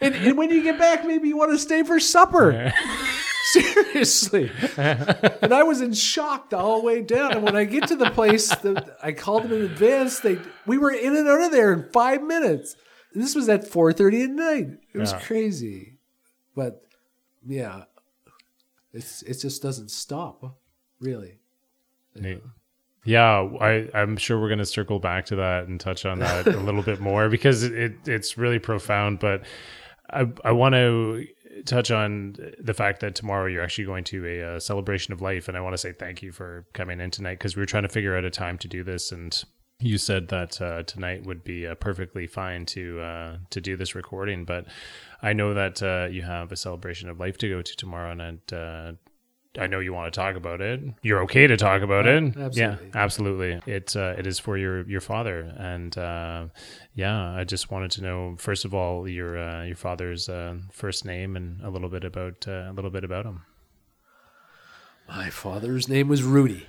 and, 0.00 0.12
and 0.16 0.36
when 0.36 0.50
you 0.50 0.60
get 0.60 0.76
back, 0.76 1.06
maybe 1.06 1.28
you 1.28 1.36
want 1.36 1.52
to 1.52 1.58
stay 1.58 1.84
for 1.84 2.00
supper. 2.00 2.72
Seriously. 3.52 4.50
and 4.76 5.54
I 5.54 5.62
was 5.62 5.80
in 5.80 5.92
shock 5.92 6.50
the 6.50 6.58
whole 6.58 6.82
way 6.82 7.00
down. 7.00 7.32
And 7.32 7.44
when 7.44 7.54
I 7.54 7.62
get 7.62 7.86
to 7.86 7.94
the 7.94 8.10
place, 8.10 8.48
the, 8.56 8.96
I 9.00 9.12
called 9.12 9.44
them 9.44 9.52
in 9.52 9.62
advance. 9.62 10.18
They 10.18 10.38
we 10.66 10.78
were 10.78 10.90
in 10.90 11.14
and 11.14 11.28
out 11.28 11.42
of 11.42 11.52
there 11.52 11.72
in 11.72 11.88
five 11.92 12.24
minutes. 12.24 12.74
This 13.16 13.34
was 13.34 13.48
at 13.48 13.66
four 13.66 13.92
thirty 13.92 14.22
at 14.22 14.30
night. 14.30 14.68
It 14.92 14.98
was 14.98 15.12
Yeah. 15.12 15.20
crazy, 15.20 15.98
but 16.54 16.82
yeah, 17.46 17.84
it's 18.92 19.22
it 19.22 19.38
just 19.40 19.62
doesn't 19.62 19.90
stop. 19.90 20.56
Really. 21.00 21.38
Neat. 22.14 22.42
Yeah, 23.04 23.48
I, 23.60 23.88
I'm 23.94 24.16
sure 24.16 24.40
we're 24.40 24.48
going 24.48 24.58
to 24.58 24.66
circle 24.66 24.98
back 24.98 25.26
to 25.26 25.36
that 25.36 25.68
and 25.68 25.78
touch 25.78 26.04
on 26.04 26.18
that 26.18 26.46
a 26.48 26.58
little 26.58 26.82
bit 26.82 26.98
more 27.10 27.28
because 27.28 27.62
it, 27.62 27.72
it 27.72 28.08
it's 28.08 28.36
really 28.36 28.58
profound. 28.58 29.18
But 29.20 29.44
I 30.10 30.26
I 30.44 30.52
want 30.52 30.74
to 30.74 31.24
touch 31.64 31.90
on 31.90 32.36
the 32.58 32.74
fact 32.74 33.00
that 33.00 33.14
tomorrow 33.14 33.46
you're 33.46 33.62
actually 33.62 33.84
going 33.84 34.04
to 34.04 34.26
a, 34.26 34.56
uh 34.56 34.60
celebration 34.60 35.12
of 35.12 35.20
life, 35.22 35.48
and 35.48 35.56
I 35.56 35.60
want 35.60 35.74
to 35.74 35.78
say 35.78 35.92
thank 35.92 36.22
you 36.22 36.32
for 36.32 36.66
coming 36.72 37.00
in 37.00 37.10
tonight 37.10 37.34
because 37.38 37.54
we 37.56 37.60
were 37.62 37.66
trying 37.66 37.84
to 37.84 37.88
figure 37.88 38.16
out 38.16 38.24
a 38.24 38.30
time 38.30 38.58
to 38.58 38.68
do 38.68 38.82
this, 38.82 39.12
and 39.12 39.42
you 39.78 39.98
said 39.98 40.28
that 40.28 40.60
uh, 40.60 40.82
tonight 40.84 41.26
would 41.26 41.44
be 41.44 41.66
uh, 41.66 41.74
perfectly 41.74 42.26
fine 42.26 42.66
to 42.66 43.00
uh, 43.00 43.36
to 43.50 43.60
do 43.60 43.76
this 43.76 43.94
recording. 43.94 44.44
But 44.44 44.66
I 45.22 45.32
know 45.32 45.54
that 45.54 45.82
uh, 45.82 46.08
you 46.10 46.22
have 46.22 46.52
a 46.52 46.56
celebration 46.56 47.08
of 47.08 47.20
life 47.20 47.38
to 47.38 47.48
go 47.48 47.62
to 47.62 47.76
tomorrow, 47.76 48.12
and 48.12 48.52
uh, 48.52 48.92
I 49.58 49.66
know 49.66 49.80
you 49.80 49.92
want 49.92 50.12
to 50.12 50.18
talk 50.18 50.36
about 50.36 50.60
it. 50.60 50.80
You're 51.02 51.22
okay 51.24 51.46
to 51.46 51.56
talk 51.56 51.82
about 51.82 52.06
it. 52.06 52.36
absolutely. 52.36 52.60
Yeah, 52.60 52.76
absolutely. 52.94 53.60
It 53.66 53.96
uh, 53.96 54.14
it 54.18 54.26
is 54.26 54.38
for 54.38 54.56
your 54.56 54.88
your 54.88 55.00
father, 55.00 55.52
and 55.56 55.96
uh, 55.96 56.46
yeah, 56.94 57.34
I 57.34 57.44
just 57.44 57.70
wanted 57.70 57.90
to 57.92 58.02
know 58.02 58.36
first 58.38 58.64
of 58.64 58.74
all 58.74 59.08
your 59.08 59.38
uh, 59.38 59.64
your 59.64 59.76
father's 59.76 60.28
uh, 60.28 60.56
first 60.72 61.04
name 61.04 61.36
and 61.36 61.60
a 61.62 61.70
little 61.70 61.88
bit 61.88 62.04
about 62.04 62.46
uh, 62.48 62.68
a 62.68 62.72
little 62.72 62.90
bit 62.90 63.04
about 63.04 63.26
him. 63.26 63.42
My 65.08 65.30
father's 65.30 65.88
name 65.88 66.08
was 66.08 66.22
Rudy. 66.22 66.66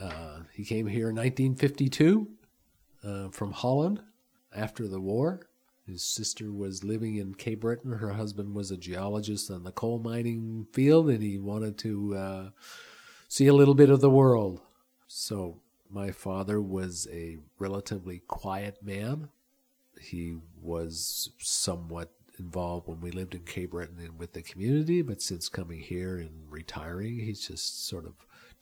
Uh, 0.00 0.40
he 0.52 0.64
came 0.64 0.86
here 0.86 1.10
in 1.10 1.16
1952 1.16 2.28
uh, 3.04 3.28
from 3.28 3.52
Holland 3.52 4.00
after 4.54 4.88
the 4.88 5.00
war. 5.00 5.48
His 5.86 6.02
sister 6.02 6.50
was 6.50 6.82
living 6.82 7.16
in 7.16 7.34
Cape 7.34 7.60
Breton. 7.60 7.92
Her 7.92 8.12
husband 8.12 8.54
was 8.54 8.70
a 8.70 8.76
geologist 8.76 9.50
on 9.50 9.64
the 9.64 9.72
coal 9.72 9.98
mining 9.98 10.66
field, 10.72 11.10
and 11.10 11.22
he 11.22 11.38
wanted 11.38 11.76
to 11.78 12.14
uh, 12.14 12.50
see 13.28 13.46
a 13.46 13.54
little 13.54 13.74
bit 13.74 13.90
of 13.90 14.00
the 14.00 14.10
world. 14.10 14.60
So, 15.06 15.60
my 15.90 16.10
father 16.10 16.60
was 16.60 17.06
a 17.12 17.36
relatively 17.58 18.20
quiet 18.26 18.82
man. 18.82 19.28
He 20.00 20.38
was 20.60 21.30
somewhat 21.38 22.10
involved 22.38 22.88
when 22.88 23.00
we 23.00 23.10
lived 23.10 23.34
in 23.34 23.42
Cape 23.42 23.70
Breton 23.70 23.98
and 24.00 24.18
with 24.18 24.32
the 24.32 24.42
community, 24.42 25.02
but 25.02 25.22
since 25.22 25.48
coming 25.48 25.80
here 25.80 26.16
and 26.16 26.50
retiring, 26.50 27.18
he's 27.18 27.46
just 27.46 27.86
sort 27.86 28.06
of 28.06 28.14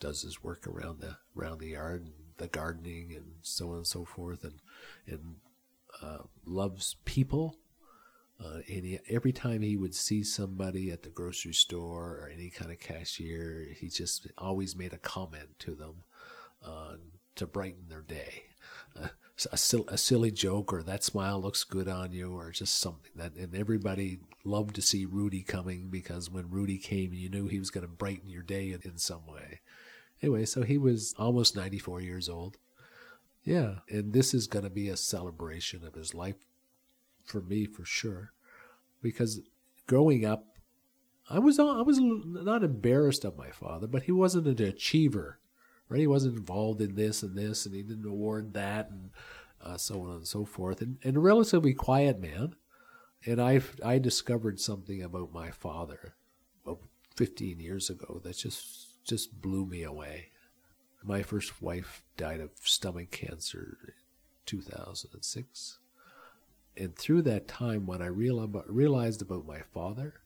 does 0.02 0.22
his 0.22 0.42
work 0.42 0.66
around 0.66 1.00
the 1.00 1.16
around 1.36 1.60
the 1.60 1.68
yard 1.68 2.02
and 2.02 2.12
the 2.36 2.48
gardening 2.48 3.12
and 3.14 3.36
so 3.40 3.70
on 3.70 3.76
and 3.76 3.86
so 3.86 4.04
forth, 4.04 4.42
and 4.42 4.58
and 5.06 5.36
uh, 6.02 6.24
loves 6.44 6.96
people. 7.04 7.56
Uh, 8.44 8.58
and 8.68 8.84
he, 8.84 8.98
every 9.08 9.32
time 9.32 9.62
he 9.62 9.76
would 9.76 9.94
see 9.94 10.24
somebody 10.24 10.90
at 10.90 11.04
the 11.04 11.08
grocery 11.08 11.52
store 11.52 12.18
or 12.20 12.30
any 12.34 12.50
kind 12.50 12.72
of 12.72 12.80
cashier, 12.80 13.68
he 13.78 13.88
just 13.88 14.26
always 14.36 14.74
made 14.74 14.92
a 14.92 14.98
comment 14.98 15.56
to 15.60 15.76
them 15.76 16.02
uh, 16.66 16.94
to 17.36 17.46
brighten 17.46 17.84
their 17.88 18.02
day. 18.02 18.42
Uh, 19.00 19.08
a, 19.52 19.58
a 19.88 19.98
silly 19.98 20.30
joke 20.30 20.72
or 20.72 20.82
that 20.82 21.04
smile 21.04 21.40
looks 21.40 21.64
good 21.64 21.88
on 21.88 22.12
you 22.12 22.36
or 22.36 22.50
just 22.50 22.78
something 22.78 23.10
that 23.16 23.34
and 23.34 23.54
everybody 23.54 24.18
loved 24.44 24.74
to 24.74 24.82
see 24.82 25.04
Rudy 25.04 25.42
coming 25.42 25.88
because 25.88 26.30
when 26.30 26.50
Rudy 26.50 26.78
came 26.78 27.12
you 27.12 27.28
knew 27.28 27.46
he 27.48 27.58
was 27.58 27.70
going 27.70 27.86
to 27.86 27.92
brighten 27.92 28.28
your 28.28 28.42
day 28.42 28.72
in, 28.72 28.80
in 28.82 28.98
some 28.98 29.26
way. 29.26 29.60
Anyway, 30.22 30.44
so 30.44 30.62
he 30.62 30.78
was 30.78 31.14
almost 31.18 31.56
94 31.56 32.00
years 32.00 32.28
old. 32.28 32.58
Yeah, 33.42 33.76
and 33.88 34.12
this 34.12 34.34
is 34.34 34.46
going 34.46 34.64
to 34.64 34.70
be 34.70 34.88
a 34.88 34.96
celebration 34.96 35.84
of 35.84 35.94
his 35.94 36.14
life 36.14 36.36
for 37.24 37.40
me 37.40 37.66
for 37.66 37.84
sure 37.84 38.32
because 39.00 39.40
growing 39.86 40.24
up 40.24 40.46
I 41.30 41.38
was 41.38 41.58
I 41.58 41.82
was 41.82 41.98
not 42.00 42.64
embarrassed 42.64 43.24
of 43.24 43.38
my 43.38 43.50
father, 43.50 43.86
but 43.86 44.04
he 44.04 44.12
wasn't 44.12 44.46
an 44.48 44.64
achiever 44.64 45.38
right? 45.92 46.00
He 46.00 46.06
wasn't 46.06 46.38
involved 46.38 46.80
in 46.80 46.94
this 46.94 47.22
and 47.22 47.36
this, 47.36 47.66
and 47.66 47.74
he 47.74 47.82
didn't 47.82 48.06
award 48.06 48.54
that, 48.54 48.88
and 48.90 49.10
uh, 49.62 49.76
so 49.76 50.02
on 50.02 50.10
and 50.10 50.26
so 50.26 50.46
forth. 50.46 50.80
And, 50.80 50.96
and 51.04 51.18
a 51.18 51.20
relatively 51.20 51.74
quiet 51.74 52.18
man. 52.18 52.54
And 53.24 53.40
I 53.40 53.60
I 53.84 53.98
discovered 53.98 54.58
something 54.58 55.02
about 55.02 55.32
my 55.32 55.50
father 55.50 56.14
about 56.64 56.80
15 57.16 57.60
years 57.60 57.88
ago 57.88 58.20
that 58.24 58.36
just 58.36 58.81
just 59.04 59.40
blew 59.40 59.66
me 59.66 59.82
away. 59.82 60.28
My 61.02 61.22
first 61.22 61.60
wife 61.60 62.02
died 62.16 62.40
of 62.40 62.50
stomach 62.62 63.10
cancer 63.10 63.78
in 63.86 63.94
2006. 64.46 65.78
And 66.76 66.96
through 66.96 67.22
that 67.22 67.48
time, 67.48 67.86
what 67.86 68.00
I 68.00 68.06
real- 68.06 68.64
realized 68.66 69.20
about 69.20 69.46
my 69.46 69.60
father 69.74 70.22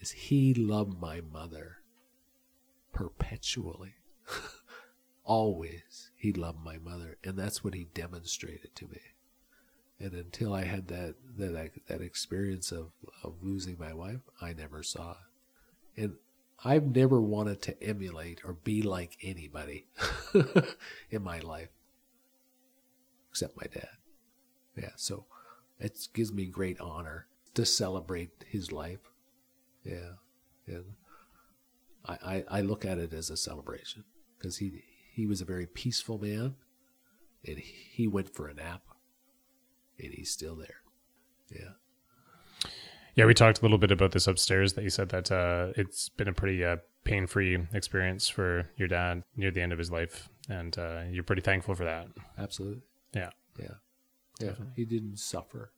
is 0.00 0.10
he 0.12 0.54
loved 0.54 1.00
my 1.00 1.20
mother 1.20 1.78
perpetually 2.92 3.94
always 5.24 6.10
he 6.16 6.32
loved 6.32 6.64
my 6.64 6.78
mother 6.78 7.16
and 7.22 7.38
that's 7.38 7.62
what 7.62 7.74
he 7.74 7.84
demonstrated 7.94 8.74
to 8.74 8.86
me 8.88 9.00
and 10.00 10.14
until 10.14 10.54
i 10.54 10.64
had 10.64 10.88
that 10.88 11.14
that 11.36 11.70
that 11.86 12.00
experience 12.00 12.72
of 12.72 12.90
of 13.22 13.34
losing 13.42 13.76
my 13.78 13.92
wife 13.92 14.20
i 14.40 14.52
never 14.52 14.82
saw 14.82 15.12
it 15.12 16.02
and 16.02 16.16
i've 16.64 16.84
never 16.94 17.20
wanted 17.20 17.62
to 17.62 17.82
emulate 17.82 18.40
or 18.44 18.52
be 18.52 18.82
like 18.82 19.16
anybody 19.22 19.86
in 21.10 21.22
my 21.22 21.38
life. 21.38 21.68
Except 23.30 23.56
my 23.56 23.66
dad. 23.72 23.96
Yeah 24.76 24.92
so 24.96 25.26
it 25.78 26.08
gives 26.12 26.32
me 26.32 26.46
great 26.46 26.80
honor 26.80 27.26
to 27.54 27.64
celebrate 27.64 28.44
his 28.48 28.72
life. 28.72 29.00
Yeah 29.84 30.14
and 30.66 30.84
I, 32.04 32.12
I, 32.24 32.44
I 32.58 32.60
look 32.60 32.84
at 32.84 32.98
it 32.98 33.12
as 33.12 33.30
a 33.30 33.36
celebration 33.36 34.04
because 34.36 34.58
he 34.58 34.84
he 35.12 35.26
was 35.26 35.40
a 35.40 35.44
very 35.44 35.66
peaceful 35.66 36.18
man, 36.18 36.54
and 37.44 37.58
he 37.58 38.06
went 38.06 38.34
for 38.34 38.46
a 38.46 38.54
nap, 38.54 38.82
and 39.98 40.12
he's 40.14 40.30
still 40.30 40.54
there. 40.54 40.82
Yeah, 41.50 41.72
Yeah, 43.18 43.24
we 43.24 43.34
talked 43.34 43.58
a 43.58 43.62
little 43.62 43.78
bit 43.78 43.90
about 43.90 44.12
this 44.12 44.28
upstairs. 44.28 44.74
That 44.74 44.84
you 44.84 44.90
said 44.90 45.08
that 45.08 45.32
uh, 45.32 45.72
it's 45.76 46.08
been 46.08 46.28
a 46.28 46.32
pretty 46.32 46.64
uh, 46.64 46.76
pain-free 47.02 47.66
experience 47.72 48.28
for 48.28 48.70
your 48.76 48.86
dad 48.86 49.24
near 49.36 49.50
the 49.50 49.60
end 49.60 49.72
of 49.72 49.78
his 49.80 49.90
life, 49.90 50.28
and 50.48 50.78
uh, 50.78 51.00
you're 51.10 51.24
pretty 51.24 51.42
thankful 51.42 51.74
for 51.74 51.82
that. 51.82 52.06
absolutely. 52.38 52.82
Yeah. 53.12 53.30
Yeah, 53.58 53.74
yeah. 54.38 54.52
He 54.76 54.84
didn't 54.84 55.18
suffer, 55.18 55.72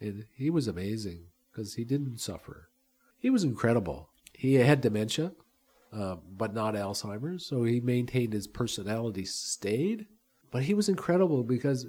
and 0.00 0.26
he 0.36 0.50
was 0.50 0.68
amazing 0.68 1.28
because 1.50 1.76
he 1.76 1.84
didn't 1.84 2.18
suffer. 2.18 2.68
He 3.16 3.30
was 3.30 3.42
incredible. 3.42 4.10
He 4.34 4.56
had 4.56 4.82
dementia, 4.82 5.32
uh, 5.94 6.16
but 6.36 6.52
not 6.52 6.74
Alzheimer's, 6.74 7.46
so 7.46 7.62
he 7.64 7.80
maintained 7.80 8.34
his 8.34 8.46
personality 8.46 9.24
stayed. 9.24 10.08
But 10.50 10.64
he 10.64 10.74
was 10.74 10.90
incredible 10.90 11.42
because 11.42 11.86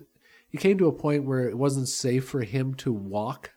he 0.48 0.58
came 0.58 0.78
to 0.78 0.88
a 0.88 0.94
point 0.94 1.26
where 1.26 1.50
it 1.50 1.58
wasn't 1.58 1.90
safe 1.90 2.24
for 2.24 2.44
him 2.44 2.74
to 2.76 2.94
walk. 2.94 3.52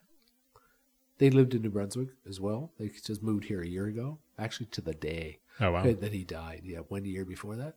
They 1.19 1.31
lived 1.31 1.55
in 1.55 1.62
New 1.62 1.71
Brunswick 1.71 2.09
as 2.29 2.41
well. 2.41 2.73
They 2.79 2.89
just 2.89 3.23
moved 3.23 3.45
here 3.45 3.62
a 3.62 3.67
year 3.67 3.87
ago, 3.87 4.19
actually 4.39 4.67
to 4.67 4.81
the 4.81 4.95
day 4.95 5.39
Oh 5.61 5.73
wow. 5.73 5.83
that 5.83 6.12
he 6.12 6.25
died. 6.25 6.62
Yeah, 6.64 6.81
one 6.89 7.05
year 7.05 7.25
before 7.25 7.57
that. 7.57 7.77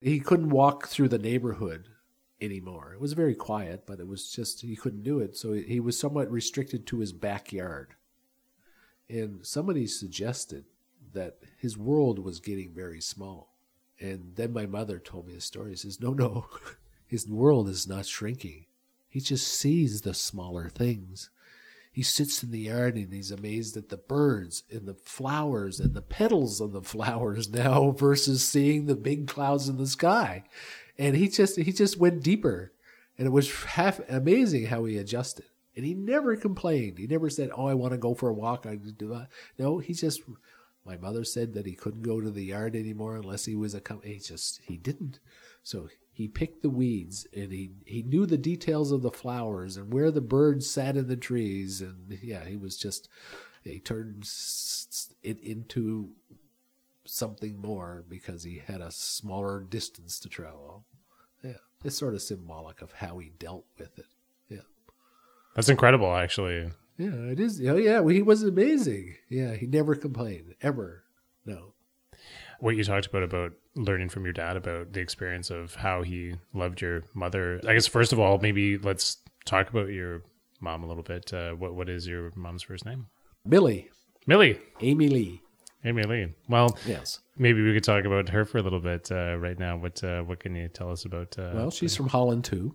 He 0.00 0.20
couldn't 0.20 0.50
walk 0.50 0.88
through 0.88 1.08
the 1.08 1.18
neighborhood 1.18 1.88
anymore. 2.40 2.92
It 2.92 3.00
was 3.00 3.12
very 3.12 3.34
quiet, 3.34 3.84
but 3.86 4.00
it 4.00 4.08
was 4.08 4.30
just 4.30 4.60
he 4.62 4.76
couldn't 4.76 5.02
do 5.04 5.20
it. 5.20 5.36
So 5.36 5.52
he 5.52 5.80
was 5.80 5.98
somewhat 5.98 6.30
restricted 6.30 6.86
to 6.88 6.98
his 6.98 7.12
backyard. 7.12 7.94
And 9.08 9.46
somebody 9.46 9.86
suggested 9.86 10.64
that 11.12 11.38
his 11.58 11.78
world 11.78 12.18
was 12.18 12.40
getting 12.40 12.72
very 12.74 13.00
small. 13.00 13.54
And 14.00 14.32
then 14.34 14.52
my 14.52 14.66
mother 14.66 14.98
told 14.98 15.26
me 15.28 15.36
a 15.36 15.40
story. 15.40 15.72
She 15.72 15.82
says, 15.82 16.00
No, 16.00 16.12
no, 16.12 16.46
his 17.06 17.28
world 17.28 17.68
is 17.68 17.86
not 17.86 18.06
shrinking. 18.06 18.66
He 19.08 19.20
just 19.20 19.46
sees 19.46 20.00
the 20.00 20.14
smaller 20.14 20.68
things. 20.68 21.30
He 21.94 22.02
sits 22.02 22.42
in 22.42 22.50
the 22.50 22.58
yard 22.58 22.96
and 22.96 23.12
he's 23.12 23.30
amazed 23.30 23.76
at 23.76 23.88
the 23.88 23.96
birds 23.96 24.64
and 24.68 24.84
the 24.84 24.94
flowers 24.94 25.78
and 25.78 25.94
the 25.94 26.02
petals 26.02 26.60
of 26.60 26.72
the 26.72 26.82
flowers 26.82 27.48
now 27.48 27.90
versus 27.96 28.42
seeing 28.42 28.86
the 28.86 28.96
big 28.96 29.28
clouds 29.28 29.68
in 29.68 29.76
the 29.76 29.86
sky. 29.86 30.42
And 30.98 31.14
he 31.14 31.28
just 31.28 31.56
he 31.56 31.70
just 31.70 31.96
went 31.96 32.24
deeper. 32.24 32.72
And 33.16 33.28
it 33.28 33.30
was 33.30 33.64
half 33.64 34.00
amazing 34.08 34.66
how 34.66 34.86
he 34.86 34.98
adjusted. 34.98 35.44
And 35.76 35.84
he 35.84 35.94
never 35.94 36.34
complained. 36.34 36.98
He 36.98 37.06
never 37.06 37.30
said, 37.30 37.50
"Oh, 37.54 37.66
I 37.66 37.74
want 37.74 37.92
to 37.92 37.98
go 37.98 38.12
for 38.12 38.28
a 38.28 38.34
walk." 38.34 38.66
I 38.66 38.74
do 38.74 39.08
that. 39.10 39.28
No, 39.56 39.78
he 39.78 39.94
just. 39.94 40.22
My 40.84 40.96
mother 40.96 41.22
said 41.22 41.54
that 41.54 41.64
he 41.64 41.74
couldn't 41.74 42.02
go 42.02 42.20
to 42.20 42.30
the 42.30 42.44
yard 42.44 42.74
anymore 42.74 43.14
unless 43.14 43.44
he 43.44 43.54
was 43.54 43.72
a. 43.72 43.82
He 44.02 44.18
just 44.18 44.62
he 44.64 44.76
didn't. 44.76 45.20
So 45.62 45.88
he 46.14 46.28
picked 46.28 46.62
the 46.62 46.70
weeds 46.70 47.26
and 47.34 47.52
he, 47.52 47.72
he 47.84 48.02
knew 48.02 48.24
the 48.24 48.38
details 48.38 48.92
of 48.92 49.02
the 49.02 49.10
flowers 49.10 49.76
and 49.76 49.92
where 49.92 50.12
the 50.12 50.20
birds 50.20 50.70
sat 50.70 50.96
in 50.96 51.08
the 51.08 51.16
trees. 51.16 51.80
And 51.80 52.18
yeah, 52.22 52.44
he 52.44 52.56
was 52.56 52.78
just, 52.78 53.08
he 53.64 53.80
turned 53.80 54.22
it 55.22 55.40
into 55.42 56.10
something 57.04 57.60
more 57.60 58.04
because 58.08 58.44
he 58.44 58.62
had 58.64 58.80
a 58.80 58.92
smaller 58.92 59.60
distance 59.60 60.20
to 60.20 60.28
travel. 60.28 60.84
Yeah, 61.42 61.58
it's 61.84 61.98
sort 61.98 62.14
of 62.14 62.22
symbolic 62.22 62.80
of 62.80 62.92
how 62.92 63.18
he 63.18 63.32
dealt 63.38 63.66
with 63.76 63.98
it. 63.98 64.06
Yeah, 64.48 64.62
that's 65.56 65.68
incredible, 65.68 66.14
actually. 66.14 66.70
Yeah, 66.96 67.14
it 67.26 67.40
is. 67.40 67.60
Oh, 67.66 67.76
yeah, 67.76 67.98
well, 67.98 68.14
he 68.14 68.22
was 68.22 68.44
amazing. 68.44 69.16
Yeah, 69.28 69.54
he 69.54 69.66
never 69.66 69.96
complained 69.96 70.54
ever. 70.62 71.02
No. 71.44 71.73
What 72.60 72.76
you 72.76 72.84
talked 72.84 73.06
about 73.06 73.22
about 73.22 73.52
learning 73.74 74.08
from 74.08 74.24
your 74.24 74.32
dad 74.32 74.56
about 74.56 74.92
the 74.92 75.00
experience 75.00 75.50
of 75.50 75.74
how 75.74 76.02
he 76.02 76.34
loved 76.52 76.80
your 76.80 77.02
mother. 77.14 77.60
I 77.66 77.74
guess 77.74 77.86
first 77.86 78.12
of 78.12 78.20
all, 78.20 78.38
maybe 78.38 78.78
let's 78.78 79.18
talk 79.44 79.68
about 79.68 79.88
your 79.88 80.22
mom 80.60 80.82
a 80.82 80.86
little 80.86 81.02
bit. 81.02 81.32
Uh, 81.32 81.52
what 81.52 81.74
what 81.74 81.88
is 81.88 82.06
your 82.06 82.30
mom's 82.34 82.62
first 82.62 82.84
name? 82.84 83.06
Millie. 83.44 83.90
Millie. 84.26 84.58
Amy 84.80 85.08
Lee. 85.08 85.42
Amy 85.84 86.02
Lee. 86.04 86.32
Well, 86.48 86.78
yes. 86.86 87.20
Maybe 87.36 87.62
we 87.62 87.74
could 87.74 87.84
talk 87.84 88.04
about 88.04 88.30
her 88.30 88.44
for 88.44 88.58
a 88.58 88.62
little 88.62 88.80
bit 88.80 89.12
uh, 89.12 89.36
right 89.36 89.58
now. 89.58 89.76
What 89.76 90.02
uh, 90.02 90.22
what 90.22 90.40
can 90.40 90.54
you 90.54 90.68
tell 90.68 90.90
us 90.90 91.04
about? 91.04 91.38
Uh, 91.38 91.50
well, 91.54 91.70
she's 91.70 91.94
from 91.94 92.08
Holland 92.08 92.44
too, 92.44 92.74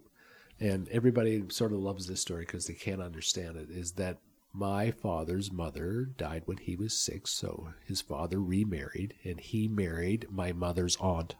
and 0.59 0.87
everybody 0.89 1.43
sort 1.49 1.71
of 1.71 1.79
loves 1.79 2.05
this 2.07 2.21
story 2.21 2.45
because 2.45 2.67
they 2.67 2.75
can't 2.75 3.01
understand 3.01 3.57
it. 3.57 3.69
Is 3.71 3.93
that 3.93 4.17
my 4.53 4.91
father's 4.91 5.51
mother 5.51 6.05
died 6.05 6.43
when 6.45 6.57
he 6.57 6.75
was 6.75 6.97
six, 6.97 7.31
so 7.31 7.73
his 7.85 8.01
father 8.01 8.39
remarried, 8.39 9.13
and 9.23 9.39
he 9.39 9.67
married 9.67 10.27
my 10.29 10.51
mother's 10.51 10.97
aunt. 10.97 11.35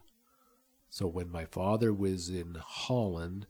So 0.89 1.07
when 1.07 1.29
my 1.29 1.45
father 1.45 1.93
was 1.93 2.29
in 2.29 2.57
Holland, 2.63 3.47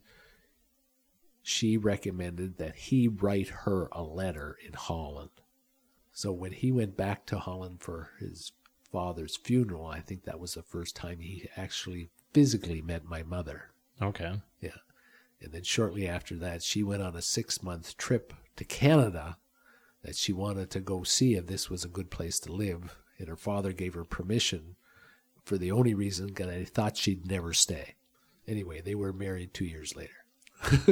she 1.42 1.76
recommended 1.76 2.58
that 2.58 2.76
he 2.76 3.08
write 3.08 3.48
her 3.48 3.88
a 3.92 4.02
letter 4.02 4.56
in 4.66 4.72
Holland. 4.72 5.30
So 6.12 6.32
when 6.32 6.52
he 6.52 6.72
went 6.72 6.96
back 6.96 7.26
to 7.26 7.38
Holland 7.38 7.80
for 7.80 8.10
his 8.18 8.52
father's 8.90 9.36
funeral, 9.36 9.86
I 9.86 10.00
think 10.00 10.24
that 10.24 10.40
was 10.40 10.54
the 10.54 10.62
first 10.62 10.96
time 10.96 11.20
he 11.20 11.48
actually 11.56 12.10
physically 12.32 12.82
met 12.82 13.04
my 13.04 13.22
mother. 13.22 13.70
Okay. 14.02 14.40
Yeah. 14.60 14.70
And 15.40 15.52
then 15.52 15.62
shortly 15.62 16.06
after 16.06 16.36
that, 16.36 16.62
she 16.62 16.82
went 16.82 17.02
on 17.02 17.16
a 17.16 17.22
six 17.22 17.62
month 17.62 17.96
trip 17.96 18.34
to 18.56 18.64
Canada 18.64 19.38
that 20.02 20.16
she 20.16 20.32
wanted 20.32 20.70
to 20.70 20.80
go 20.80 21.02
see 21.02 21.34
if 21.34 21.46
this 21.46 21.68
was 21.68 21.84
a 21.84 21.88
good 21.88 22.10
place 22.10 22.38
to 22.40 22.52
live. 22.52 22.96
And 23.18 23.28
her 23.28 23.36
father 23.36 23.72
gave 23.72 23.94
her 23.94 24.04
permission 24.04 24.76
for 25.44 25.58
the 25.58 25.72
only 25.72 25.94
reason 25.94 26.32
that 26.34 26.48
I 26.48 26.64
thought 26.64 26.96
she'd 26.96 27.26
never 27.26 27.52
stay. 27.52 27.94
Anyway, 28.48 28.80
they 28.80 28.94
were 28.94 29.12
married 29.12 29.52
two 29.52 29.66
years 29.66 29.94
later. 29.94 30.10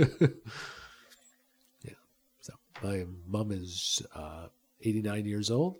yeah. 1.83 1.95
So 2.41 2.53
my 2.83 3.07
mom 3.27 3.51
is 3.51 4.03
uh, 4.15 4.49
89 4.83 5.25
years 5.25 5.51
old, 5.51 5.77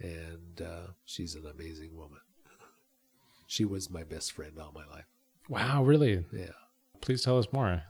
and 0.00 0.62
uh, 0.64 0.92
she's 1.04 1.34
an 1.34 1.46
amazing 1.46 1.96
woman. 1.96 2.20
She 3.46 3.64
was 3.64 3.90
my 3.90 4.04
best 4.04 4.32
friend 4.32 4.58
all 4.58 4.72
my 4.74 4.86
life. 4.86 5.04
Wow, 5.48 5.84
really? 5.84 6.24
Yeah. 6.32 6.46
Please 7.00 7.22
tell 7.22 7.38
us 7.38 7.46
more. 7.52 7.82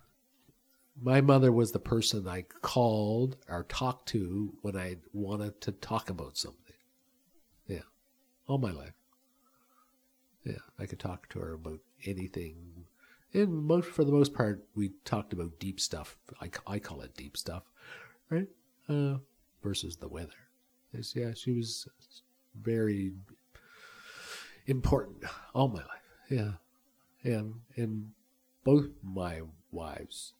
My 1.00 1.20
mother 1.20 1.50
was 1.50 1.72
the 1.72 1.80
person 1.80 2.28
I 2.28 2.42
called 2.62 3.36
or 3.48 3.64
talked 3.64 4.08
to 4.10 4.54
when 4.62 4.76
I 4.76 4.96
wanted 5.12 5.60
to 5.62 5.72
talk 5.72 6.08
about 6.08 6.36
something. 6.36 6.76
Yeah. 7.66 7.82
All 8.46 8.58
my 8.58 8.70
life. 8.70 8.94
Yeah. 10.44 10.62
I 10.78 10.86
could 10.86 11.00
talk 11.00 11.28
to 11.30 11.40
her 11.40 11.54
about 11.54 11.80
anything. 12.06 12.86
And 13.32 13.64
most, 13.64 13.88
for 13.88 14.04
the 14.04 14.12
most 14.12 14.34
part, 14.34 14.64
we 14.76 14.92
talked 15.04 15.32
about 15.32 15.58
deep 15.58 15.80
stuff. 15.80 16.16
I, 16.40 16.50
I 16.66 16.78
call 16.78 17.00
it 17.00 17.16
deep 17.16 17.36
stuff, 17.36 17.64
right? 18.30 18.48
Uh, 18.88 19.16
versus 19.62 19.96
the 19.96 20.08
weather. 20.08 20.30
It's, 20.92 21.16
yeah, 21.16 21.32
she 21.34 21.50
was 21.50 21.88
very 22.60 23.12
important 24.66 25.24
all 25.54 25.68
my 25.68 25.80
life. 25.80 25.88
Yeah. 26.30 26.52
And, 27.24 27.54
and 27.74 28.12
both 28.62 28.86
my 29.02 29.40
wives 29.72 30.34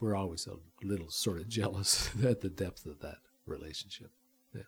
were 0.00 0.16
always 0.16 0.46
a 0.46 0.56
little 0.84 1.10
sort 1.10 1.40
of 1.40 1.48
jealous 1.48 2.10
at 2.24 2.40
the 2.40 2.48
depth 2.48 2.86
of 2.86 3.00
that 3.00 3.18
relationship. 3.46 4.10
Yeah. 4.54 4.62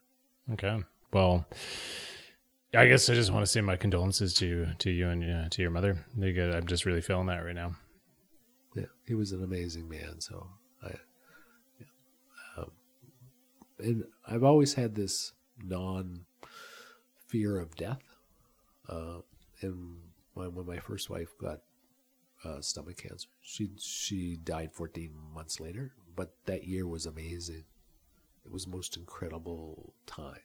Okay. 0.53 0.83
Well, 1.13 1.47
I 2.75 2.87
guess 2.87 3.11
I 3.11 3.15
just 3.15 3.33
want 3.33 3.43
to 3.45 3.51
say 3.51 3.61
my 3.61 3.77
condolences 3.77 4.35
to 4.35 4.69
to 4.79 4.91
you 4.91 5.09
and 5.09 5.25
uh, 5.25 5.49
to 5.51 5.63
your 5.63 5.71
mother. 5.71 6.05
I'm 6.17 6.67
just 6.67 6.87
really 6.87 7.01
feeling 7.01 7.27
that 7.27 7.45
right 7.45 7.55
now. 7.55 7.75
Yeah, 8.77 8.85
he 9.07 9.15
was 9.15 9.33
an 9.33 9.43
amazing 9.43 9.89
man. 9.89 10.21
So 10.21 10.47
I, 10.83 10.95
yeah. 11.81 11.87
um, 12.59 12.71
and 13.81 14.05
I've 14.29 14.45
always 14.45 14.75
had 14.75 14.95
this 14.95 15.33
non 15.63 16.27
fear 17.27 17.59
of 17.59 17.75
death. 17.75 18.03
Uh, 18.89 19.21
and 19.63 19.99
when, 20.35 20.55
when 20.55 20.67
my 20.67 20.79
first 20.79 21.11
wife 21.11 21.31
got 21.41 21.61
uh, 22.45 22.61
stomach 22.61 22.99
cancer, 22.99 23.29
she 23.43 23.71
she 23.79 24.37
died 24.37 24.73
14 24.73 25.13
months 25.35 25.61
later. 25.61 25.93
But 26.17 26.35
that 26.47 26.65
year 26.65 26.87
was 26.87 27.07
amazing. 27.07 27.65
It 28.45 28.53
was 28.53 28.67
most 28.67 28.97
incredible 28.97 29.95
time. 30.07 30.41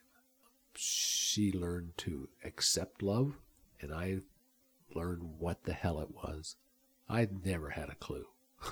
She 0.75 1.51
learned 1.51 1.97
to 1.99 2.29
accept 2.43 3.01
love, 3.01 3.37
and 3.81 3.93
I 3.93 4.19
learned 4.93 5.23
what 5.39 5.63
the 5.63 5.73
hell 5.73 5.99
it 5.99 6.11
was. 6.11 6.55
I 7.09 7.27
never 7.43 7.69
had 7.69 7.89
a 7.89 7.95
clue. 7.95 8.25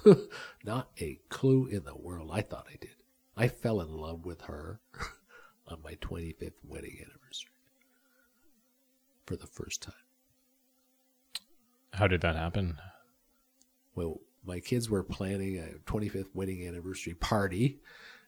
Not 0.63 0.89
a 0.99 1.19
clue 1.29 1.67
in 1.67 1.83
the 1.83 1.95
world. 1.95 2.31
I 2.33 2.41
thought 2.41 2.67
I 2.69 2.77
did. 2.79 2.95
I 3.35 3.47
fell 3.47 3.81
in 3.81 3.89
love 3.89 4.25
with 4.25 4.41
her 4.41 4.79
on 5.67 5.79
my 5.83 5.95
25th 5.95 6.53
wedding 6.63 6.97
anniversary 6.99 7.51
for 9.25 9.35
the 9.35 9.47
first 9.47 9.81
time. 9.81 9.93
How 11.93 12.07
did 12.07 12.21
that 12.21 12.35
happen? 12.35 12.77
Well, 13.95 14.21
my 14.45 14.59
kids 14.59 14.89
were 14.89 15.03
planning 15.03 15.57
a 15.57 15.89
25th 15.89 16.29
wedding 16.33 16.67
anniversary 16.67 17.13
party, 17.13 17.79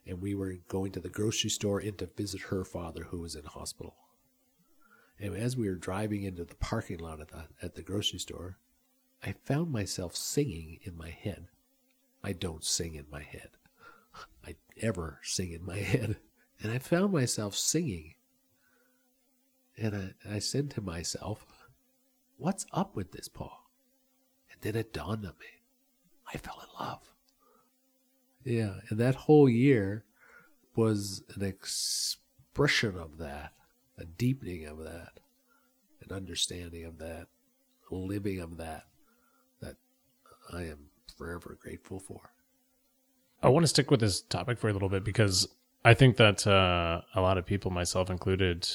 and 0.06 0.22
we 0.22 0.36
were 0.36 0.56
going 0.68 0.92
to 0.94 1.00
the 1.00 1.10
grocery 1.10 1.50
store 1.50 1.82
in 1.82 1.96
to 1.96 2.10
visit 2.16 2.42
her 2.42 2.64
father, 2.64 3.06
who 3.06 3.20
was 3.20 3.36
in 3.36 3.44
hospital. 3.46 3.96
And 5.20 5.36
as 5.36 5.56
we 5.56 5.70
were 5.70 5.76
driving 5.76 6.24
into 6.24 6.44
the 6.44 6.56
parking 6.56 7.00
lot 7.00 7.22
at 7.22 7.30
the, 7.30 7.46
at 7.62 7.76
the 7.76 7.82
grocery 7.82 8.20
store, 8.20 8.58
I 9.24 9.34
found 9.44 9.72
myself 9.72 10.16
singing 10.16 10.80
in 10.84 10.98
my 10.98 11.10
head. 11.10 11.48
I 12.24 12.34
don't 12.34 12.64
sing 12.64 12.96
in 12.96 13.06
my 13.10 13.24
head. 13.24 13.50
I 14.46 14.56
ever 14.82 15.20
sing 15.24 15.52
in 15.52 15.66
my 15.66 15.78
head. 15.80 16.18
And 16.62 16.72
I 16.72 16.80
found 16.80 17.14
myself 17.14 17.56
singing. 17.56 18.16
And 19.78 20.16
I, 20.26 20.36
I 20.36 20.40
said 20.40 20.70
to 20.72 20.82
myself, 20.82 21.46
What's 22.38 22.66
up 22.74 22.96
with 22.96 23.12
this, 23.14 23.30
Paul? 23.30 23.70
And 24.52 24.62
then 24.62 24.76
it 24.76 24.94
dawned 24.94 25.26
on 25.26 25.34
me. 25.40 25.55
I 26.34 26.38
fell 26.38 26.62
in 26.62 26.86
love. 26.86 27.02
Yeah, 28.44 28.76
and 28.90 29.00
that 29.00 29.16
whole 29.16 29.50
year 29.50 30.04
was 30.76 31.24
an 31.36 31.44
expression 31.44 32.98
of 32.98 33.18
that, 33.18 33.54
a 33.98 34.06
deepening 34.06 34.66
of 34.66 34.80
that, 34.80 35.20
an 36.08 36.16
understanding 36.16 36.86
of 36.86 36.98
that, 37.00 37.28
a 37.92 37.96
living 37.96 38.40
of 38.40 38.58
that, 38.58 38.86
that 39.62 39.76
I 40.54 40.64
am 40.64 40.90
forever 41.18 41.58
grateful 41.60 42.00
for. 42.00 42.32
I 43.42 43.50
want 43.50 43.64
to 43.64 43.68
stick 43.68 43.92
with 43.92 44.00
this 44.00 44.22
topic 44.22 44.58
for 44.58 44.70
a 44.70 44.74
little 44.74 44.90
bit 44.90 45.04
because 45.04 45.48
I 45.84 45.94
think 45.94 46.18
that 46.18 46.46
uh, 46.48 47.02
a 47.14 47.22
lot 47.22 47.38
of 47.38 47.46
people, 47.46 47.72
myself 47.72 48.10
included, 48.10 48.68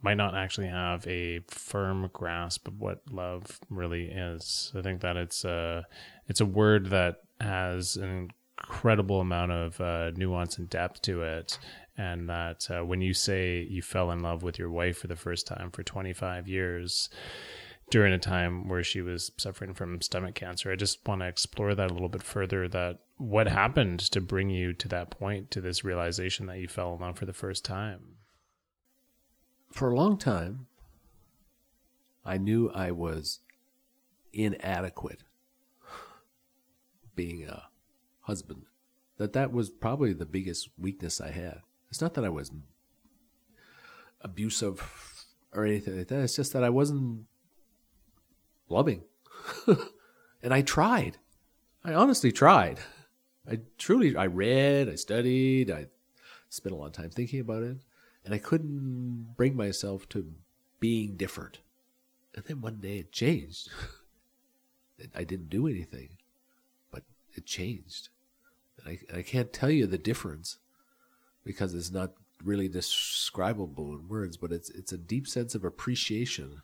might 0.00 0.16
not 0.16 0.34
actually 0.34 0.68
have 0.68 1.06
a 1.06 1.40
firm 1.48 2.08
grasp 2.12 2.68
of 2.68 2.80
what 2.80 3.02
love 3.10 3.58
really 3.68 4.04
is. 4.04 4.72
I 4.76 4.82
think 4.82 5.00
that 5.00 5.16
it's 5.16 5.44
a 5.44 5.86
it's 6.28 6.40
a 6.40 6.46
word 6.46 6.90
that 6.90 7.22
has 7.40 7.96
an 7.96 8.30
incredible 8.58 9.20
amount 9.20 9.52
of 9.52 9.80
uh, 9.80 10.10
nuance 10.16 10.58
and 10.58 10.70
depth 10.70 11.02
to 11.02 11.22
it, 11.22 11.58
and 11.96 12.28
that 12.28 12.68
uh, 12.70 12.84
when 12.84 13.00
you 13.00 13.12
say 13.12 13.66
you 13.68 13.82
fell 13.82 14.10
in 14.10 14.20
love 14.20 14.42
with 14.42 14.58
your 14.58 14.70
wife 14.70 14.98
for 14.98 15.08
the 15.08 15.16
first 15.16 15.46
time 15.46 15.70
for 15.70 15.82
25 15.82 16.48
years 16.48 17.08
during 17.90 18.12
a 18.12 18.18
time 18.18 18.68
where 18.68 18.84
she 18.84 19.00
was 19.00 19.32
suffering 19.38 19.72
from 19.72 20.00
stomach 20.02 20.34
cancer, 20.34 20.70
I 20.70 20.76
just 20.76 21.06
want 21.08 21.22
to 21.22 21.26
explore 21.26 21.74
that 21.74 21.90
a 21.90 21.94
little 21.94 22.10
bit 22.10 22.22
further. 22.22 22.68
That 22.68 22.98
what 23.16 23.48
happened 23.48 23.98
to 24.00 24.20
bring 24.20 24.50
you 24.50 24.74
to 24.74 24.88
that 24.88 25.10
point, 25.10 25.50
to 25.52 25.60
this 25.60 25.82
realization 25.82 26.46
that 26.46 26.58
you 26.58 26.68
fell 26.68 26.94
in 26.94 27.00
love 27.00 27.18
for 27.18 27.26
the 27.26 27.32
first 27.32 27.64
time 27.64 28.17
for 29.70 29.90
a 29.90 29.96
long 29.96 30.18
time, 30.18 30.66
I 32.24 32.38
knew 32.38 32.70
I 32.70 32.90
was 32.90 33.40
inadequate 34.32 35.24
being 37.14 37.44
a 37.44 37.64
husband. 38.20 38.62
That 39.16 39.32
that 39.32 39.52
was 39.52 39.70
probably 39.70 40.12
the 40.12 40.26
biggest 40.26 40.68
weakness 40.78 41.20
I 41.20 41.30
had. 41.30 41.60
It's 41.90 42.00
not 42.00 42.14
that 42.14 42.24
I 42.24 42.28
was 42.28 42.52
abusive 44.20 45.26
or 45.52 45.64
anything 45.64 45.96
like 45.96 46.08
that. 46.08 46.20
It's 46.20 46.36
just 46.36 46.52
that 46.52 46.64
I 46.64 46.70
wasn't 46.70 47.24
loving. 48.68 49.02
And 50.42 50.54
I 50.54 50.62
tried. 50.62 51.18
I 51.84 51.94
honestly 51.94 52.32
tried. 52.32 52.80
I 53.50 53.60
truly, 53.78 54.16
I 54.16 54.26
read, 54.26 54.88
I 54.88 54.94
studied, 54.94 55.70
I 55.70 55.86
spent 56.48 56.74
a 56.74 56.76
lot 56.76 56.86
of 56.86 56.92
time 56.92 57.10
thinking 57.10 57.40
about 57.40 57.62
it, 57.62 57.78
and 58.28 58.34
I 58.34 58.38
couldn't 58.38 59.36
bring 59.38 59.56
myself 59.56 60.06
to 60.10 60.30
being 60.80 61.16
different. 61.16 61.60
And 62.34 62.44
then 62.44 62.60
one 62.60 62.76
day 62.76 62.98
it 62.98 63.10
changed. 63.10 63.70
I 65.16 65.24
didn't 65.24 65.48
do 65.48 65.66
anything, 65.66 66.10
but 66.92 67.04
it 67.34 67.46
changed. 67.46 68.10
And 68.76 68.98
I, 69.14 69.18
I 69.20 69.22
can't 69.22 69.50
tell 69.50 69.70
you 69.70 69.86
the 69.86 69.96
difference 69.96 70.58
because 71.42 71.72
it's 71.72 71.90
not 71.90 72.10
really 72.44 72.68
describable 72.68 73.94
in 73.94 74.08
words, 74.08 74.36
but 74.36 74.52
it's 74.52 74.68
it's 74.68 74.92
a 74.92 74.98
deep 74.98 75.26
sense 75.26 75.54
of 75.54 75.64
appreciation. 75.64 76.60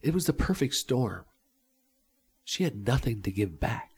It 0.00 0.14
was 0.14 0.24
the 0.24 0.32
perfect 0.32 0.72
storm. 0.72 1.26
She 2.44 2.64
had 2.64 2.86
nothing 2.86 3.20
to 3.20 3.30
give 3.30 3.60
back. 3.60 3.90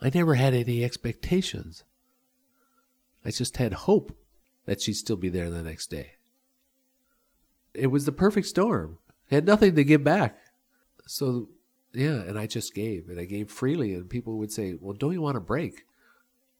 I 0.00 0.10
never 0.12 0.34
had 0.34 0.54
any 0.54 0.82
expectations. 0.82 1.84
I 3.24 3.30
just 3.30 3.58
had 3.58 3.74
hope 3.74 4.18
that 4.68 4.82
she'd 4.82 4.92
still 4.92 5.16
be 5.16 5.30
there 5.30 5.48
the 5.48 5.62
next 5.62 5.86
day. 5.86 6.12
It 7.72 7.86
was 7.86 8.04
the 8.04 8.12
perfect 8.12 8.48
storm. 8.48 8.98
I 9.32 9.36
had 9.36 9.46
nothing 9.46 9.74
to 9.74 9.82
give 9.82 10.04
back. 10.04 10.36
So, 11.06 11.48
yeah, 11.94 12.20
and 12.20 12.38
I 12.38 12.46
just 12.46 12.74
gave, 12.74 13.08
and 13.08 13.18
I 13.18 13.24
gave 13.24 13.50
freely, 13.50 13.94
and 13.94 14.10
people 14.10 14.36
would 14.36 14.52
say, 14.52 14.76
Well, 14.78 14.92
don't 14.92 15.14
you 15.14 15.22
want 15.22 15.38
a 15.38 15.40
break? 15.40 15.86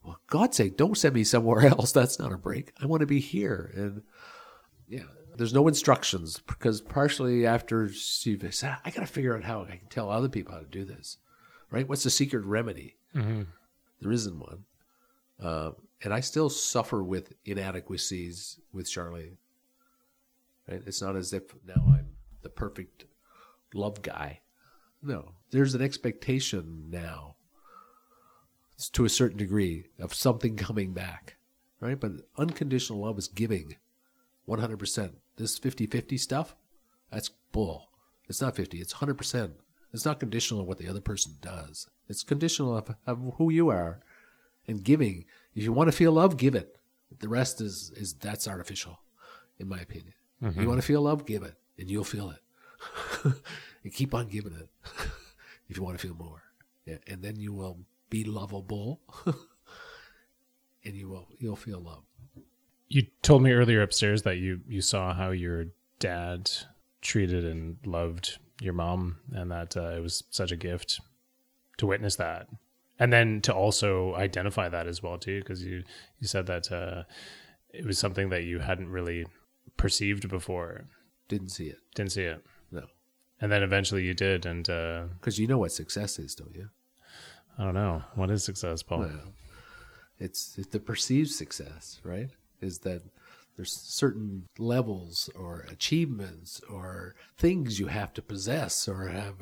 Well, 0.02 0.18
God's 0.26 0.56
sake, 0.56 0.78
don't 0.78 0.96
send 0.96 1.16
me 1.16 1.22
somewhere 1.22 1.66
else. 1.66 1.92
That's 1.92 2.18
not 2.18 2.32
a 2.32 2.38
break. 2.38 2.72
I 2.82 2.86
want 2.86 3.00
to 3.00 3.06
be 3.06 3.20
here. 3.20 3.70
And 3.76 4.02
yeah, 4.88 5.02
there's 5.36 5.52
no 5.52 5.68
instructions 5.68 6.40
because 6.46 6.80
partially 6.80 7.44
after 7.44 7.92
she 7.92 8.38
said, 8.50 8.78
I 8.86 8.90
got 8.90 9.02
to 9.02 9.06
figure 9.06 9.36
out 9.36 9.44
how 9.44 9.64
I 9.64 9.76
can 9.76 9.88
tell 9.90 10.08
other 10.08 10.30
people 10.30 10.54
how 10.54 10.60
to 10.60 10.64
do 10.64 10.86
this, 10.86 11.18
right? 11.70 11.86
What's 11.86 12.04
the 12.04 12.10
secret 12.10 12.46
remedy? 12.46 12.96
Mm-hmm. 13.14 13.42
There 14.00 14.12
isn't 14.12 14.38
one. 14.38 14.64
Uh, 15.38 15.72
and 16.02 16.12
I 16.12 16.20
still 16.20 16.50
suffer 16.50 17.02
with 17.02 17.32
inadequacies 17.44 18.60
with 18.72 18.90
Charlie. 18.90 19.38
Right? 20.68 20.82
It's 20.86 21.02
not 21.02 21.16
as 21.16 21.32
if 21.32 21.54
now 21.66 21.82
I'm 21.88 22.08
the 22.42 22.48
perfect 22.48 23.04
love 23.74 24.02
guy. 24.02 24.40
No, 25.02 25.32
there's 25.50 25.74
an 25.74 25.82
expectation 25.82 26.86
now 26.90 27.36
to 28.92 29.04
a 29.04 29.08
certain 29.08 29.38
degree 29.38 29.86
of 29.98 30.14
something 30.14 30.56
coming 30.56 30.92
back, 30.92 31.36
right? 31.80 31.98
But 31.98 32.12
unconditional 32.36 33.00
love 33.00 33.18
is 33.18 33.28
giving 33.28 33.76
100%. 34.48 35.12
This 35.36 35.58
50 35.58 35.86
50 35.86 36.16
stuff, 36.16 36.56
that's 37.10 37.30
bull. 37.52 37.88
It's 38.28 38.40
not 38.40 38.56
50, 38.56 38.78
it's 38.80 38.94
100%. 38.94 39.52
It's 39.92 40.04
not 40.04 40.20
conditional 40.20 40.60
on 40.60 40.66
what 40.66 40.78
the 40.78 40.88
other 40.88 41.00
person 41.00 41.36
does, 41.40 41.88
it's 42.08 42.22
conditional 42.22 42.76
of, 42.76 42.94
of 43.06 43.34
who 43.36 43.50
you 43.50 43.68
are. 43.68 44.00
And 44.66 44.84
giving, 44.84 45.24
if 45.58 45.64
you 45.64 45.72
want 45.72 45.88
to 45.88 45.96
feel 45.96 46.12
love, 46.12 46.36
give 46.36 46.54
it. 46.54 46.76
The 47.20 47.28
rest 47.28 47.60
is, 47.60 47.90
is 47.96 48.14
that's 48.14 48.46
artificial, 48.46 49.00
in 49.58 49.68
my 49.68 49.80
opinion. 49.80 50.14
Mm-hmm. 50.42 50.60
You 50.60 50.68
want 50.68 50.80
to 50.80 50.86
feel 50.86 51.02
love, 51.02 51.26
give 51.26 51.42
it, 51.42 51.54
and 51.78 51.90
you'll 51.90 52.04
feel 52.04 52.30
it. 52.30 52.40
and 53.84 53.92
keep 53.92 54.14
on 54.14 54.28
giving 54.28 54.52
it 54.52 54.68
if 55.68 55.76
you 55.76 55.82
want 55.82 55.98
to 55.98 56.06
feel 56.06 56.16
more. 56.16 56.42
Yeah, 56.86 56.98
and 57.06 57.22
then 57.22 57.36
you 57.36 57.52
will 57.52 57.78
be 58.08 58.24
lovable 58.24 59.00
and 60.84 60.94
you 60.94 61.08
will 61.08 61.28
you'll 61.38 61.56
feel 61.56 61.80
love 61.80 62.02
you 62.88 63.06
told 63.22 63.42
me 63.42 63.52
earlier 63.52 63.82
upstairs 63.82 64.22
that 64.22 64.38
you 64.38 64.60
you 64.66 64.80
saw 64.80 65.12
how 65.14 65.30
your 65.30 65.66
dad 65.98 66.50
treated 67.00 67.44
and 67.44 67.76
loved 67.84 68.38
your 68.60 68.72
mom 68.72 69.18
and 69.32 69.50
that 69.50 69.76
uh, 69.76 69.90
it 69.90 70.00
was 70.00 70.24
such 70.30 70.50
a 70.50 70.56
gift 70.56 71.00
to 71.76 71.86
witness 71.86 72.16
that 72.16 72.48
and 72.98 73.12
then 73.12 73.40
to 73.40 73.54
also 73.54 74.14
identify 74.14 74.68
that 74.68 74.86
as 74.86 75.02
well 75.02 75.18
too 75.18 75.40
because 75.40 75.64
you 75.64 75.82
you 76.18 76.26
said 76.26 76.46
that 76.46 76.70
uh, 76.72 77.02
it 77.72 77.84
was 77.84 77.98
something 77.98 78.28
that 78.30 78.44
you 78.44 78.58
hadn't 78.58 78.88
really 78.88 79.26
perceived 79.76 80.28
before 80.28 80.86
didn't 81.28 81.50
see 81.50 81.66
it 81.66 81.78
didn't 81.94 82.12
see 82.12 82.22
it 82.22 82.44
no 82.70 82.84
and 83.40 83.52
then 83.52 83.62
eventually 83.62 84.02
you 84.02 84.14
did 84.14 84.46
and 84.46 84.64
because 84.64 85.38
uh, 85.38 85.40
you 85.40 85.46
know 85.46 85.58
what 85.58 85.72
success 85.72 86.18
is 86.18 86.34
don't 86.34 86.54
you 86.54 86.68
I 87.58 87.64
don't 87.64 87.74
know. 87.74 88.02
What 88.14 88.30
is 88.30 88.44
success, 88.44 88.82
Paul? 88.82 89.00
Well, 89.00 89.34
it's, 90.18 90.56
it's 90.56 90.68
the 90.68 90.78
perceived 90.78 91.30
success, 91.30 92.00
right? 92.04 92.30
Is 92.60 92.78
that 92.80 93.02
there's 93.56 93.72
certain 93.72 94.46
levels 94.58 95.28
or 95.34 95.66
achievements 95.68 96.60
or 96.70 97.16
things 97.36 97.80
you 97.80 97.88
have 97.88 98.12
to 98.14 98.22
possess 98.22 98.86
or 98.86 99.08
have 99.08 99.34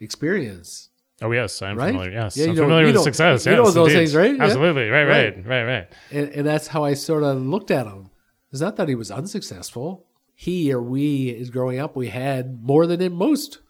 experience. 0.00 0.88
Oh 1.22 1.30
yes, 1.30 1.62
I'm 1.62 1.76
right? 1.76 1.92
familiar. 1.92 2.10
Yes, 2.10 2.36
yeah, 2.36 2.46
I'm 2.46 2.56
familiar 2.56 2.86
with 2.86 3.02
success. 3.02 3.46
You 3.46 3.52
yes, 3.52 3.58
know 3.58 3.70
those 3.70 3.92
indeed. 3.92 3.98
things, 3.98 4.16
right? 4.16 4.40
Absolutely, 4.40 4.88
right, 4.88 5.04
right, 5.04 5.36
right, 5.36 5.46
right. 5.46 5.64
right. 5.64 5.92
And, 6.10 6.28
and 6.30 6.46
that's 6.46 6.66
how 6.66 6.84
I 6.84 6.94
sort 6.94 7.22
of 7.22 7.40
looked 7.40 7.70
at 7.70 7.86
him. 7.86 8.10
It's 8.50 8.60
not 8.60 8.76
that 8.76 8.88
he 8.88 8.94
was 8.94 9.10
unsuccessful. 9.10 10.06
He 10.34 10.72
or 10.72 10.82
we, 10.82 11.28
is 11.28 11.50
growing 11.50 11.78
up, 11.78 11.94
we 11.94 12.08
had 12.08 12.60
more 12.62 12.86
than 12.86 13.00
in 13.00 13.12
most, 13.12 13.60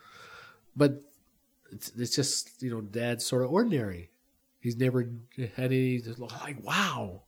but 0.75 1.03
it's, 1.75 1.93
it's 1.97 2.17
just 2.17 2.63
you 2.63 2.71
know 2.71 2.81
dad's 2.81 3.27
sort 3.27 3.43
of 3.43 3.51
ordinary 3.51 4.11
he's 4.61 4.77
never 4.77 5.11
had 5.57 5.67
any 5.73 6.01
like 6.19 6.57
oh, 6.59 6.63
wow 6.63 7.23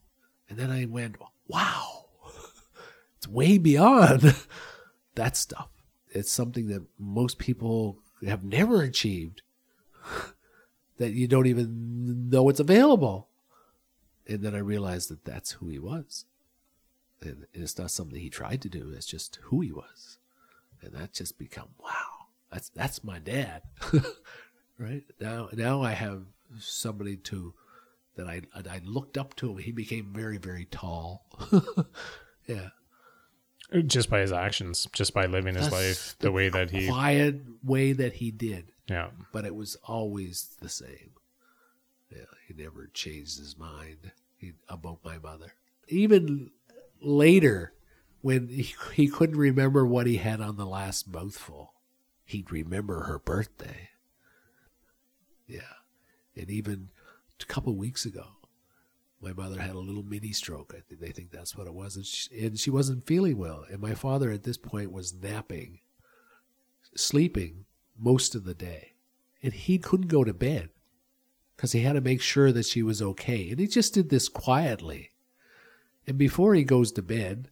and 0.48 0.58
then 0.58 0.70
i 0.70 0.84
went 0.84 1.16
wow 1.48 2.06
it's 3.16 3.28
way 3.28 3.58
beyond 3.58 4.34
that 5.16 5.36
stuff 5.36 5.68
it's 6.10 6.30
something 6.30 6.68
that 6.68 6.86
most 6.98 7.38
people 7.38 7.98
have 8.26 8.44
never 8.44 8.82
achieved 8.82 9.42
that 10.98 11.12
you 11.12 11.26
don't 11.26 11.46
even 11.46 12.28
know 12.30 12.48
it's 12.48 12.61
available 12.61 13.28
and 14.26 14.42
then 14.42 14.54
i 14.54 14.59
realized 14.59 15.11
that 15.11 15.24
that's 15.24 15.52
who 15.52 15.68
he 15.68 15.78
was 15.78 16.24
and 17.22 17.46
it's 17.54 17.78
not 17.78 17.90
something 17.90 18.20
he 18.20 18.30
tried 18.30 18.61
to 18.61 18.68
do 18.68 18.92
it's 18.94 19.07
just 19.07 19.38
who 19.44 19.61
he 19.61 19.72
was 19.72 20.18
and 20.82 20.92
that 20.92 21.12
just 21.12 21.38
become 21.38 21.68
wow 21.78 22.16
that's 22.50 22.68
that's 22.70 23.04
my 23.04 23.18
dad, 23.18 23.62
right 24.78 25.04
now. 25.20 25.48
Now 25.52 25.82
I 25.82 25.92
have 25.92 26.22
somebody 26.59 27.16
to 27.16 27.54
that 28.16 28.28
I 28.28 28.42
I 28.54 28.80
looked 28.84 29.18
up 29.18 29.34
to 29.36 29.50
him. 29.50 29.59
He 29.59 29.72
became 29.72 30.12
very 30.14 30.38
very 30.38 30.64
tall. 30.64 31.26
yeah, 32.46 32.70
just 33.86 34.10
by 34.10 34.20
his 34.20 34.32
actions, 34.32 34.88
just 34.92 35.14
by 35.14 35.26
living 35.26 35.54
his 35.54 35.70
That's 35.70 35.74
life 35.74 36.16
the, 36.18 36.26
the 36.26 36.32
way 36.32 36.48
that 36.48 36.70
he 36.70 36.88
quiet 36.88 37.40
way 37.64 37.92
that 37.92 38.14
he 38.14 38.30
did. 38.30 38.72
Yeah, 38.88 39.08
but 39.32 39.44
it 39.44 39.54
was 39.54 39.76
always 39.84 40.56
the 40.60 40.68
same. 40.68 41.12
Yeah, 42.10 42.24
he 42.46 42.54
never 42.54 42.88
changed 42.94 43.38
his 43.38 43.58
mind 43.58 44.12
he, 44.38 44.52
about 44.68 44.98
my 45.04 45.18
mother. 45.18 45.54
Even 45.88 46.50
later, 47.00 47.72
when 48.20 48.48
he, 48.48 48.74
he 48.94 49.08
couldn't 49.08 49.38
remember 49.38 49.84
what 49.84 50.06
he 50.06 50.16
had 50.16 50.40
on 50.40 50.56
the 50.56 50.66
last 50.66 51.08
mouthful, 51.08 51.74
he'd 52.24 52.50
remember 52.50 53.04
her 53.04 53.18
birthday. 53.18 53.90
Yeah. 55.46 55.60
And 56.36 56.50
even 56.50 56.88
a 57.40 57.44
couple 57.44 57.74
weeks 57.76 58.04
ago, 58.04 58.36
my 59.20 59.32
mother 59.32 59.60
had 59.60 59.74
a 59.74 59.78
little 59.80 60.02
mini 60.02 60.32
stroke. 60.32 60.74
I 60.76 60.80
think 60.80 61.00
they 61.00 61.10
think 61.10 61.30
that's 61.30 61.56
what 61.56 61.66
it 61.66 61.74
was. 61.74 61.96
And 61.96 62.06
she, 62.06 62.46
and 62.46 62.58
she 62.58 62.70
wasn't 62.70 63.06
feeling 63.06 63.38
well. 63.38 63.64
And 63.70 63.80
my 63.80 63.94
father 63.94 64.30
at 64.30 64.42
this 64.42 64.58
point 64.58 64.92
was 64.92 65.14
napping, 65.14 65.80
sleeping 66.94 67.64
most 67.98 68.34
of 68.34 68.44
the 68.44 68.54
day. 68.54 68.92
And 69.42 69.52
he 69.52 69.78
couldn't 69.78 70.08
go 70.08 70.24
to 70.24 70.34
bed 70.34 70.70
because 71.56 71.72
he 71.72 71.80
had 71.80 71.94
to 71.94 72.00
make 72.00 72.20
sure 72.20 72.52
that 72.52 72.66
she 72.66 72.82
was 72.82 73.00
okay. 73.00 73.50
And 73.50 73.58
he 73.58 73.66
just 73.66 73.94
did 73.94 74.10
this 74.10 74.28
quietly. 74.28 75.12
And 76.06 76.18
before 76.18 76.54
he 76.54 76.64
goes 76.64 76.92
to 76.92 77.02
bed, 77.02 77.50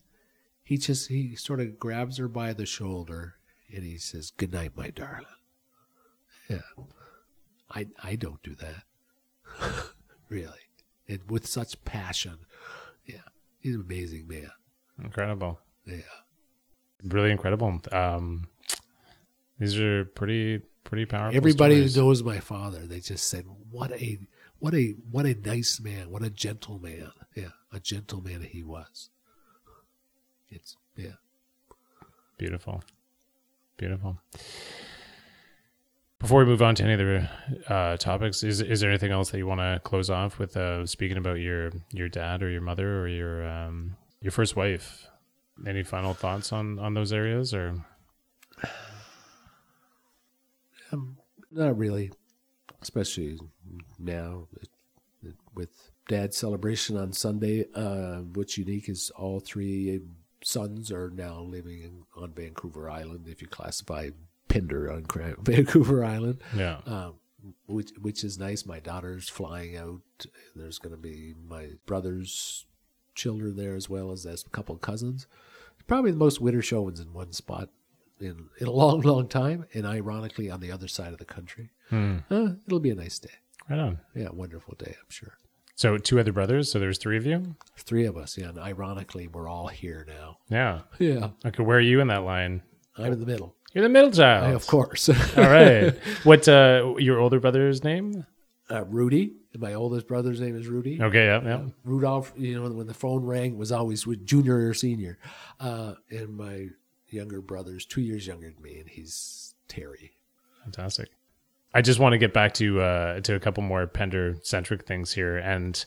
he 0.63 0.79
just 0.79 1.09
he 1.09 1.37
sort 1.37 1.61
of 1.61 1.79
grabs 1.79 2.19
her 2.19 2.29
by 2.29 2.53
the 2.53 2.67
shoulder 2.67 3.37
and 3.73 3.85
he 3.85 3.99
says, 3.99 4.31
"Good 4.31 4.53
night, 4.53 4.77
my 4.77 4.91
darling." 4.91 5.27
Yeah, 6.49 6.63
I 7.71 7.89
I 8.03 8.17
don't 8.17 8.43
do 8.43 8.55
that, 8.55 8.85
really, 10.29 10.64
and 11.09 11.21
with 11.31 11.47
such 11.47 11.83
passion. 11.85 12.39
Yeah, 13.07 13.17
he's 13.61 13.75
an 13.75 13.83
amazing 13.83 14.27
man. 14.29 14.51
Incredible. 15.03 15.61
Yeah, 15.87 15.99
really 17.03 17.31
incredible. 17.31 17.81
Um, 17.93 18.49
these 19.59 19.79
are 19.79 20.05
pretty 20.05 20.63
pretty 20.85 21.07
powerful. 21.07 21.37
Everybody 21.37 21.77
stories. 21.77 21.95
who 21.95 22.03
knows 22.03 22.23
my 22.23 22.41
father, 22.41 22.87
they 22.87 23.01
just 23.01 23.29
said, 23.29 23.45
"What 23.71 23.93
a 23.93 24.19
what 24.59 24.75
a 24.75 24.95
what 25.11 25.27
a 25.27 25.35
nice 25.35 25.81
man, 25.81 26.11
what 26.11 26.23
a 26.23 26.31
gentleman." 26.31 27.11
Yeah, 27.35 27.49
a 27.73 27.81
gentleman 27.81 28.43
he 28.43 28.63
was. 28.63 29.11
It's 30.51 30.77
yeah. 30.97 31.17
Beautiful. 32.39 32.83
Beautiful. 33.77 34.19
Before 36.25 36.39
we 36.39 36.47
move 36.47 36.63
on 36.63 36.75
to 36.77 36.85
any 36.85 36.95
other 36.95 37.29
uh, 37.69 37.99
topics, 37.99 38.43
is 38.43 38.63
is 38.63 38.81
there 38.81 38.89
anything 38.89 39.13
else 39.13 39.31
that 39.31 39.37
you 39.37 39.47
want 39.47 39.61
to 39.61 39.79
close 39.85 40.09
off 40.09 40.39
with? 40.39 40.57
Uh, 40.57 40.87
speaking 40.87 41.19
about 41.19 41.35
your 41.35 41.71
your 41.93 42.09
dad 42.09 42.43
or 42.43 42.49
your 42.49 42.63
mother 42.63 43.03
or 43.03 43.09
your 43.09 43.47
um, 43.47 43.95
your 44.23 44.33
first 44.33 44.57
wife, 44.57 45.07
any 45.67 45.83
final 45.83 46.15
thoughts 46.15 46.51
on 46.51 46.79
on 46.79 46.95
those 46.95 47.13
areas 47.13 47.53
or? 47.53 47.85
Um, 50.93 51.19
not 51.51 51.77
really. 51.77 52.11
especially 52.81 53.39
now 53.99 54.47
with 55.55 55.91
dad's 56.09 56.39
celebration 56.39 56.97
on 56.97 57.13
Sunday. 57.13 57.67
Uh, 57.75 58.21
what's 58.33 58.57
unique 58.57 58.89
is 58.89 59.11
all 59.17 59.41
three 59.41 60.01
sons 60.43 60.91
are 60.91 61.11
now 61.11 61.41
living 61.41 61.83
in, 61.83 62.05
on 62.17 62.33
Vancouver 62.33 62.89
Island, 62.89 63.27
if 63.29 63.43
you 63.43 63.49
classify 63.49 64.09
Pender 64.55 64.91
on 64.91 65.05
Vancouver 65.43 66.05
Island. 66.05 66.41
Yeah. 66.57 66.79
Um, 66.87 67.15
which 67.67 67.91
which 68.01 68.25
is 68.25 68.39
nice. 68.39 68.65
My 68.65 68.81
daughter's 68.81 69.29
flying 69.29 69.77
out. 69.77 70.01
There's 70.57 70.79
going 70.79 70.95
to 70.95 71.01
be 71.01 71.35
my 71.47 71.71
brother's 71.87 72.67
children 73.15 73.57
there 73.57 73.75
as 73.75 73.89
well 73.89 74.13
as 74.13 74.25
a 74.25 74.37
couple 74.51 74.75
of 74.75 74.81
cousins. 74.81 75.27
Probably 75.87 76.11
the 76.11 76.17
most 76.17 76.41
Widdershovens 76.41 77.01
in 77.03 77.13
one 77.13 77.33
spot 77.33 77.69
in 78.21 78.49
in 78.59 78.67
a 78.67 78.71
long, 78.71 79.01
long 79.13 79.29
time, 79.29 79.67
and 79.75 79.87
ironically 79.87 80.51
on 80.51 80.61
the 80.61 80.71
other 80.73 80.89
side 80.89 81.13
of 81.13 81.19
the 81.19 81.25
country. 81.25 81.71
Hmm. 81.91 82.19
Uh, 82.31 82.53
it'll 82.67 82.81
be 82.81 82.91
a 82.91 82.95
nice 82.95 83.19
day. 83.19 83.31
Right 83.69 83.79
on. 83.79 83.99
Yeah, 84.15 84.29
wonderful 84.33 84.75
day, 84.79 84.95
I'm 84.99 85.11
sure. 85.11 85.35
So 85.77 85.99
two 85.99 86.21
other 86.21 86.33
brothers. 86.33 86.71
So 86.71 86.79
there's 86.79 86.99
three 86.99 87.17
of 87.17 87.27
you. 87.27 87.57
Three 87.77 88.07
of 88.07 88.17
us, 88.17 88.39
yeah. 88.39 88.49
And 88.51 88.59
ironically, 88.59 89.27
we're 89.27 89.49
all 89.49 89.69
here 89.69 90.07
now. 90.09 90.39
Yeah. 90.49 90.81
Yeah, 90.99 91.31
Okay. 91.45 91.63
Where 91.63 91.79
are 91.79 91.81
you 91.81 92.01
in 92.01 92.09
that 92.09 92.23
line? 92.25 92.63
I'm 92.97 93.13
in 93.13 93.21
the 93.21 93.27
middle. 93.27 93.55
You're 93.75 93.83
the 93.83 93.89
middle 93.89 94.11
child. 94.13 94.55
of 94.55 94.67
course. 94.67 95.09
All 95.37 95.45
right. 95.45 95.95
What 96.25 96.49
uh 96.49 96.95
your 96.99 97.19
older 97.19 97.41
brother's 97.41 97.83
name? 97.85 98.25
uh, 98.71 98.85
Rudy, 98.87 99.35
my 99.59 99.75
oldest 99.75 100.07
brother's 100.09 100.41
name 100.41 100.57
is 100.57 100.67
Rudy. 100.69 100.99
Okay. 101.03 101.27
Yeah. 101.27 101.43
Yeah. 101.45 101.63
Rudolph, 101.85 102.33
you 102.37 102.55
know, 102.61 102.71
when 102.71 102.87
the 102.87 102.95
phone 102.95 103.25
rang, 103.25 103.59
was 103.59 103.71
always 103.73 104.07
with 104.07 104.25
junior 104.25 104.69
or 104.69 104.75
senior. 104.75 105.19
Uh, 105.61 105.95
and 106.11 106.35
my 106.37 106.69
younger 107.09 107.43
brother's 107.43 107.85
two 107.85 108.01
years 108.01 108.27
younger 108.27 108.51
than 108.51 108.63
me, 108.63 108.79
and 108.81 108.89
he's 108.89 109.55
Terry. 109.69 110.13
Fantastic. 110.63 111.11
I 111.75 111.83
just 111.83 111.99
want 111.99 112.13
to 112.15 112.19
get 112.19 112.33
back 112.33 112.55
to 112.55 112.81
uh, 112.81 113.21
to 113.21 113.35
a 113.35 113.41
couple 113.41 113.63
more 113.63 113.87
Pender 113.87 114.37
centric 114.43 114.87
things 114.87 115.13
here, 115.13 115.37
and 115.37 115.85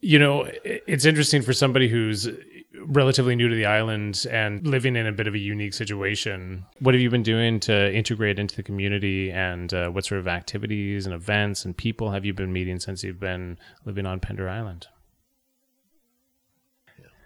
you 0.00 0.18
know, 0.18 0.48
it's 0.64 1.04
interesting 1.04 1.42
for 1.42 1.52
somebody 1.52 1.88
who's 1.88 2.28
relatively 2.86 3.36
new 3.36 3.48
to 3.48 3.54
the 3.54 3.66
island 3.66 4.26
and 4.30 4.66
living 4.66 4.96
in 4.96 5.06
a 5.06 5.12
bit 5.12 5.26
of 5.26 5.34
a 5.34 5.38
unique 5.38 5.74
situation. 5.74 6.64
What 6.80 6.94
have 6.94 7.00
you 7.00 7.10
been 7.10 7.22
doing 7.22 7.60
to 7.60 7.92
integrate 7.92 8.38
into 8.38 8.56
the 8.56 8.62
community, 8.62 9.30
and 9.30 9.72
uh, 9.72 9.88
what 9.88 10.04
sort 10.04 10.20
of 10.20 10.28
activities 10.28 11.06
and 11.06 11.14
events 11.14 11.64
and 11.64 11.76
people 11.76 12.10
have 12.10 12.24
you 12.24 12.32
been 12.32 12.52
meeting 12.52 12.78
since 12.80 13.02
you've 13.02 13.20
been 13.20 13.58
living 13.84 14.06
on 14.06 14.20
Pender 14.20 14.48
Island? 14.48 14.88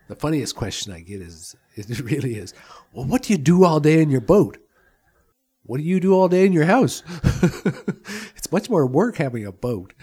The 0.08 0.16
funniest 0.16 0.56
question 0.56 0.92
I 0.92 1.00
get 1.00 1.22
is, 1.22 1.56
it 1.74 2.00
really 2.00 2.34
is, 2.34 2.54
well, 2.92 3.06
what 3.06 3.22
do 3.22 3.32
you 3.32 3.38
do 3.38 3.64
all 3.64 3.80
day 3.80 4.02
in 4.02 4.10
your 4.10 4.20
boat? 4.20 4.58
What 5.64 5.78
do 5.78 5.84
you 5.84 6.00
do 6.00 6.12
all 6.12 6.28
day 6.28 6.44
in 6.44 6.52
your 6.52 6.64
house? 6.64 7.02
it's 8.36 8.50
much 8.50 8.68
more 8.68 8.86
work 8.86 9.16
having 9.16 9.46
a 9.46 9.52
boat. 9.52 9.94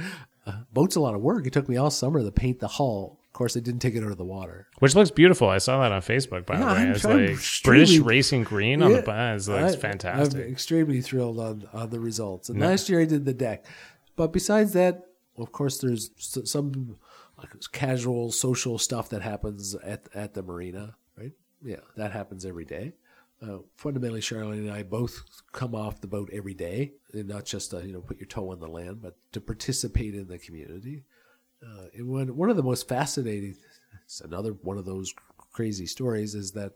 Uh, 0.46 0.62
boat's 0.72 0.96
a 0.96 1.02
lot 1.02 1.16
of 1.16 1.22
work. 1.22 1.46
It 1.46 1.54
took 1.54 1.68
me 1.68 1.78
all 1.78 1.92
summer 1.92 2.24
to 2.24 2.32
paint 2.32 2.60
the 2.60 2.68
hull. 2.68 3.19
Of 3.40 3.42
course, 3.42 3.54
they 3.54 3.62
didn't 3.62 3.80
take 3.80 3.96
it 3.96 4.04
out 4.04 4.12
of 4.12 4.18
the 4.18 4.26
water. 4.26 4.68
Which 4.80 4.96
looks 4.96 5.12
beautiful. 5.12 5.48
I 5.48 5.60
saw 5.60 5.82
that 5.82 5.94
on 5.94 6.02
Facebook, 6.02 6.46
by 6.46 6.60
Yeah, 6.60 6.74
the 6.74 6.74
way. 6.74 6.90
It's 6.90 7.06
like 7.06 7.64
British 7.64 7.98
racing 8.00 8.44
green 8.44 8.82
on 8.84 8.92
Yeah, 8.92 8.98
the 8.98 9.04
bus. 9.04 9.38
It's 9.44 9.48
looks 9.48 9.74
I- 9.76 9.78
fantastic. 9.78 10.44
I'm 10.46 10.52
extremely 10.52 11.00
thrilled 11.00 11.40
on, 11.40 11.66
on 11.72 11.90
the 11.90 12.02
results. 12.02 12.50
And 12.50 12.60
Yeah. 12.60 12.68
last 12.68 12.90
year 12.90 13.00
I 13.00 13.06
did 13.06 13.24
the 13.24 13.34
deck. 13.34 13.66
But 14.18 14.34
besides 14.34 14.74
that, 14.74 15.06
of 15.38 15.54
course, 15.54 15.78
there's 15.78 16.12
some 16.18 16.98
like 17.38 17.48
casual 17.72 18.34
social 18.34 18.78
stuff 18.78 19.08
that 19.12 19.22
happens 19.22 19.74
at, 19.76 20.10
at 20.14 20.34
the 20.34 20.44
marina, 20.44 20.98
right? 21.18 21.32
Yeah, 21.64 21.78
that 21.96 22.12
happens 22.12 22.46
every 22.46 22.66
day. 22.66 22.92
Uh, 23.42 23.60
fundamentally, 23.78 24.20
Charlene 24.20 24.68
and 24.68 24.72
I 24.72 24.84
both 24.84 25.24
come 25.54 25.74
off 25.74 26.02
the 26.02 26.08
boat 26.08 26.30
every 26.34 26.54
day, 26.56 26.92
and 27.14 27.30
not 27.30 27.46
just 27.46 27.72
to, 27.72 27.88
you 27.88 27.94
know 27.94 28.02
put 28.02 28.18
your 28.20 28.28
toe 28.28 28.52
on 28.52 28.60
the 28.60 28.68
land, 28.68 29.02
but 29.02 29.16
to 29.32 29.40
participate 29.40 30.14
in 30.14 30.28
the 30.28 30.38
community. 30.38 31.06
Uh, 31.62 32.04
one 32.04 32.36
one 32.38 32.50
of 32.50 32.56
the 32.56 32.64
most 32.64 32.88
fascinating, 32.88 33.56
it's 34.06 34.22
another 34.22 34.52
one 34.52 34.78
of 34.78 34.86
those 34.86 35.14
crazy 35.52 35.86
stories 35.86 36.36
is 36.36 36.52
that 36.54 36.74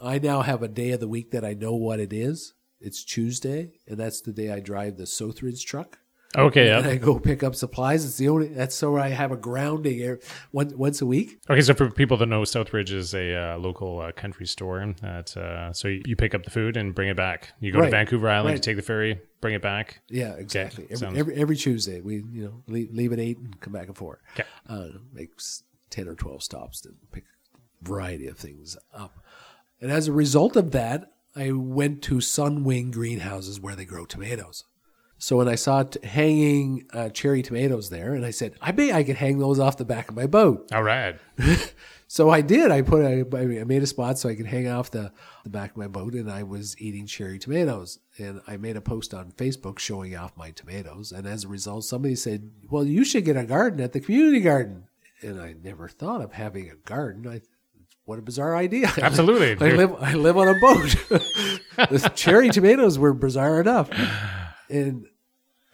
I 0.00 0.18
now 0.18 0.42
have 0.42 0.62
a 0.62 0.68
day 0.68 0.90
of 0.90 1.00
the 1.00 1.08
week 1.08 1.30
that 1.30 1.44
I 1.44 1.54
know 1.54 1.74
what 1.74 2.00
it 2.00 2.12
is. 2.12 2.54
It's 2.80 3.04
Tuesday, 3.04 3.72
and 3.86 3.98
that's 3.98 4.20
the 4.20 4.32
day 4.32 4.50
I 4.50 4.60
drive 4.60 4.96
the 4.96 5.04
Southridge 5.04 5.64
truck. 5.64 5.98
Okay, 6.36 6.66
yeah. 6.66 6.80
I 6.88 6.96
go 6.96 7.18
pick 7.18 7.42
up 7.42 7.54
supplies. 7.54 8.04
It's 8.04 8.16
the 8.16 8.28
only. 8.28 8.48
That's 8.48 8.74
so 8.74 8.96
I 8.96 9.08
have 9.08 9.32
a 9.32 9.36
grounding 9.36 10.00
every, 10.02 10.20
once 10.52 10.72
once 10.74 11.00
a 11.00 11.06
week. 11.06 11.40
Okay, 11.48 11.60
so 11.60 11.74
for 11.74 11.90
people 11.90 12.16
that 12.18 12.26
know, 12.26 12.42
Southridge 12.42 12.92
is 12.92 13.14
a 13.14 13.34
uh, 13.54 13.58
local 13.58 14.00
uh, 14.00 14.12
country 14.12 14.46
store. 14.46 14.94
That 15.02 15.36
uh, 15.36 15.72
so 15.72 15.88
you, 15.88 16.16
pick 16.16 16.34
up 16.34 16.44
the 16.44 16.50
food 16.50 16.76
and 16.76 16.94
bring 16.94 17.08
it 17.08 17.16
back. 17.16 17.52
You 17.60 17.72
go 17.72 17.80
Right, 17.80 17.86
to 17.86 17.90
Vancouver 17.90 18.28
Island, 18.28 18.56
you 18.56 18.60
take 18.60 18.76
the 18.76 18.82
ferry, 18.82 19.20
bring 19.40 19.54
it 19.54 19.62
back. 19.62 20.00
Yeah, 20.08 20.34
exactly. 20.34 20.84
Every, 20.84 20.96
sounds- 20.96 21.18
every 21.18 21.34
every 21.34 21.56
Tuesday, 21.56 22.00
we 22.00 22.16
you 22.32 22.44
know 22.44 22.62
leave, 22.66 22.90
leave 22.92 23.12
at 23.12 23.18
eight 23.18 23.38
and 23.38 23.60
come 23.60 23.72
back 23.72 23.88
at 23.88 23.96
four. 23.96 24.20
Okay. 24.34 24.48
Uh, 24.68 24.98
makes 25.12 25.62
ten 25.90 26.08
or 26.08 26.14
twelve 26.14 26.42
stops 26.42 26.80
to 26.82 26.90
pick 27.12 27.24
a 27.24 27.88
variety 27.88 28.26
of 28.26 28.38
things 28.38 28.76
up. 28.94 29.18
And 29.80 29.90
as 29.90 30.08
a 30.08 30.12
result 30.12 30.56
of 30.56 30.72
that, 30.72 31.10
I 31.34 31.52
went 31.52 32.02
to 32.02 32.16
Sunwing 32.16 32.92
greenhouses 32.92 33.58
where 33.58 33.74
they 33.74 33.84
grow 33.84 34.04
tomatoes. 34.04 34.64
So 35.20 35.36
when 35.36 35.48
I 35.48 35.54
saw 35.54 35.82
t- 35.82 36.04
hanging 36.04 36.86
uh, 36.94 37.10
cherry 37.10 37.42
tomatoes 37.42 37.90
there, 37.90 38.14
and 38.14 38.24
I 38.24 38.30
said, 38.30 38.54
I 38.60 38.72
bet 38.72 38.94
I 38.94 39.04
could 39.04 39.16
hang 39.16 39.38
those 39.38 39.60
off 39.60 39.76
the 39.76 39.84
back 39.84 40.08
of 40.08 40.16
my 40.16 40.26
boat. 40.26 40.68
All 40.74 40.82
right. 40.82 41.16
So 42.08 42.28
I 42.28 42.40
did. 42.40 42.72
I 42.72 42.82
put 42.82 43.04
a, 43.04 43.20
I 43.36 43.64
made 43.64 43.84
a 43.84 43.86
spot 43.86 44.18
so 44.18 44.30
I 44.30 44.34
could 44.34 44.46
hang 44.46 44.66
off 44.66 44.90
the, 44.90 45.12
the 45.44 45.50
back 45.50 45.72
of 45.72 45.76
my 45.76 45.86
boat, 45.86 46.14
and 46.14 46.28
I 46.28 46.42
was 46.42 46.74
eating 46.80 47.06
cherry 47.06 47.38
tomatoes. 47.38 48.00
And 48.18 48.40
I 48.48 48.56
made 48.56 48.76
a 48.76 48.80
post 48.80 49.14
on 49.14 49.30
Facebook 49.32 49.78
showing 49.78 50.16
off 50.16 50.36
my 50.36 50.50
tomatoes. 50.50 51.12
And 51.12 51.24
as 51.24 51.44
a 51.44 51.48
result, 51.48 51.84
somebody 51.84 52.16
said, 52.16 52.50
"Well, 52.68 52.84
you 52.84 53.04
should 53.04 53.26
get 53.26 53.36
a 53.36 53.44
garden 53.44 53.80
at 53.80 53.92
the 53.92 54.00
community 54.00 54.40
garden." 54.40 54.88
And 55.22 55.40
I 55.40 55.54
never 55.62 55.86
thought 55.86 56.20
of 56.20 56.32
having 56.32 56.68
a 56.68 56.74
garden. 56.74 57.28
I, 57.28 57.42
what 58.06 58.18
a 58.18 58.22
bizarre 58.22 58.56
idea! 58.56 58.90
Absolutely. 58.98 59.52
I 59.64 59.76
live 59.76 59.94
I 60.00 60.14
live 60.14 60.36
on 60.36 60.48
a 60.48 60.58
boat. 60.58 60.96
the 61.90 62.10
cherry 62.16 62.48
tomatoes 62.48 62.98
were 62.98 63.14
bizarre 63.14 63.60
enough, 63.60 63.88
and 64.68 65.06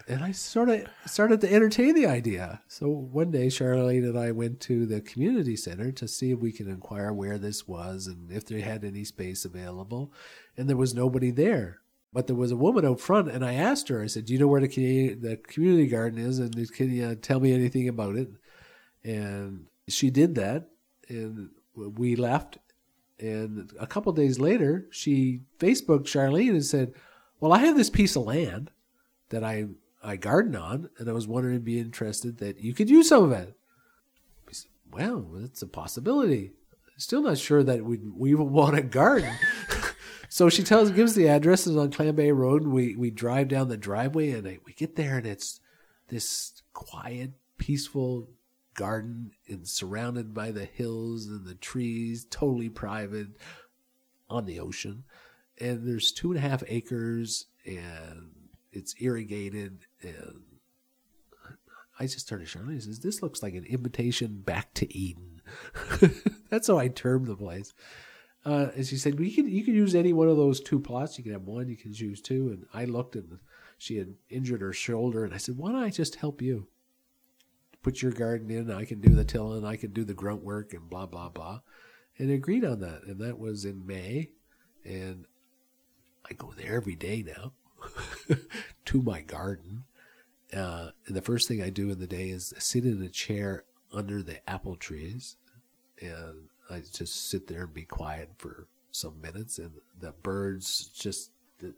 and 0.09 0.23
I 0.23 0.33
sort 0.33 0.69
of 0.69 0.87
started 1.07 1.41
to 1.41 1.53
entertain 1.53 1.95
the 1.95 2.07
idea. 2.07 2.63
So 2.69 2.89
one 2.89 3.31
day, 3.31 3.49
Charlene 3.49 4.09
and 4.09 4.19
I 4.19 4.31
went 4.31 4.61
to 4.61 4.87
the 4.87 5.01
community 5.01 5.57
center 5.57 5.91
to 5.93 6.07
see 6.07 6.31
if 6.31 6.39
we 6.39 6.53
could 6.53 6.69
inquire 6.69 7.13
where 7.13 7.39
this 7.39 7.67
was 7.67 8.07
and 8.07 8.31
if 8.31 8.47
they 8.47 8.61
had 8.61 8.85
any 8.85 9.05
space 9.05 9.45
available, 9.45 10.13
and 10.57 10.69
there 10.69 10.77
was 10.77 10.95
nobody 10.95 11.31
there. 11.31 11.81
But 12.13 12.29
there 12.29 12.37
was 12.37 12.53
a 12.53 12.57
woman 12.57 12.87
out 12.87 13.01
front, 13.01 13.29
and 13.29 13.45
I 13.45 13.55
asked 13.55 13.89
her. 13.89 14.03
I 14.03 14.07
said, 14.07 14.27
"Do 14.27 14.33
you 14.33 14.39
know 14.39 14.47
where 14.47 14.61
the 14.61 14.69
community, 14.69 15.15
the 15.15 15.37
community 15.37 15.87
garden 15.87 16.19
is? 16.19 16.39
And 16.39 16.73
can 16.73 16.91
you 16.91 17.15
tell 17.17 17.41
me 17.41 17.53
anything 17.53 17.89
about 17.89 18.17
it?" 18.17 18.31
And 19.05 19.67
she 19.89 20.11
did 20.11 20.35
that, 20.37 20.71
and 21.09 21.51
we 21.75 22.17
left. 22.17 22.59
And 23.19 23.73
a 23.79 23.87
couple 23.87 24.13
days 24.13 24.39
later, 24.39 24.87
she 24.91 25.43
Facebooked 25.59 26.05
Charlene 26.05 26.51
and 26.51 26.65
said, 26.65 26.95
"Well, 27.41 27.53
I 27.53 27.59
have 27.59 27.77
this 27.77 27.91
piece 27.91 28.17
of 28.17 28.25
land 28.25 28.71
that 29.31 29.43
I 29.43 29.67
I 30.07 30.17
garden 30.17 30.55
on, 30.55 30.89
and 30.99 31.09
I 31.09 31.13
was 31.13 31.27
wondering, 31.27 31.61
be 31.61 31.79
interested 31.79 32.39
that 32.39 32.61
you 32.61 32.75
could 32.75 32.89
use 32.89 33.09
some 33.09 33.25
of 33.25 33.33
it." 33.33 33.57
We 34.47 34.55
said, 34.55 34.71
well, 34.91 35.27
it's 35.43 35.63
a 35.63 35.67
possibility. 35.67 36.53
Still 36.97 37.23
not 37.23 37.39
sure 37.39 37.63
that 37.63 37.85
we 37.85 37.99
we 37.99 38.35
want 38.35 38.79
a 38.79 38.83
garden. 38.83 39.35
so 40.29 40.49
she 40.49 40.63
tells 40.63 40.91
gives 40.91 41.15
the 41.15 41.29
address 41.29 41.67
is 41.67 41.77
on 41.77 41.91
Clam 41.91 42.15
Bay 42.15 42.31
Road, 42.31 42.67
we 42.67 42.97
we 42.97 43.11
drive 43.11 43.49
down 43.49 43.69
the 43.69 43.77
driveway, 43.77 44.31
and 44.31 44.47
I, 44.47 44.59
we 44.65 44.73
get 44.73 44.97
there, 44.97 45.19
and 45.19 45.27
it's 45.27 45.61
this 46.09 46.63
quiet, 46.73 47.33
peaceful 47.59 48.29
garden 48.75 49.33
and 49.49 49.67
surrounded 49.67 50.33
by 50.33 50.51
the 50.51 50.65
hills 50.65 51.27
and 51.27 51.47
the 51.47 51.55
trees, 51.55 52.27
totally 52.31 52.69
private 52.69 53.29
on 54.29 54.45
the 54.45 54.61
ocean. 54.61 55.05
And 55.59 55.87
there's 55.87 56.13
two 56.13 56.31
and 56.31 56.39
a 56.39 56.49
half 56.49 56.63
acres 56.69 57.47
and 57.65 58.31
it's 58.73 58.95
irrigated 59.01 59.86
and 60.03 60.43
I 61.99 62.05
just 62.07 62.29
turned 62.29 62.47
to 62.47 62.59
Charlene 62.59 62.71
and 62.71 62.83
says, 62.83 63.01
This 63.01 63.23
looks 63.23 63.43
like 63.43 63.55
an 63.55 63.65
invitation 63.65 64.43
back 64.45 64.75
to 64.75 64.97
Eden. 64.97 65.41
That's 66.51 66.69
how 66.69 66.79
I 66.79 66.89
termed 66.89 67.27
the 67.27 67.37
place. 67.37 67.73
Uh, 68.45 68.69
and 68.77 68.87
she 68.87 68.97
said, 68.97 69.19
well, 69.19 69.27
you 69.27 69.35
can 69.35 69.49
you 69.49 69.65
can 69.65 69.75
use 69.75 69.95
any 69.95 70.13
one 70.13 70.29
of 70.29 70.37
those 70.37 70.61
two 70.61 70.79
plots. 70.79 71.19
You 71.19 71.25
can 71.25 71.33
have 71.33 71.43
one, 71.43 71.69
you 71.69 71.77
can 71.77 71.93
choose 71.93 72.21
two. 72.21 72.51
And 72.51 72.67
I 72.73 72.85
looked 72.85 73.17
and 73.17 73.41
she 73.77 73.97
had 73.97 74.15
injured 74.31 74.61
her 74.61 74.73
shoulder, 74.73 75.25
and 75.25 75.35
I 75.35 75.39
said, 75.39 75.57
Why 75.57 75.73
don't 75.73 75.83
I 75.83 75.91
just 75.91 76.17
help 76.17 76.41
you? 76.41 76.69
Put 77.83 78.03
your 78.03 78.13
garden 78.13 78.51
in, 78.51 78.71
I 78.71 78.85
can 78.85 79.01
do 79.01 79.15
the 79.15 79.25
tilling, 79.25 79.65
I 79.65 79.77
can 79.77 79.93
do 79.93 80.05
the 80.05 80.15
grunt 80.15 80.45
work 80.45 80.75
and 80.75 80.89
blah 80.89 81.07
blah 81.07 81.29
blah. 81.29 81.61
And 82.19 82.31
agreed 82.31 82.65
on 82.65 82.81
that. 82.81 83.03
And 83.03 83.21
that 83.21 83.39
was 83.39 83.65
in 83.65 83.87
May. 83.87 84.31
And 84.85 85.27
I 86.31 86.35
go 86.35 86.55
there 86.57 86.77
every 86.77 86.95
day 86.95 87.25
now 87.27 87.53
to 88.87 89.03
my 89.03 89.21
garden. 89.21 89.85
Uh, 90.55 90.91
and 91.07 91.17
the 91.17 91.23
first 91.23 91.49
thing 91.49 91.63
I 91.63 91.71
do 91.71 91.91
in 91.91 91.99
the 91.99 92.07
day 92.07 92.31
is 92.31 92.55
sit 92.59 92.85
in 92.85 93.03
a 93.03 93.09
chair 93.09 93.65
under 93.93 94.23
the 94.23 94.49
apple 94.49 94.77
trees, 94.77 95.37
and 96.01 96.49
I 96.71 96.83
just 96.93 97.31
sit 97.31 97.47
there 97.47 97.65
and 97.65 97.75
be 97.75 97.85
quiet 97.85 98.31
for 98.39 98.69
some 98.91 99.21
minutes. 99.21 99.59
And 99.59 99.73
the 99.99 100.13
birds 100.23 100.87
just 100.95 101.31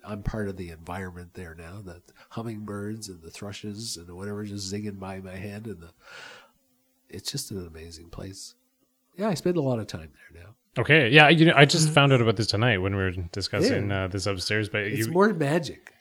I'm 0.04 0.22
part 0.22 0.48
of 0.48 0.56
the 0.56 0.70
environment 0.70 1.34
there 1.34 1.54
now. 1.54 1.80
The 1.84 2.02
hummingbirds 2.30 3.08
and 3.08 3.22
the 3.22 3.30
thrushes 3.30 3.96
and 3.96 4.10
whatever 4.14 4.44
just 4.44 4.72
zinging 4.72 4.98
by 4.98 5.20
my 5.20 5.36
head, 5.36 5.66
and 5.66 5.80
the 5.80 5.90
it's 7.08 7.30
just 7.30 7.50
an 7.50 7.66
amazing 7.66 8.10
place. 8.10 8.54
Yeah, 9.16 9.28
I 9.28 9.34
spend 9.34 9.56
a 9.56 9.62
lot 9.62 9.78
of 9.78 9.86
time 9.86 10.10
there 10.12 10.42
now. 10.42 10.54
Okay, 10.78 11.08
yeah, 11.08 11.28
you 11.28 11.46
know, 11.46 11.54
I 11.56 11.64
just 11.64 11.90
found 11.90 12.12
out 12.12 12.20
about 12.20 12.36
this 12.36 12.46
tonight 12.46 12.78
when 12.78 12.94
we 12.94 13.02
were 13.02 13.10
discussing 13.32 13.90
uh, 13.90 14.08
this 14.08 14.26
upstairs. 14.26 14.68
But 14.68 14.82
It's 14.82 15.06
you, 15.06 15.12
more 15.12 15.32
magic. 15.32 15.92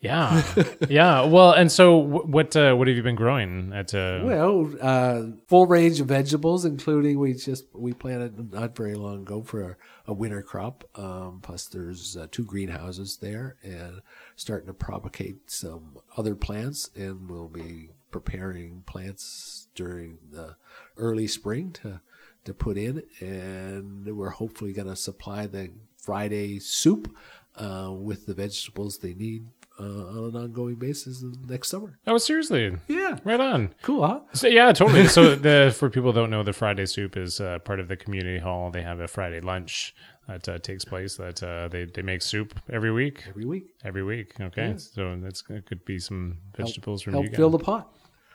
Yeah, 0.00 0.42
yeah. 0.88 1.24
Well, 1.24 1.52
and 1.52 1.70
so 1.70 2.02
wh- 2.02 2.28
what? 2.28 2.56
Uh, 2.56 2.74
what 2.74 2.88
have 2.88 2.96
you 2.96 3.02
been 3.02 3.16
growing 3.16 3.72
at? 3.74 3.94
Uh, 3.94 4.20
Well, 4.24 4.72
uh, 4.80 5.22
full 5.46 5.66
range 5.66 6.00
of 6.00 6.06
vegetables, 6.08 6.64
including 6.64 7.18
we 7.18 7.34
just 7.34 7.64
we 7.74 7.92
planted 7.92 8.52
not 8.52 8.74
very 8.76 8.94
long 8.94 9.20
ago 9.22 9.42
for 9.42 9.62
a, 9.62 9.76
a 10.06 10.14
winter 10.14 10.42
crop. 10.42 10.84
Um, 10.94 11.40
plus, 11.42 11.66
there's 11.66 12.16
uh, 12.16 12.28
two 12.30 12.44
greenhouses 12.44 13.18
there, 13.20 13.56
and 13.62 14.00
starting 14.36 14.68
to 14.68 14.74
propagate 14.74 15.50
some 15.50 15.98
other 16.16 16.34
plants, 16.34 16.90
and 16.96 17.28
we'll 17.30 17.48
be 17.48 17.90
preparing 18.10 18.82
plants 18.86 19.68
during 19.74 20.18
the 20.32 20.56
early 20.96 21.26
spring 21.26 21.72
to 21.72 22.00
to 22.44 22.54
put 22.54 22.78
in, 22.78 23.02
and 23.20 24.06
we're 24.16 24.30
hopefully 24.30 24.72
going 24.72 24.88
to 24.88 24.96
supply 24.96 25.46
the 25.46 25.70
Friday 25.98 26.58
soup 26.58 27.14
uh, 27.56 27.92
with 27.92 28.24
the 28.24 28.32
vegetables 28.32 28.96
they 28.98 29.12
need 29.12 29.44
uh, 29.78 29.82
on 29.84 30.30
an 30.34 30.36
ongoing 30.36 30.74
basis 30.76 31.22
next 31.48 31.68
summer. 31.68 31.98
oh, 32.06 32.18
seriously? 32.18 32.76
Yeah, 32.88 33.18
Right 33.24 33.40
on. 33.40 33.74
cool, 33.82 34.06
huh? 34.06 34.20
So 34.32 34.46
yeah, 34.48 34.72
totally. 34.72 35.06
So 35.06 35.34
the 35.48 35.74
for 35.76 35.88
people 35.90 36.12
who 36.12 36.20
don't 36.20 36.30
know, 36.30 36.42
the 36.42 36.52
Friday 36.52 36.86
soup 36.86 37.16
is 37.16 37.40
uh, 37.40 37.58
part 37.60 37.80
of 37.80 37.88
the 37.88 37.96
community 37.96 38.38
hall. 38.38 38.70
They 38.70 38.82
have 38.82 39.00
a 39.00 39.08
Friday 39.08 39.40
lunch 39.40 39.94
that 40.28 40.48
uh, 40.48 40.58
takes 40.58 40.84
place. 40.84 41.16
That 41.16 41.42
uh, 41.42 41.68
they 41.68 41.84
they 41.86 42.02
make 42.02 42.22
soup 42.22 42.58
every 42.70 42.92
week. 42.92 43.24
Every 43.28 43.44
week. 43.46 43.74
Every 43.84 44.02
week. 44.02 44.34
Okay, 44.40 44.74
so 44.76 45.16
that's 45.22 45.42
it 45.48 45.66
could 45.66 45.84
be 45.84 45.98
some 45.98 46.38
vegetables 46.56 47.02
from 47.02 47.14
help 47.14 47.24
you 47.24 47.30
guys. 47.30 47.36
fill 47.36 47.50
the 47.50 47.58
pot. 47.58 47.92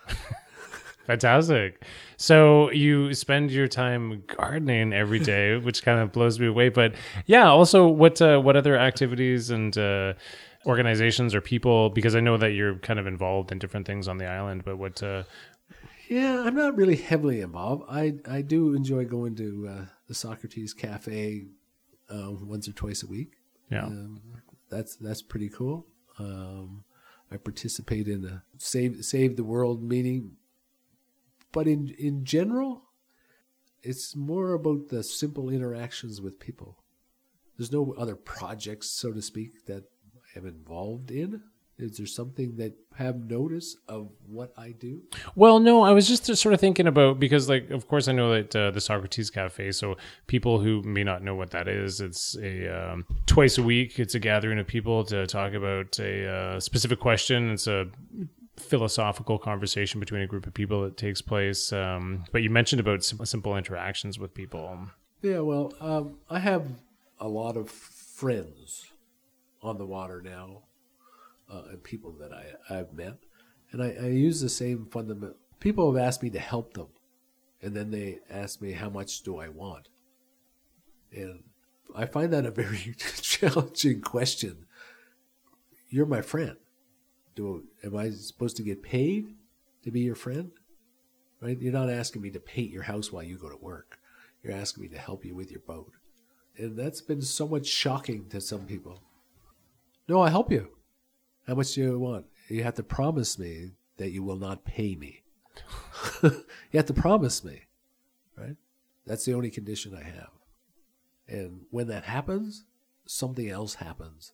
Fantastic. 1.06 1.84
So 2.18 2.72
you 2.72 3.14
spend 3.14 3.52
your 3.52 3.68
time 3.68 4.24
gardening 4.26 4.92
every 4.92 5.20
day, 5.20 5.56
which 5.68 5.84
kind 5.84 6.00
of 6.00 6.12
blows 6.12 6.40
me 6.40 6.48
away. 6.48 6.70
But 6.70 6.96
yeah, 7.28 7.48
also 7.48 7.88
what 7.88 8.20
uh, 8.22 8.40
what 8.40 8.56
other 8.56 8.76
activities 8.76 9.52
and 9.52 9.78
uh, 9.78 10.14
organizations 10.66 11.34
or 11.36 11.42
people? 11.42 11.90
Because 11.90 12.16
I 12.16 12.20
know 12.20 12.38
that 12.38 12.52
you're 12.52 12.76
kind 12.80 13.00
of 13.00 13.08
involved 13.08 13.52
in 13.52 13.60
different 13.60 13.86
things 13.88 14.08
on 14.08 14.18
the 14.18 14.26
island. 14.26 14.64
But 14.66 14.78
what? 14.78 15.02
Uh, 15.02 15.24
Yeah, 16.10 16.44
I'm 16.46 16.56
not 16.56 16.76
really 16.78 16.96
heavily 16.98 17.42
involved. 17.42 17.84
I 17.90 18.16
I 18.28 18.42
do 18.42 18.74
enjoy 18.76 19.06
going 19.06 19.36
to 19.36 19.68
uh, 19.70 19.86
the 20.08 20.14
Socrates 20.14 20.74
Cafe 20.74 21.46
uh, 22.10 22.32
once 22.42 22.68
or 22.68 22.74
twice 22.74 23.04
a 23.04 23.08
week. 23.08 23.34
yeah. 23.72 23.86
Um, 23.86 24.22
that's 24.70 24.96
that's 24.96 25.22
pretty 25.22 25.50
cool. 25.50 25.88
Um, 26.20 26.84
I 27.32 27.38
participate 27.38 28.08
in 28.08 28.24
a 28.26 28.44
save 28.58 29.04
save 29.04 29.36
the 29.36 29.44
world 29.44 29.82
meeting, 29.84 30.38
but 31.52 31.68
in 31.68 31.90
in 31.98 32.24
general, 32.26 32.84
it's 33.82 34.16
more 34.16 34.54
about 34.54 34.90
the 34.90 35.04
simple 35.04 35.50
interactions 35.50 36.22
with 36.22 36.40
people. 36.40 36.78
There's 37.58 37.72
no 37.72 37.94
other 37.98 38.16
projects, 38.16 38.92
so 38.92 39.12
to 39.14 39.22
speak, 39.22 39.66
that 39.66 39.84
I'm 40.36 40.46
involved 40.46 41.12
in. 41.12 41.42
Is 41.78 41.98
there 41.98 42.06
something 42.06 42.56
that 42.56 42.74
have 42.96 43.30
notice 43.30 43.76
of 43.90 44.10
what 44.28 44.54
I 44.58 44.72
do? 44.72 45.02
Well, 45.36 45.60
no, 45.60 45.84
I 45.84 45.92
was 45.92 46.08
just 46.08 46.26
sort 46.26 46.54
of 46.54 46.62
thinking 46.62 46.88
about 46.88 47.20
because, 47.20 47.50
like, 47.50 47.70
of 47.70 47.90
course, 47.90 48.08
I 48.08 48.14
know 48.14 48.32
that 48.34 48.56
uh, 48.56 48.72
the 48.72 48.80
Socrates 48.80 49.30
Cafe. 49.30 49.74
So, 49.74 49.98
people 50.28 50.60
who 50.60 50.82
may 50.84 51.04
not 51.04 51.22
know 51.22 51.36
what 51.36 51.52
that 51.52 51.68
is, 51.68 52.00
it's 52.00 52.38
a 52.38 52.70
um, 52.70 53.06
twice 53.26 53.58
a 53.58 53.64
week. 53.64 54.00
It's 54.00 54.16
a 54.16 54.20
gathering 54.20 54.58
of 54.58 54.68
people 54.68 55.04
to 55.06 55.28
talk 55.28 55.52
about 55.52 56.00
a 56.00 56.28
uh, 56.28 56.60
specific 56.62 57.02
question. 57.02 57.52
It's 57.52 57.68
a 57.68 57.88
philosophical 58.58 59.38
conversation 59.38 60.00
between 60.00 60.22
a 60.22 60.28
group 60.28 60.48
of 60.48 60.54
people 60.54 60.82
that 60.84 60.96
takes 60.96 61.22
place. 61.22 61.74
Um, 61.74 62.24
but 62.32 62.42
you 62.42 62.50
mentioned 62.50 62.80
about 62.80 63.04
sim- 63.04 63.26
simple 63.26 63.58
interactions 63.58 64.18
with 64.18 64.34
people. 64.34 64.88
Yeah, 65.22 65.40
well, 65.40 65.74
um, 65.82 66.20
I 66.30 66.40
have 66.40 66.68
a 67.20 67.28
lot 67.28 67.58
of 67.58 67.70
friends 67.70 68.86
on 69.66 69.78
the 69.78 69.86
water 69.86 70.22
now, 70.22 70.64
uh, 71.52 71.64
and 71.72 71.84
people 71.84 72.12
that 72.20 72.32
I, 72.32 72.74
I've 72.74 72.94
met, 72.94 73.18
and 73.72 73.82
I, 73.82 73.96
I 74.02 74.08
use 74.08 74.42
the 74.42 74.50
same 74.50 74.88
fundamental. 74.92 75.38
People 75.60 75.92
have 75.92 76.02
asked 76.02 76.24
me 76.24 76.30
to 76.32 76.40
help 76.40 76.74
them, 76.74 76.88
and 77.62 77.76
then 77.76 77.92
they 77.92 78.20
ask 78.30 78.62
me 78.62 78.74
how 78.74 78.90
much 78.90 79.22
do 79.24 79.38
I 79.38 79.50
want, 79.50 79.90
and 81.12 81.44
I 81.96 82.06
find 82.06 82.32
that 82.34 82.46
a 82.46 82.52
very 82.52 82.96
challenging 83.22 84.02
question. 84.02 84.66
You're 85.90 86.06
my 86.06 86.22
friend. 86.22 86.58
Do 87.36 87.64
am 87.84 87.96
I 87.96 88.10
supposed 88.12 88.58
to 88.58 88.64
get 88.64 88.84
paid 88.84 89.36
to 89.84 89.92
be 89.92 90.02
your 90.02 90.16
friend? 90.16 90.52
Right? 91.42 91.60
You're 91.60 91.74
not 91.74 91.90
asking 91.90 92.22
me 92.22 92.32
to 92.32 92.40
paint 92.40 92.72
your 92.72 92.84
house 92.84 93.12
while 93.12 93.24
you 93.24 93.38
go 93.38 93.50
to 93.50 93.58
work. 93.58 94.00
You're 94.42 94.56
asking 94.56 94.84
me 94.84 94.90
to 94.90 94.98
help 94.98 95.26
you 95.26 95.36
with 95.36 95.52
your 95.52 95.60
boat. 95.62 95.92
And 96.58 96.78
that's 96.78 97.02
been 97.02 97.22
so 97.22 97.48
much 97.48 97.66
shocking 97.66 98.30
to 98.30 98.40
some 98.40 98.66
people. 98.66 99.02
No, 100.08 100.22
I'll 100.22 100.30
help 100.30 100.52
you. 100.52 100.70
How 101.48 101.56
much 101.56 101.74
do 101.74 101.82
you 101.82 102.00
want? 102.00 102.26
You 102.50 102.64
have 102.64 102.76
to 102.76 102.84
promise 102.84 103.40
me 103.40 103.72
that 103.98 104.12
you 104.12 104.24
will 104.24 104.38
not 104.38 104.66
pay 104.66 104.96
me. 104.96 105.24
you 106.24 106.44
have 106.74 106.86
to 106.86 106.94
promise 106.94 107.44
me, 107.44 107.64
right? 108.38 108.56
That's 109.06 109.26
the 109.26 109.34
only 109.34 109.50
condition 109.50 109.96
I 109.96 110.04
have. 110.04 110.32
And 111.28 111.62
when 111.72 111.88
that 111.88 112.04
happens, 112.04 112.66
something 113.06 113.50
else 113.50 113.76
happens. 113.76 114.34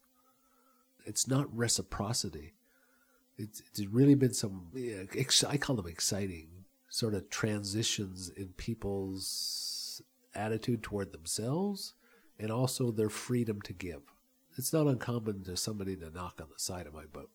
It's 1.05 1.27
not 1.27 1.55
reciprocity. 1.55 2.53
It's, 3.37 3.61
it's 3.61 3.85
really 3.85 4.15
been 4.15 4.33
some, 4.33 4.67
I 5.47 5.57
call 5.57 5.75
them 5.75 5.87
exciting 5.87 6.49
sort 6.89 7.13
of 7.13 7.29
transitions 7.29 8.29
in 8.29 8.49
people's 8.57 10.01
attitude 10.35 10.83
toward 10.83 11.11
themselves 11.11 11.93
and 12.37 12.51
also 12.51 12.91
their 12.91 13.09
freedom 13.09 13.61
to 13.61 13.73
give. 13.73 14.01
It's 14.57 14.73
not 14.73 14.87
uncommon 14.87 15.43
to 15.45 15.55
somebody 15.57 15.95
to 15.97 16.09
knock 16.09 16.39
on 16.41 16.47
the 16.51 16.59
side 16.59 16.87
of 16.87 16.93
my 16.93 17.05
boat 17.05 17.31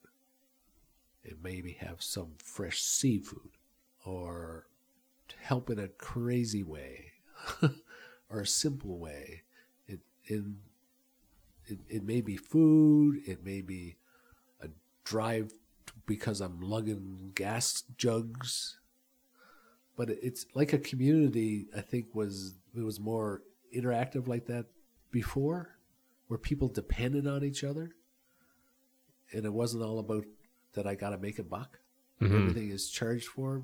and 1.25 1.37
maybe 1.43 1.73
have 1.73 2.03
some 2.03 2.33
fresh 2.39 2.81
seafood 2.81 3.51
or 4.05 4.67
help 5.41 5.71
in 5.71 5.79
a 5.79 5.89
crazy 5.89 6.63
way 6.63 7.13
or 8.31 8.41
a 8.41 8.47
simple 8.47 8.99
way. 8.99 9.43
It, 9.87 10.01
in, 10.27 10.59
it, 11.67 11.79
it 11.89 12.05
may 12.05 12.21
be 12.21 12.37
food, 12.37 13.23
it 13.27 13.45
may 13.45 13.61
be 13.61 13.97
a 14.61 14.69
drive 15.05 15.53
because 16.07 16.41
I'm 16.41 16.61
lugging 16.61 17.33
gas 17.35 17.83
jugs 17.97 18.79
but 19.97 20.11
it's 20.11 20.47
like 20.55 20.73
a 20.73 20.79
community 20.79 21.67
i 21.77 21.81
think 21.81 22.07
was 22.15 22.55
it 22.77 22.83
was 22.83 23.01
more 23.01 23.43
interactive 23.75 24.29
like 24.29 24.47
that 24.47 24.67
before 25.11 25.76
where 26.29 26.39
people 26.39 26.69
depended 26.69 27.27
on 27.27 27.45
each 27.45 27.63
other 27.65 27.91
and 29.33 29.45
it 29.45 29.53
wasn't 29.53 29.83
all 29.83 29.99
about 29.99 30.25
that 30.75 30.87
i 30.87 30.95
gotta 30.95 31.19
make 31.19 31.39
a 31.39 31.43
buck. 31.43 31.79
Mm-hmm. 32.21 32.35
Everything 32.35 32.71
is 32.71 32.89
charged 32.89 33.27
for 33.27 33.63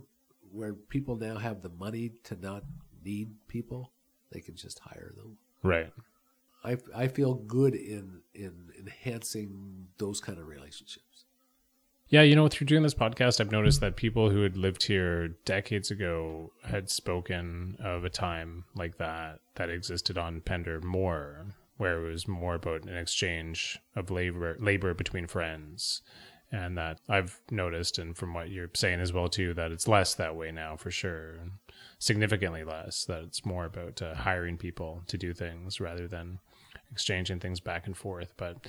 where 0.51 0.75
people 0.75 1.17
now 1.17 1.39
have 1.39 1.63
the 1.63 1.71
money 1.71 2.13
to 2.25 2.37
not 2.37 2.65
need 3.05 3.31
people 3.49 3.93
they 4.31 4.41
can 4.41 4.57
just 4.57 4.79
hire 4.81 5.13
them. 5.17 5.39
Right. 5.63 5.93
i, 6.65 6.77
I 6.95 7.09
feel 7.09 7.35
good 7.35 7.75
in 7.75 8.21
in 8.35 8.71
enhancing 8.79 9.89
those 9.99 10.21
kind 10.21 10.39
of 10.39 10.47
relationships. 10.47 11.25
Yeah, 12.09 12.21
you 12.21 12.37
know, 12.37 12.47
through 12.49 12.67
doing 12.67 12.83
this 12.83 12.95
podcast, 12.95 13.41
I've 13.41 13.51
noticed 13.51 13.81
that 13.81 13.97
people 13.97 14.29
who 14.29 14.43
had 14.43 14.55
lived 14.55 14.83
here 14.83 15.29
decades 15.47 15.91
ago 15.91 16.53
had 16.63 16.91
spoken 16.91 17.79
of 17.83 18.05
a 18.05 18.11
time 18.11 18.65
like 18.75 18.99
that 18.99 19.41
that 19.55 19.71
existed 19.71 20.19
on 20.19 20.43
Pender 20.43 20.79
more, 20.83 21.47
where 21.77 22.05
it 22.05 22.11
was 22.11 22.29
more 22.29 22.55
about 22.55 22.85
an 22.85 22.97
exchange 22.97 23.79
of 23.97 24.11
labor 24.11 24.57
labor 24.61 24.95
between 24.95 25.27
friends. 25.27 26.03
And 26.55 26.77
that 26.77 27.01
I've 27.09 27.41
noticed, 27.51 27.99
and 27.99 28.15
from 28.15 28.35
what 28.35 28.51
you're 28.51 28.69
saying 28.75 29.01
as 29.01 29.11
well 29.11 29.29
too, 29.29 29.55
that 29.55 29.73
it's 29.73 29.89
less 29.89 30.13
that 30.15 30.37
way 30.37 30.53
now 30.53 30.77
for 30.77 30.91
sure, 30.91 31.39
significantly 31.99 32.63
less. 32.63 33.07
That 33.07 33.23
it's 33.25 33.47
more 33.47 33.65
about 33.65 34.03
uh, 34.03 34.15
hiring 34.15 34.59
people 34.59 35.03
to 35.07 35.17
do 35.17 35.33
things 35.33 35.81
rather 35.81 36.07
than 36.07 36.41
exchanging 36.91 37.41
things 37.41 37.59
back 37.59 37.87
and 37.87 37.97
forth. 37.97 38.35
But 38.37 38.67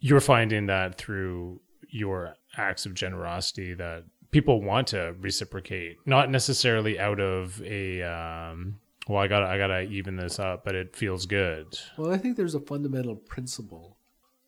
you're 0.00 0.20
finding 0.20 0.66
that 0.66 0.96
through 0.96 1.60
your 1.88 2.34
acts 2.56 2.86
of 2.86 2.94
generosity 2.94 3.74
that 3.74 4.04
people 4.30 4.60
want 4.60 4.88
to 4.88 5.14
reciprocate 5.20 5.96
not 6.06 6.30
necessarily 6.30 6.98
out 6.98 7.20
of 7.20 7.62
a 7.62 8.02
um 8.02 8.78
well 9.08 9.18
i 9.18 9.26
gotta 9.26 9.46
i 9.46 9.58
gotta 9.58 9.80
even 9.82 10.16
this 10.16 10.38
up 10.38 10.64
but 10.64 10.74
it 10.74 10.94
feels 10.94 11.26
good 11.26 11.78
Well, 11.96 12.12
I 12.12 12.18
think 12.18 12.36
there's 12.36 12.54
a 12.54 12.60
fundamental 12.60 13.16
principle 13.16 13.96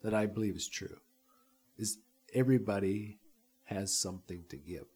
that 0.03 0.15
I 0.15 0.27
believe 0.27 0.57
is 0.57 0.69
true. 0.69 0.97
Is 1.77 1.99
everybody 2.35 3.19
has 3.65 3.97
something 3.97 4.45
to 4.49 4.57
give. 4.57 4.87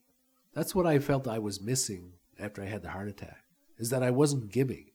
That's 0.52 0.74
what 0.74 0.86
I 0.86 0.98
felt 0.98 1.28
I 1.28 1.38
was 1.38 1.60
missing 1.60 2.12
after 2.38 2.62
I 2.62 2.66
had 2.66 2.82
the 2.82 2.90
heart 2.90 3.08
attack. 3.08 3.44
Is 3.78 3.90
that 3.90 4.02
I 4.02 4.10
wasn't 4.10 4.52
giving. 4.52 4.90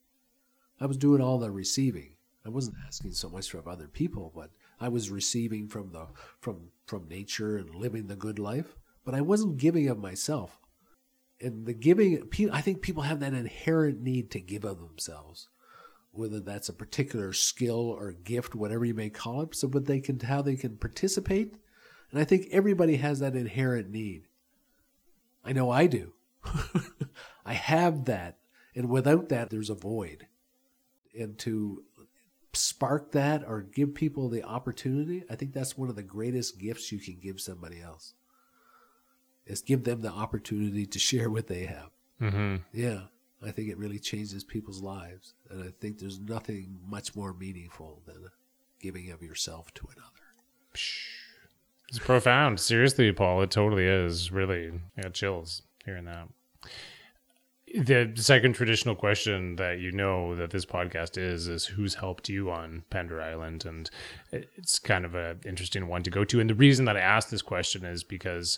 I 0.79 0.85
was 0.85 0.97
doing 0.97 1.21
all 1.21 1.39
the 1.39 1.51
receiving. 1.51 2.15
I 2.45 2.49
wasn't 2.49 2.77
asking 2.87 3.13
so 3.13 3.29
much 3.29 3.49
from 3.49 3.67
other 3.67 3.87
people, 3.87 4.31
but 4.33 4.51
I 4.79 4.87
was 4.87 5.09
receiving 5.09 5.67
from 5.67 5.91
the 5.91 6.07
from 6.39 6.69
from 6.85 7.07
nature 7.07 7.57
and 7.57 7.75
living 7.75 8.07
the 8.07 8.15
good 8.15 8.39
life, 8.39 8.77
but 9.03 9.13
I 9.13 9.21
wasn't 9.21 9.57
giving 9.57 9.89
of 9.89 9.99
myself. 9.99 10.59
And 11.41 11.65
the 11.65 11.73
giving, 11.73 12.29
I 12.51 12.61
think 12.61 12.81
people 12.81 13.03
have 13.03 13.21
that 13.21 13.33
inherent 13.33 14.01
need 14.01 14.29
to 14.31 14.41
give 14.41 14.65
of 14.65 14.79
themselves, 14.79 15.47
whether 16.11 16.39
that's 16.39 16.67
a 16.67 16.73
particular 16.73 17.31
skill 17.31 17.89
or 17.89 18.11
gift, 18.11 18.55
whatever 18.55 18.83
you 18.83 18.93
may 18.93 19.09
call 19.09 19.41
it. 19.41 19.55
So, 19.55 19.67
but 19.67 19.85
they 19.85 20.01
can 20.01 20.19
how 20.19 20.41
they 20.41 20.55
can 20.55 20.77
participate, 20.77 21.53
and 22.11 22.19
I 22.19 22.25
think 22.25 22.47
everybody 22.51 22.97
has 22.97 23.19
that 23.19 23.35
inherent 23.35 23.89
need. 23.89 24.23
I 25.45 25.53
know 25.53 25.71
I 25.71 25.87
do. 25.87 26.13
I 27.45 27.53
have 27.53 28.05
that, 28.05 28.37
and 28.75 28.89
without 28.89 29.29
that, 29.29 29.49
there's 29.49 29.69
a 29.69 29.75
void. 29.75 30.27
And 31.17 31.37
to 31.39 31.83
spark 32.53 33.11
that 33.11 33.43
or 33.47 33.61
give 33.61 33.93
people 33.93 34.29
the 34.29 34.43
opportunity, 34.43 35.23
I 35.29 35.35
think 35.35 35.53
that's 35.53 35.77
one 35.77 35.89
of 35.89 35.95
the 35.95 36.03
greatest 36.03 36.59
gifts 36.59 36.91
you 36.91 36.99
can 36.99 37.19
give 37.21 37.39
somebody 37.39 37.81
else. 37.81 38.13
Is 39.49 39.61
give 39.61 39.83
them 39.83 40.01
the 40.01 40.11
opportunity 40.11 40.85
to 40.85 40.99
share 40.99 41.29
what 41.29 41.47
they 41.47 41.65
have. 41.65 41.89
Mm-hmm. 42.21 42.57
Yeah, 42.71 42.99
I 43.43 43.51
think 43.51 43.69
it 43.69 43.77
really 43.77 43.97
changes 43.97 44.43
people's 44.43 44.81
lives, 44.81 45.33
and 45.49 45.63
I 45.63 45.71
think 45.79 45.97
there's 45.97 46.19
nothing 46.19 46.77
much 46.87 47.15
more 47.15 47.33
meaningful 47.33 48.01
than 48.05 48.29
giving 48.79 49.09
of 49.09 49.23
yourself 49.23 49.73
to 49.73 49.87
another. 49.87 50.73
It's 51.89 51.97
profound. 51.97 52.59
Seriously, 52.59 53.11
Paul, 53.11 53.41
it 53.41 53.49
totally 53.49 53.85
is. 53.85 54.31
Really, 54.31 54.71
I 54.97 55.01
got 55.01 55.13
chills 55.13 55.63
hearing 55.83 56.05
that. 56.05 56.27
The 57.73 58.11
second 58.15 58.53
traditional 58.53 58.95
question 58.95 59.55
that 59.57 59.79
you 59.79 59.91
know 59.91 60.35
that 60.35 60.49
this 60.49 60.65
podcast 60.65 61.17
is 61.17 61.47
is 61.47 61.65
who's 61.65 61.95
helped 61.95 62.27
you 62.27 62.49
on 62.49 62.83
Pender 62.89 63.21
Island, 63.21 63.65
and 63.65 63.89
it's 64.31 64.79
kind 64.79 65.05
of 65.05 65.13
an 65.15 65.39
interesting 65.45 65.87
one 65.87 66.03
to 66.03 66.09
go 66.09 66.23
to. 66.25 66.39
And 66.39 66.49
the 66.49 66.55
reason 66.55 66.85
that 66.85 66.97
I 66.97 67.01
asked 67.01 67.29
this 67.29 67.43
question 67.43 67.85
is 67.85 68.03
because 68.03 68.57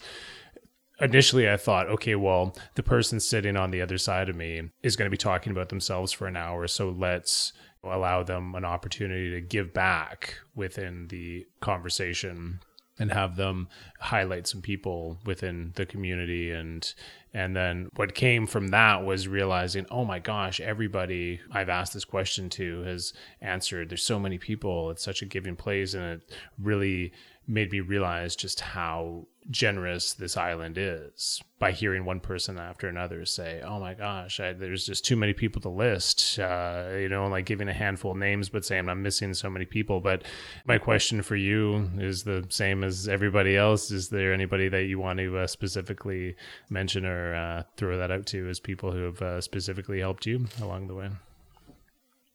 initially 1.01 1.49
I 1.49 1.57
thought, 1.57 1.89
okay, 1.89 2.15
well, 2.15 2.55
the 2.75 2.83
person 2.83 3.19
sitting 3.19 3.57
on 3.57 3.71
the 3.71 3.81
other 3.81 3.97
side 3.97 4.29
of 4.29 4.35
me 4.35 4.69
is 4.83 4.95
going 4.95 5.07
to 5.07 5.11
be 5.11 5.17
talking 5.17 5.51
about 5.51 5.69
themselves 5.69 6.11
for 6.11 6.27
an 6.27 6.37
hour, 6.37 6.67
so 6.67 6.89
let's 6.89 7.53
allow 7.83 8.23
them 8.23 8.55
an 8.55 8.63
opportunity 8.63 9.31
to 9.31 9.41
give 9.41 9.73
back 9.73 10.35
within 10.55 11.07
the 11.07 11.45
conversation 11.61 12.59
and 12.99 13.11
have 13.11 13.35
them 13.35 13.67
highlight 13.99 14.45
some 14.45 14.61
people 14.61 15.17
within 15.25 15.71
the 15.75 15.85
community. 15.85 16.51
And 16.51 16.93
and 17.33 17.55
then 17.55 17.89
what 17.95 18.13
came 18.13 18.45
from 18.45 18.67
that 18.67 19.03
was 19.03 19.27
realizing 19.27 19.85
oh 19.89 20.03
my 20.03 20.19
gosh 20.19 20.59
everybody 20.59 21.39
i've 21.53 21.69
asked 21.69 21.93
this 21.93 22.05
question 22.05 22.49
to 22.49 22.81
has 22.83 23.13
answered. 23.41 23.89
There's 23.89 24.03
so 24.03 24.19
many 24.19 24.37
people. 24.37 24.91
It's 24.91 25.03
such 25.03 25.21
a 25.21 25.25
giving 25.25 25.55
place 25.55 25.93
and 25.93 26.03
it 26.03 26.31
really 26.59 27.13
made 27.47 27.71
me 27.71 27.79
realize 27.79 28.35
just 28.35 28.59
how 28.61 29.25
generous 29.49 30.13
this 30.13 30.37
island 30.37 30.77
is 30.77 31.41
by 31.57 31.71
hearing 31.71 32.05
one 32.05 32.19
person 32.19 32.59
after 32.59 32.87
another 32.87 33.25
say, 33.25 33.61
"Oh 33.63 33.79
my 33.79 33.93
gosh, 33.93 34.39
I, 34.39 34.53
there's 34.53 34.85
just 34.85 35.03
too 35.03 35.15
many 35.15 35.33
people 35.33 35.61
to 35.61 35.69
list." 35.69 36.39
Uh, 36.39 36.89
you 36.93 37.09
know, 37.09 37.27
like 37.27 37.45
giving 37.45 37.67
a 37.67 37.73
handful 37.73 38.11
of 38.11 38.17
names, 38.17 38.49
but 38.49 38.65
saying 38.65 38.87
I'm 38.87 39.01
missing 39.01 39.33
so 39.33 39.49
many 39.49 39.65
people. 39.65 39.99
But 39.99 40.23
my 40.65 40.77
question 40.77 41.21
for 41.21 41.35
you 41.35 41.89
is 41.97 42.23
the 42.23 42.45
same 42.49 42.83
as 42.83 43.07
everybody 43.07 43.57
else: 43.57 43.91
Is 43.91 44.09
there 44.09 44.33
anybody 44.33 44.69
that 44.69 44.83
you 44.83 44.99
want 44.99 45.19
to 45.19 45.39
uh, 45.39 45.47
specifically 45.47 46.35
mention 46.69 47.05
or 47.05 47.35
uh, 47.35 47.63
throw 47.77 47.97
that 47.97 48.11
out 48.11 48.25
to 48.27 48.47
as 48.49 48.59
people 48.59 48.91
who 48.91 49.03
have 49.03 49.21
uh, 49.21 49.41
specifically 49.41 49.99
helped 49.99 50.25
you 50.25 50.47
along 50.61 50.87
the 50.87 50.95
way? 50.95 51.09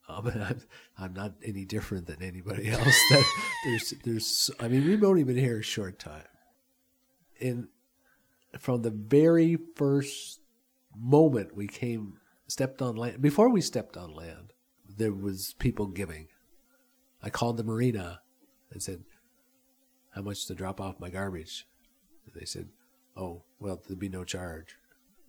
Um, 0.09 0.27
I'm, 0.35 0.61
I'm 0.99 1.15
not 1.15 1.35
any 1.45 1.65
different 1.65 2.07
than 2.07 2.23
anybody 2.23 2.69
else. 2.71 3.01
That 3.11 3.25
there's, 3.65 3.95
there's. 4.05 4.51
I 4.61 4.69
mean, 4.69 4.87
we've 4.87 5.05
only 5.05 5.25
been 5.25 5.37
here 5.37 5.59
a 5.59 5.63
short 5.63 5.99
time, 5.99 6.25
and 7.41 7.69
from 8.59 8.83
the 8.83 8.91
very 8.91 9.59
first 9.77 10.41
moment 10.97 11.55
we 11.55 11.67
came, 11.67 12.15
stepped 12.49 12.81
on 12.81 12.97
land. 12.97 13.21
Before 13.21 13.51
we 13.51 13.61
stepped 13.61 13.97
on 13.97 14.15
land, 14.15 14.53
there 14.89 15.13
was 15.13 15.55
people 15.59 15.87
giving. 15.87 16.29
I 17.23 17.31
called 17.31 17.57
the 17.57 17.65
marina 17.65 18.21
and 18.71 18.83
said, 18.83 19.05
"How 20.11 20.23
much 20.23 20.47
to 20.47 20.55
drop 20.55 20.81
off 20.81 21.01
my 21.01 21.11
garbage?" 21.11 21.67
And 22.25 22.35
they 22.35 22.47
said, 22.47 22.69
"Oh, 23.17 23.43
well, 23.59 23.83
there'd 23.87 23.99
be 23.99 24.09
no 24.09 24.25
charge." 24.25 24.77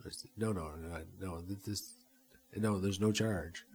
I 0.06 0.10
said, 0.12 0.30
"No, 0.38 0.52
no, 0.52 0.72
no, 0.76 1.02
no. 1.20 1.42
This, 1.42 1.94
no, 2.56 2.80
there's 2.80 3.00
no 3.00 3.12
charge." 3.12 3.66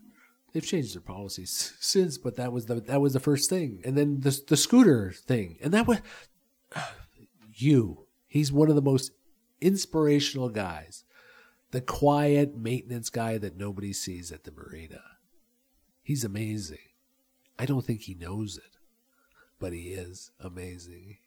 They've 0.52 0.64
changed 0.64 0.94
their 0.94 1.02
policies 1.02 1.74
since, 1.80 2.18
but 2.18 2.36
that 2.36 2.52
was 2.52 2.66
the 2.66 2.76
that 2.76 3.00
was 3.00 3.12
the 3.12 3.20
first 3.20 3.48
thing, 3.48 3.80
and 3.84 3.96
then 3.96 4.20
the 4.20 4.38
the 4.46 4.56
scooter 4.56 5.12
thing, 5.12 5.58
and 5.62 5.72
that 5.72 5.86
was 5.86 5.98
Hugh. 7.52 8.06
He's 8.28 8.52
one 8.52 8.68
of 8.68 8.76
the 8.76 8.82
most 8.82 9.12
inspirational 9.60 10.48
guys, 10.48 11.04
the 11.70 11.80
quiet 11.80 12.56
maintenance 12.56 13.10
guy 13.10 13.38
that 13.38 13.56
nobody 13.56 13.92
sees 13.92 14.32
at 14.32 14.44
the 14.44 14.52
marina. 14.52 15.02
He's 16.02 16.24
amazing. 16.24 16.78
I 17.58 17.66
don't 17.66 17.84
think 17.84 18.02
he 18.02 18.14
knows 18.14 18.56
it, 18.56 18.78
but 19.58 19.72
he 19.72 19.90
is 19.90 20.32
amazing. 20.40 21.18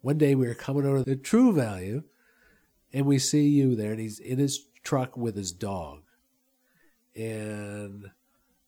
One 0.00 0.16
day 0.16 0.34
we 0.34 0.46
were 0.46 0.54
coming 0.54 0.86
over 0.86 1.02
the 1.02 1.16
True 1.16 1.52
Value, 1.52 2.04
and 2.92 3.04
we 3.04 3.18
see 3.18 3.50
Hugh 3.50 3.74
there, 3.74 3.90
and 3.90 4.00
he's 4.00 4.20
in 4.20 4.38
his 4.38 4.66
truck 4.82 5.16
with 5.16 5.36
his 5.36 5.52
dog, 5.52 6.02
and 7.14 8.10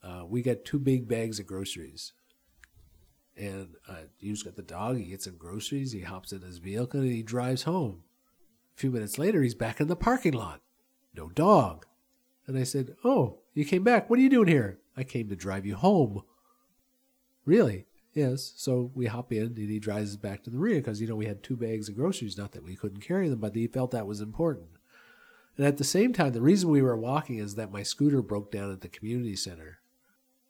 uh, 0.03 0.25
we 0.27 0.43
got 0.43 0.65
two 0.65 0.79
big 0.79 1.09
bags 1.09 1.39
of 1.39 1.47
groceries. 1.47 2.13
And 3.37 3.77
uh, 3.89 4.07
he's 4.19 4.43
got 4.43 4.57
the 4.57 4.63
dog. 4.63 4.99
He 4.99 5.05
gets 5.05 5.25
some 5.25 5.37
groceries. 5.37 5.93
He 5.93 6.01
hops 6.01 6.33
in 6.33 6.43
his 6.43 6.59
vehicle 6.59 7.01
and 7.01 7.11
he 7.11 7.23
drives 7.23 7.63
home. 7.63 8.03
A 8.77 8.81
few 8.81 8.91
minutes 8.91 9.19
later, 9.19 9.43
he's 9.43 9.55
back 9.55 9.81
in 9.81 9.89
the 9.89 9.97
parking 9.97 10.33
lot. 10.33 10.61
No 11.15 11.29
dog. 11.29 11.87
And 12.47 12.59
I 12.59 12.65
said, 12.65 12.97
Oh, 13.05 13.39
you 13.55 13.65
came 13.65 13.85
back. 13.85 14.09
What 14.09 14.19
are 14.19 14.23
you 14.23 14.29
doing 14.29 14.49
here? 14.49 14.79
I 14.97 15.05
came 15.05 15.29
to 15.29 15.37
drive 15.37 15.65
you 15.65 15.77
home. 15.77 16.23
Really? 17.45 17.87
Yes. 18.13 18.53
So 18.57 18.91
we 18.95 19.07
hop 19.07 19.33
in 19.33 19.43
and 19.43 19.57
he 19.57 19.79
drives 19.79 20.11
us 20.11 20.17
back 20.17 20.43
to 20.45 20.51
the 20.51 20.59
rear 20.59 20.77
because, 20.77 21.01
you 21.01 21.07
know, 21.07 21.17
we 21.17 21.27
had 21.27 21.43
two 21.43 21.57
bags 21.57 21.89
of 21.89 21.97
groceries. 21.97 22.37
Not 22.37 22.53
that 22.53 22.65
we 22.65 22.77
couldn't 22.77 23.01
carry 23.01 23.29
them, 23.29 23.41
but 23.41 23.55
he 23.55 23.67
felt 23.67 23.93
that 23.93 24.07
was 24.07 24.21
important. 24.21 24.69
And 25.57 25.67
at 25.67 25.77
the 25.77 25.85
same 25.85 26.13
time, 26.13 26.33
the 26.33 26.43
reason 26.43 26.71
we 26.71 26.83
were 26.83 26.97
walking 26.97 27.39
is 27.39 27.55
that 27.55 27.73
my 27.73 27.83
scooter 27.83 28.23
broke 28.23 28.51
down 28.51 28.73
at 28.73 28.81
the 28.81 28.89
community 28.89 29.37
center 29.37 29.80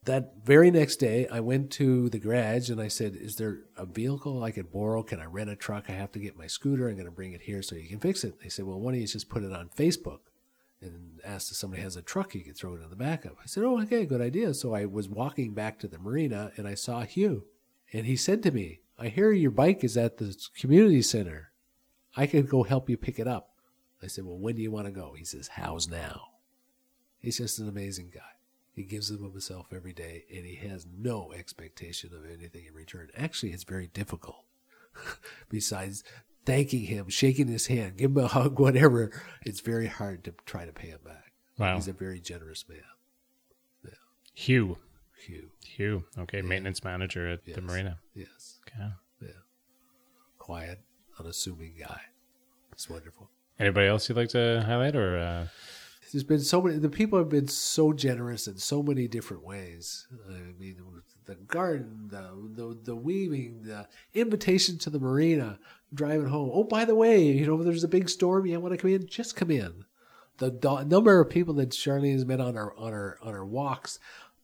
that 0.05 0.33
very 0.45 0.71
next 0.71 0.97
day, 0.97 1.27
I 1.29 1.41
went 1.41 1.71
to 1.73 2.09
the 2.09 2.19
garage 2.19 2.71
and 2.71 2.81
I 2.81 2.89
said, 2.89 3.15
Is 3.15 3.37
there 3.37 3.61
a 3.77 3.85
vehicle 3.85 4.43
I 4.43 4.51
could 4.51 4.73
borrow? 4.73 5.03
Can 5.03 5.21
I 5.21 5.27
rent 5.27 5.51
a 5.51 5.57
truck? 5.57 5.91
I 5.91 5.93
have 5.93 6.13
to 6.13 6.19
get 6.19 6.39
my 6.39 6.47
scooter. 6.47 6.89
I'm 6.89 6.95
going 6.95 7.05
to 7.05 7.11
bring 7.13 7.33
it 7.33 7.43
here 7.43 7.63
so 7.63 7.77
you 7.77 7.89
can 7.89 8.01
fix 8.01 8.25
it. 8.25 8.41
They 8.41 8.49
said, 8.49 8.65
Well, 8.65 8.81
why 8.81 8.93
don't 8.93 9.01
you 9.01 9.07
just 9.07 9.29
put 9.29 9.45
it 9.45 9.53
on 9.53 9.69
Facebook 9.69 10.21
and 10.81 11.21
ask 11.23 11.51
if 11.51 11.59
somebody 11.59 11.83
has 11.83 11.97
a 11.97 12.03
truck 12.03 12.35
you 12.35 12.43
could 12.43 12.57
throw 12.57 12.75
it 12.75 12.83
in 12.83 12.89
the 12.89 12.97
back 12.97 13.27
of? 13.27 13.33
I 13.33 13.47
said, 13.47 13.63
Oh, 13.63 13.81
okay, 13.83 14.07
good 14.07 14.23
idea. 14.23 14.55
So 14.55 14.75
I 14.75 14.87
was 14.87 15.09
walking 15.09 15.53
back 15.53 15.79
to 15.81 15.89
the 15.89 15.99
marina 15.99 16.53
and 16.57 16.67
I 16.67 16.75
saw 16.75 17.03
Hugh. 17.03 17.45
And 17.93 18.07
he 18.07 18.17
said 18.17 18.43
to 18.45 18.51
me, 18.51 18.81
I 18.99 19.09
hear 19.09 19.33
your 19.33 19.51
bike 19.51 19.85
is 19.85 19.97
at 19.97 20.17
the 20.17 20.35
community 20.57 21.03
center. 21.03 21.53
I 22.17 22.27
could 22.27 22.49
go 22.49 22.63
help 22.63 22.89
you 22.89 22.97
pick 22.97 23.19
it 23.19 23.29
up. 23.29 23.51
I 24.03 24.07
said, 24.07 24.25
Well, 24.25 24.39
when 24.39 24.57
do 24.57 24.63
you 24.63 24.71
want 24.71 24.87
to 24.87 24.93
go? 24.93 25.13
He 25.13 25.25
says, 25.25 25.49
How's 25.49 25.89
now? 25.89 26.29
He's 27.19 27.37
just 27.37 27.59
an 27.59 27.69
amazing 27.69 28.13
guy. 28.15 28.40
He 28.73 28.85
gives 28.85 29.09
them 29.09 29.25
of 29.25 29.33
himself 29.33 29.67
every 29.75 29.93
day, 29.93 30.25
and 30.35 30.45
he 30.45 30.55
has 30.69 30.87
no 30.87 31.33
expectation 31.33 32.11
of 32.15 32.25
anything 32.25 32.67
in 32.67 32.75
return. 32.75 33.09
Actually, 33.17 33.53
it's 33.53 33.65
very 33.65 33.89
difficult. 33.89 34.45
Besides 35.49 36.05
thanking 36.47 36.85
him, 36.85 37.09
shaking 37.09 37.49
his 37.49 37.67
hand, 37.67 37.97
give 37.97 38.13
him 38.13 38.19
a 38.19 38.29
hug, 38.29 38.59
whatever, 38.59 39.11
it's 39.45 39.61
very 39.61 39.87
hard 39.87 40.25
to 40.25 40.35
try 40.47 40.65
to 40.65 40.73
pay 40.73 40.89
him 40.89 41.01
back. 41.05 41.33
Wow. 41.59 41.75
He's 41.75 41.89
a 41.89 41.93
very 41.93 42.21
generous 42.21 42.65
man. 42.69 42.79
Yeah. 43.85 43.91
Hugh. 44.35 44.79
Hugh. 45.27 45.51
Hugh. 45.65 46.05
Okay. 46.19 46.39
Yeah. 46.39 46.45
Maintenance 46.45 46.83
manager 46.83 47.29
at 47.29 47.41
yes. 47.45 47.57
the 47.57 47.63
marina. 47.63 47.99
Yes. 48.15 48.61
Okay. 48.67 48.89
Yeah. 49.21 49.29
Quiet, 50.39 50.81
unassuming 51.19 51.75
guy. 51.79 52.01
It's 52.73 52.89
wonderful. 52.89 53.29
Anybody 53.59 53.89
else 53.89 54.09
you'd 54.09 54.17
like 54.17 54.31
to 54.31 54.63
highlight 54.65 54.97
or? 54.97 55.19
Uh 55.19 55.47
there's 56.13 56.25
been 56.25 56.41
so 56.41 56.61
many 56.63 56.79
the 56.79 56.89
people 56.89 57.19
have 57.19 57.29
been 57.29 57.49
so 57.49 57.93
generous 57.93 58.47
in 58.47 58.59
so 58.59 58.83
many 58.83 59.09
different 59.09 59.45
ways. 59.45 60.07
I 60.29 60.59
mean 60.59 60.77
the 61.27 61.35
garden 61.35 62.09
the 62.11 62.31
the, 62.55 62.79
the 62.85 62.97
weaving 62.97 63.63
the 63.63 63.89
invitation 64.15 64.79
to 64.79 64.91
the 64.91 65.01
marina 65.01 65.59
driving 65.93 66.29
home. 66.29 66.51
Oh 66.53 66.65
by 66.65 66.85
the 66.85 66.95
way 66.95 67.23
you 67.23 67.47
know 67.47 67.63
there's 67.63 67.85
a 67.85 67.89
big 67.89 68.09
storm 68.09 68.47
you 68.47 68.59
want 68.61 68.73
to 68.73 68.79
come 68.79 68.91
in? 68.91 69.07
Just 69.07 69.37
come 69.37 69.51
in. 69.51 69.85
The, 70.39 70.85
number 70.89 71.21
of 71.21 71.29
people 71.29 71.53
that 71.55 71.69
charlene 71.69 72.15
has 72.15 72.25
met 72.25 72.41
on 72.41 72.57
our 72.57 72.75
on 72.77 72.93
our 72.93 73.19
on 73.23 73.35
our 73.35 73.45
walks. 73.45 73.99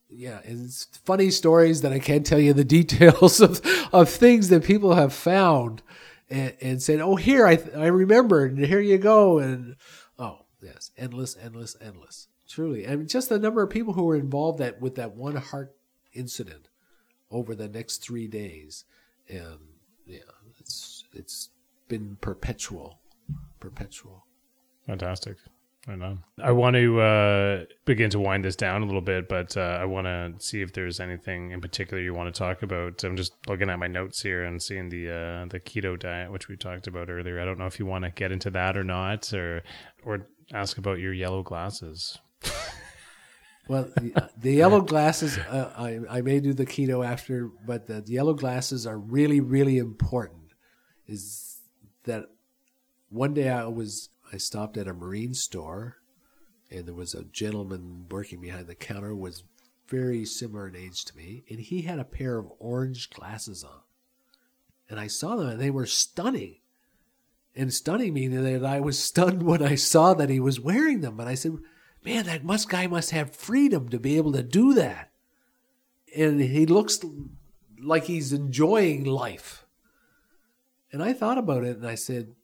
Yeah, 0.09 0.39
it's 0.43 0.85
funny 1.03 1.31
stories 1.31 1.81
that 1.81 1.91
I 1.91 1.99
can't 1.99 2.25
tell 2.25 2.39
you 2.39 2.53
the 2.53 2.63
details 2.79 3.41
of, 3.41 3.59
of 3.91 4.07
things 4.07 4.49
that 4.49 4.63
people 4.63 4.93
have 4.93 5.11
found 5.11 5.81
and, 6.29 6.53
and 6.61 6.83
said, 6.83 6.99
"Oh, 6.99 7.15
here 7.15 7.47
I 7.47 7.59
I 7.75 7.87
remembered, 7.87 8.55
and 8.55 8.65
here 8.65 8.79
you 8.79 8.97
go." 8.97 9.39
And 9.39 9.75
Yes, 10.61 10.91
endless, 10.97 11.37
endless, 11.39 11.75
endless. 11.79 12.27
Truly, 12.47 12.87
I 12.87 12.91
and 12.91 13.09
just 13.09 13.29
the 13.29 13.39
number 13.39 13.61
of 13.61 13.69
people 13.69 13.93
who 13.93 14.03
were 14.03 14.15
involved 14.15 14.59
that 14.59 14.81
with 14.81 14.95
that 14.95 15.15
one 15.15 15.35
heart 15.35 15.75
incident 16.13 16.69
over 17.29 17.53
the 17.53 17.67
next 17.67 17.97
three 17.97 18.27
days, 18.27 18.85
and 19.27 19.59
yeah, 20.05 20.19
it's 20.59 21.03
it's 21.13 21.49
been 21.87 22.17
perpetual, 22.21 22.99
perpetual. 23.59 24.25
Fantastic. 24.85 25.37
I 25.89 25.95
know. 25.95 26.17
I 26.43 26.51
want 26.51 26.75
to 26.75 26.99
uh, 26.99 27.65
begin 27.85 28.09
to 28.09 28.19
wind 28.19 28.43
this 28.43 28.57
down 28.57 28.81
a 28.81 28.85
little 28.85 28.99
bit, 28.99 29.29
but 29.29 29.55
uh, 29.55 29.77
I 29.79 29.85
want 29.85 30.05
to 30.05 30.33
see 30.37 30.61
if 30.61 30.73
there's 30.73 30.99
anything 30.99 31.51
in 31.51 31.61
particular 31.61 32.03
you 32.03 32.13
want 32.13 32.33
to 32.33 32.37
talk 32.37 32.61
about. 32.61 33.01
I'm 33.05 33.15
just 33.15 33.33
looking 33.47 33.69
at 33.69 33.79
my 33.79 33.87
notes 33.87 34.21
here 34.21 34.43
and 34.43 34.61
seeing 34.61 34.89
the 34.89 35.09
uh, 35.09 35.45
the 35.45 35.61
keto 35.61 35.97
diet, 35.97 36.31
which 36.31 36.49
we 36.49 36.57
talked 36.57 36.87
about 36.87 37.09
earlier. 37.09 37.39
I 37.39 37.45
don't 37.45 37.57
know 37.57 37.67
if 37.67 37.79
you 37.79 37.85
want 37.85 38.03
to 38.03 38.11
get 38.11 38.33
into 38.33 38.49
that 38.49 38.75
or 38.75 38.83
not, 38.83 39.31
or 39.33 39.63
or 40.03 40.27
ask 40.53 40.77
about 40.77 40.99
your 40.99 41.13
yellow 41.13 41.43
glasses. 41.43 42.17
Well, 43.67 43.89
the, 43.95 44.29
the 44.37 44.53
yellow 44.53 44.81
glasses, 44.81 45.37
uh, 45.37 45.73
I, 45.77 45.99
I 46.09 46.21
may 46.21 46.39
do 46.39 46.53
the 46.53 46.65
keto 46.65 47.05
after, 47.05 47.51
but 47.65 47.87
the 47.87 48.01
yellow 48.05 48.33
glasses 48.33 48.87
are 48.87 48.97
really, 48.97 49.41
really 49.41 49.77
important. 49.77 50.53
Is 51.05 51.59
that 52.03 52.25
one 53.09 53.33
day 53.33 53.49
I 53.49 53.65
was, 53.65 54.09
I 54.31 54.37
stopped 54.37 54.77
at 54.77 54.87
a 54.87 54.93
marine 54.93 55.33
store 55.33 55.97
and 56.71 56.85
there 56.85 56.93
was 56.93 57.13
a 57.13 57.25
gentleman 57.25 58.05
working 58.09 58.39
behind 58.39 58.67
the 58.67 58.75
counter 58.75 59.15
was 59.15 59.43
very 59.87 60.25
similar 60.25 60.67
in 60.67 60.75
age 60.75 61.05
to 61.05 61.17
me 61.17 61.43
and 61.49 61.59
he 61.59 61.81
had 61.81 61.99
a 61.99 62.05
pair 62.05 62.37
of 62.37 62.51
orange 62.59 63.09
glasses 63.09 63.63
on. 63.63 63.81
And 64.89 64.99
I 64.99 65.07
saw 65.07 65.35
them 65.35 65.49
and 65.49 65.61
they 65.61 65.71
were 65.71 65.85
stunning. 65.85 66.57
And 67.57 67.73
stunning 67.73 68.13
me 68.13 68.27
that 68.27 68.63
I 68.63 68.79
was 68.79 68.99
stunned 68.99 69.41
when 69.41 69.63
I 69.63 69.73
saw 69.73 70.13
that 70.13 70.29
he 70.29 70.39
was 70.39 70.59
wearing 70.59 71.01
them. 71.01 71.19
And 71.19 71.27
I 71.27 71.33
said, 71.33 71.57
man, 72.05 72.25
that 72.25 72.43
must 72.43 72.69
guy 72.69 72.85
must 72.85 73.09
have 73.09 73.35
freedom 73.35 73.89
to 73.89 73.99
be 73.99 74.15
able 74.15 74.31
to 74.33 74.43
do 74.43 74.75
that. 74.75 75.11
And 76.15 76.39
he 76.39 76.67
looks 76.67 76.99
like 77.81 78.03
he's 78.03 78.31
enjoying 78.31 79.05
life. 79.05 79.65
And 80.91 81.01
I 81.01 81.13
thought 81.13 81.39
about 81.39 81.63
it 81.63 81.77
and 81.77 81.87
I 81.87 81.95
said, 81.95 82.35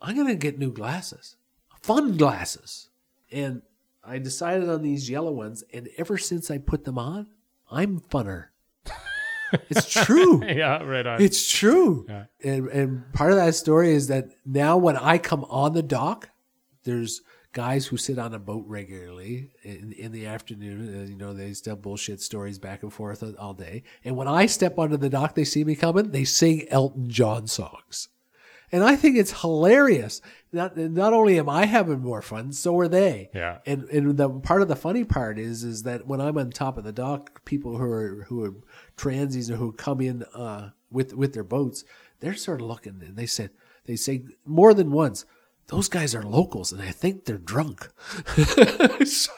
I'm 0.00 0.14
to 0.28 0.34
get 0.36 0.58
new 0.58 0.72
glasses, 0.72 1.36
fun 1.82 2.16
glasses. 2.16 2.90
And 3.32 3.62
I 4.04 4.18
decided 4.18 4.68
on 4.68 4.82
these 4.82 5.10
yellow 5.10 5.32
ones. 5.32 5.64
And 5.72 5.88
ever 5.98 6.16
since 6.16 6.48
I 6.48 6.58
put 6.58 6.84
them 6.84 6.96
on, 6.96 7.26
I'm 7.70 8.00
funner. 8.00 8.46
It's 9.68 9.92
true. 9.92 10.44
yeah, 10.46 10.82
right 10.82 11.06
on. 11.06 11.20
It's 11.20 11.50
true. 11.50 12.06
Yeah. 12.08 12.24
And 12.42 12.68
and 12.68 13.12
part 13.12 13.30
of 13.32 13.36
that 13.36 13.54
story 13.54 13.92
is 13.92 14.08
that 14.08 14.28
now 14.44 14.76
when 14.76 14.96
I 14.96 15.18
come 15.18 15.44
on 15.44 15.72
the 15.72 15.82
dock, 15.82 16.30
there's 16.84 17.22
guys 17.52 17.86
who 17.86 17.96
sit 17.96 18.18
on 18.18 18.32
a 18.32 18.38
boat 18.38 18.64
regularly 18.66 19.50
in, 19.62 19.92
in 19.92 20.12
the 20.12 20.26
afternoon. 20.26 20.80
And, 20.94 21.08
you 21.08 21.16
know, 21.16 21.34
they 21.34 21.52
tell 21.52 21.76
bullshit 21.76 22.20
stories 22.20 22.58
back 22.58 22.82
and 22.82 22.92
forth 22.92 23.24
all 23.38 23.54
day. 23.54 23.82
And 24.04 24.16
when 24.16 24.28
I 24.28 24.46
step 24.46 24.78
onto 24.78 24.96
the 24.96 25.08
dock, 25.08 25.34
they 25.34 25.44
see 25.44 25.64
me 25.64 25.74
coming, 25.74 26.10
they 26.10 26.24
sing 26.24 26.66
Elton 26.68 27.10
John 27.10 27.46
songs. 27.46 28.08
And 28.72 28.84
I 28.84 28.94
think 28.94 29.16
it's 29.16 29.40
hilarious. 29.40 30.20
Not, 30.52 30.76
not 30.76 31.12
only 31.12 31.40
am 31.40 31.48
I 31.48 31.66
having 31.66 32.00
more 32.00 32.22
fun, 32.22 32.52
so 32.52 32.78
are 32.78 32.86
they. 32.86 33.30
Yeah. 33.34 33.58
And 33.66 33.88
and 33.88 34.16
the 34.16 34.30
part 34.30 34.62
of 34.62 34.68
the 34.68 34.76
funny 34.76 35.02
part 35.02 35.40
is 35.40 35.64
is 35.64 35.82
that 35.82 36.06
when 36.06 36.20
I'm 36.20 36.38
on 36.38 36.50
top 36.50 36.78
of 36.78 36.84
the 36.84 36.92
dock, 36.92 37.44
people 37.44 37.76
who 37.76 37.84
are 37.84 38.26
who 38.28 38.44
are 38.44 38.54
transies 39.00 39.50
or 39.50 39.56
who 39.56 39.72
come 39.72 40.00
in 40.00 40.22
uh, 40.34 40.70
with 40.90 41.14
with 41.14 41.32
their 41.32 41.44
boats, 41.44 41.84
they're 42.20 42.34
sort 42.34 42.60
of 42.60 42.66
looking 42.66 43.02
and 43.06 43.16
they 43.16 43.26
said 43.26 43.50
they 43.86 43.96
say 43.96 44.24
more 44.44 44.74
than 44.74 44.90
once, 44.90 45.24
those 45.68 45.88
guys 45.88 46.14
are 46.14 46.22
locals 46.22 46.72
and 46.72 46.82
I 46.82 46.90
think 46.90 47.24
they're 47.24 47.38
drunk. 47.38 47.88
So- 49.06 49.32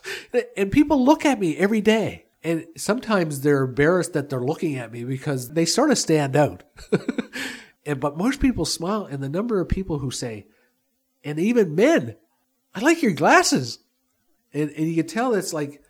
and 0.57 0.73
people 0.73 1.05
look 1.05 1.25
at 1.25 1.39
me 1.39 1.57
every 1.57 1.81
day. 1.81 2.27
And 2.45 2.67
sometimes 2.77 3.41
they're 3.43 3.63
embarrassed 3.65 4.15
that 4.15 4.29
they're 4.29 4.41
looking 4.43 4.75
at 4.77 4.91
me 4.91 5.05
because 5.05 5.51
they 5.51 5.65
sort 5.65 5.93
of 5.93 5.99
stand 5.99 6.35
out. 6.35 6.65
and 7.87 8.01
but 8.01 8.17
most 8.17 8.41
people 8.41 8.65
smile 8.65 9.05
and 9.05 9.23
the 9.23 9.29
number 9.29 9.61
of 9.61 9.69
people 9.69 9.99
who 10.01 10.11
say, 10.11 10.47
and 11.23 11.39
even 11.39 11.77
men, 11.77 12.17
I 12.75 12.81
like 12.81 13.01
your 13.03 13.13
glasses. 13.13 13.79
And 14.53 14.71
and 14.71 14.89
you 14.89 14.97
can 14.97 15.07
tell 15.07 15.35
it's 15.35 15.53
like, 15.53 15.83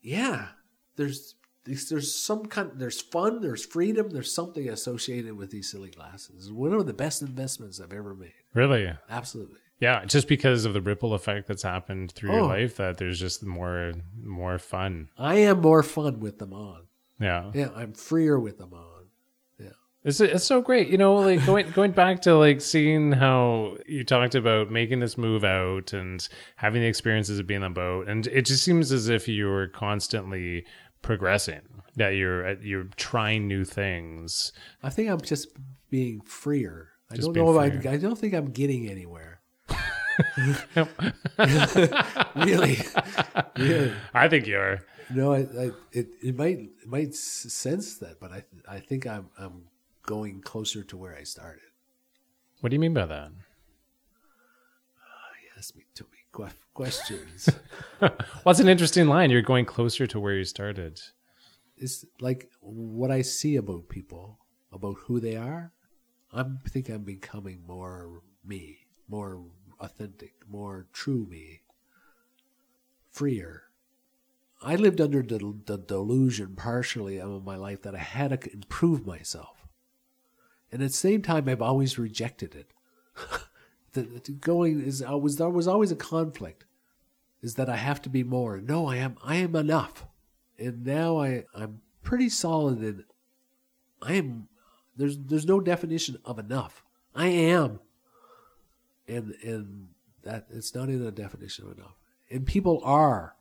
yeah, 0.00 0.48
there's 0.96 1.36
there's 1.64 1.88
there's 1.88 2.14
some 2.14 2.46
kind 2.46 2.70
there's 2.74 3.00
fun, 3.00 3.40
there's 3.40 3.64
freedom, 3.64 4.10
there's 4.10 4.34
something 4.34 4.68
associated 4.68 5.36
with 5.36 5.50
these 5.50 5.70
silly 5.70 5.90
glasses. 5.90 6.50
One 6.52 6.72
of 6.72 6.86
the 6.86 6.92
best 6.92 7.22
investments 7.22 7.80
I've 7.80 7.92
ever 7.92 8.14
made. 8.14 8.32
really? 8.54 8.92
Absolutely. 9.10 9.58
Yeah, 9.80 10.04
just 10.04 10.28
because 10.28 10.64
of 10.64 10.74
the 10.74 10.80
ripple 10.80 11.12
effect 11.12 11.48
that's 11.48 11.64
happened 11.64 12.12
through 12.12 12.30
your 12.32 12.40
Oh. 12.42 12.46
life, 12.46 12.76
that 12.76 12.98
there's 12.98 13.18
just 13.18 13.42
more 13.44 13.92
more 14.22 14.58
fun. 14.58 15.08
I 15.18 15.36
am 15.36 15.60
more 15.60 15.82
fun 15.82 16.20
with 16.20 16.38
them 16.38 16.52
on. 16.52 16.82
Yeah. 17.20 17.50
Yeah, 17.54 17.68
I'm 17.74 17.92
freer 17.92 18.38
with 18.38 18.58
them 18.58 18.72
on. 18.74 19.06
Yeah. 19.58 19.70
It's 20.04 20.20
it's 20.20 20.44
so 20.44 20.60
great, 20.60 20.88
you 20.88 20.98
know, 20.98 21.16
like 21.16 21.44
going 21.46 21.68
going 21.74 21.90
back 21.92 22.22
to 22.22 22.36
like 22.36 22.60
seeing 22.60 23.10
how 23.12 23.76
you 23.86 24.04
talked 24.04 24.34
about 24.36 24.70
making 24.70 25.00
this 25.00 25.18
move 25.18 25.42
out 25.44 25.92
and 25.92 26.28
having 26.56 26.80
the 26.82 26.88
experiences 26.88 27.38
of 27.40 27.46
being 27.48 27.62
on 27.64 27.70
a 27.72 27.74
boat, 27.74 28.06
and 28.08 28.26
it 28.28 28.42
just 28.42 28.62
seems 28.64 28.92
as 28.92 29.08
if 29.08 29.26
you 29.26 29.46
were 29.46 29.66
constantly 29.68 30.64
progressing, 31.02 31.62
that 31.96 32.10
you're 32.10 32.46
uh, 32.46 32.56
you're 32.60 32.88
trying 32.96 33.48
new 33.48 33.64
things. 33.64 34.52
I 34.82 34.90
think 34.90 35.10
I'm 35.10 35.20
just 35.20 35.48
being 35.90 36.20
freer. 36.22 36.90
I 37.10 37.16
Just 37.16 37.26
don't 37.26 37.36
know 37.36 37.60
if 37.60 37.72
freer. 37.82 37.92
I 37.92 37.94
I 37.94 37.96
don't 37.98 38.16
think 38.16 38.34
I'm 38.34 38.50
getting 38.50 38.88
anywhere. 38.88 39.40
really, 42.36 42.78
really. 43.56 43.92
I 44.14 44.28
think 44.28 44.46
you're. 44.46 44.80
No, 45.10 45.32
I, 45.34 45.40
I, 45.40 45.70
it 45.92 46.08
it 46.22 46.36
might 46.36 46.58
it 46.58 46.86
might 46.86 47.14
sense 47.14 47.98
that, 47.98 48.20
but 48.20 48.32
I 48.32 48.44
I 48.68 48.78
think 48.78 49.06
I'm 49.06 49.28
I'm 49.38 49.64
going 50.02 50.40
closer 50.40 50.82
to 50.82 50.96
where 50.96 51.14
I 51.16 51.24
started. 51.24 51.62
What 52.60 52.70
do 52.70 52.76
you 52.76 52.80
mean 52.80 52.94
by 52.94 53.06
that? 53.06 53.30
Ah, 54.98 55.32
you 55.42 55.48
asked 55.58 55.76
me 55.76 55.84
too 55.94 56.06
many 56.10 56.24
questions. 56.74 57.48
Well, 58.00 58.10
that's 58.46 58.58
an 58.58 58.68
interesting 58.68 59.06
line. 59.06 59.30
You're 59.30 59.42
going 59.42 59.64
closer 59.64 60.08
to 60.08 60.18
where 60.18 60.34
you 60.34 60.42
started. 60.44 61.00
it's 61.76 62.04
like 62.20 62.50
what 62.60 63.12
I 63.12 63.22
see 63.22 63.54
about 63.54 63.88
people, 63.88 64.40
about 64.72 64.96
who 65.06 65.20
they 65.20 65.36
are. 65.36 65.72
I 66.32 66.44
think 66.68 66.88
I'm 66.88 67.04
becoming 67.04 67.62
more 67.64 68.22
me, 68.44 68.86
more 69.08 69.44
authentic, 69.78 70.32
more 70.48 70.88
true 70.92 71.26
me, 71.30 71.62
freer. 73.12 73.64
I 74.60 74.74
lived 74.76 75.00
under 75.00 75.22
the, 75.22 75.38
the 75.66 75.76
delusion 75.78 76.54
partially 76.56 77.20
of 77.20 77.44
my 77.44 77.56
life 77.56 77.82
that 77.82 77.94
I 77.94 77.98
had 77.98 78.40
to 78.40 78.52
improve 78.52 79.06
myself. 79.06 79.66
And 80.70 80.82
at 80.82 80.88
the 80.90 80.96
same 80.96 81.22
time, 81.22 81.48
I've 81.48 81.62
always 81.62 81.98
rejected 81.98 82.54
it. 82.54 82.72
going 84.40 84.80
is 84.80 85.02
I 85.02 85.14
was 85.14 85.36
there 85.36 85.48
was 85.48 85.68
always 85.68 85.92
a 85.92 85.96
conflict. 85.96 86.64
Is 87.42 87.56
that 87.56 87.68
I 87.68 87.76
have 87.76 88.00
to 88.02 88.08
be 88.08 88.22
more? 88.22 88.60
No, 88.60 88.86
I 88.86 88.96
am. 88.96 89.16
I 89.24 89.36
am 89.36 89.56
enough 89.56 90.06
and 90.62 90.84
now 90.84 91.20
I 91.20 91.44
I'm 91.54 91.80
pretty 92.02 92.28
solid 92.28 92.82
in 92.82 93.04
I 94.00 94.14
am 94.14 94.48
there's 94.96 95.18
there's 95.18 95.46
no 95.46 95.60
definition 95.60 96.18
of 96.24 96.38
enough. 96.38 96.84
I 97.14 97.26
am. 97.28 97.80
And 99.08 99.34
and 99.42 99.88
that 100.22 100.46
it's 100.50 100.74
not 100.74 100.88
in 100.88 101.04
a 101.04 101.10
definition 101.10 101.66
of 101.66 101.78
enough. 101.78 101.96
And 102.30 102.46
people 102.46 102.80
are. 102.84 103.34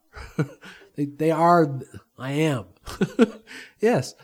they 0.95 1.05
they 1.05 1.31
are 1.31 1.79
I 2.17 2.31
am. 2.31 2.65
yes. 3.79 4.15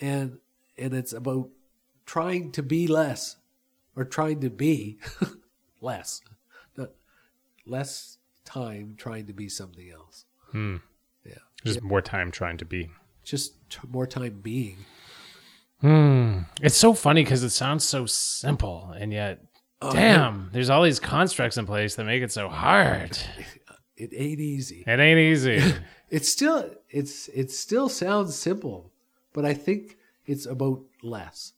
And 0.00 0.38
and 0.78 0.94
it's 0.94 1.12
about 1.12 1.50
trying 2.04 2.52
to 2.52 2.62
be 2.62 2.86
less 2.86 3.36
or 3.96 4.04
trying 4.04 4.40
to 4.40 4.50
be 4.50 4.98
less. 5.86 6.20
Not 6.76 6.90
less 7.64 8.18
time 8.44 8.94
trying 8.98 9.26
to 9.26 9.32
be 9.32 9.48
something 9.48 9.90
else. 9.90 10.24
Hmm. 10.52 10.76
Yeah. 11.24 11.38
Just 11.64 11.82
more 11.82 12.02
time 12.02 12.30
trying 12.30 12.58
to 12.58 12.64
be. 12.64 12.90
Just 13.24 13.54
t- 13.70 13.78
more 13.88 14.06
time 14.06 14.40
being. 14.42 14.78
Hmm. 15.80 16.40
It's 16.60 16.76
so 16.76 16.92
funny 16.94 17.22
because 17.24 17.42
it 17.42 17.50
sounds 17.50 17.84
so 17.84 18.06
simple, 18.06 18.94
and 18.98 19.12
yet, 19.12 19.40
Oh, 19.82 19.92
damn, 19.92 20.48
there's 20.52 20.70
all 20.70 20.82
these 20.82 20.98
constructs 20.98 21.58
in 21.58 21.66
place 21.66 21.96
that 21.96 22.04
make 22.04 22.22
it 22.22 22.32
so 22.32 22.48
hard. 22.48 23.18
It 23.98 24.12
ain't 24.14 24.40
easy. 24.40 24.84
It 24.86 25.00
ain't 25.00 25.18
easy. 25.18 25.58
It's 26.10 26.28
still 26.28 26.70
it's 26.90 27.28
it 27.28 27.50
still 27.50 27.88
sounds 27.88 28.36
simple, 28.36 28.92
but 29.32 29.44
I 29.46 29.54
think 29.54 29.96
it's 30.26 30.44
about 30.46 30.82
less. 31.02 31.54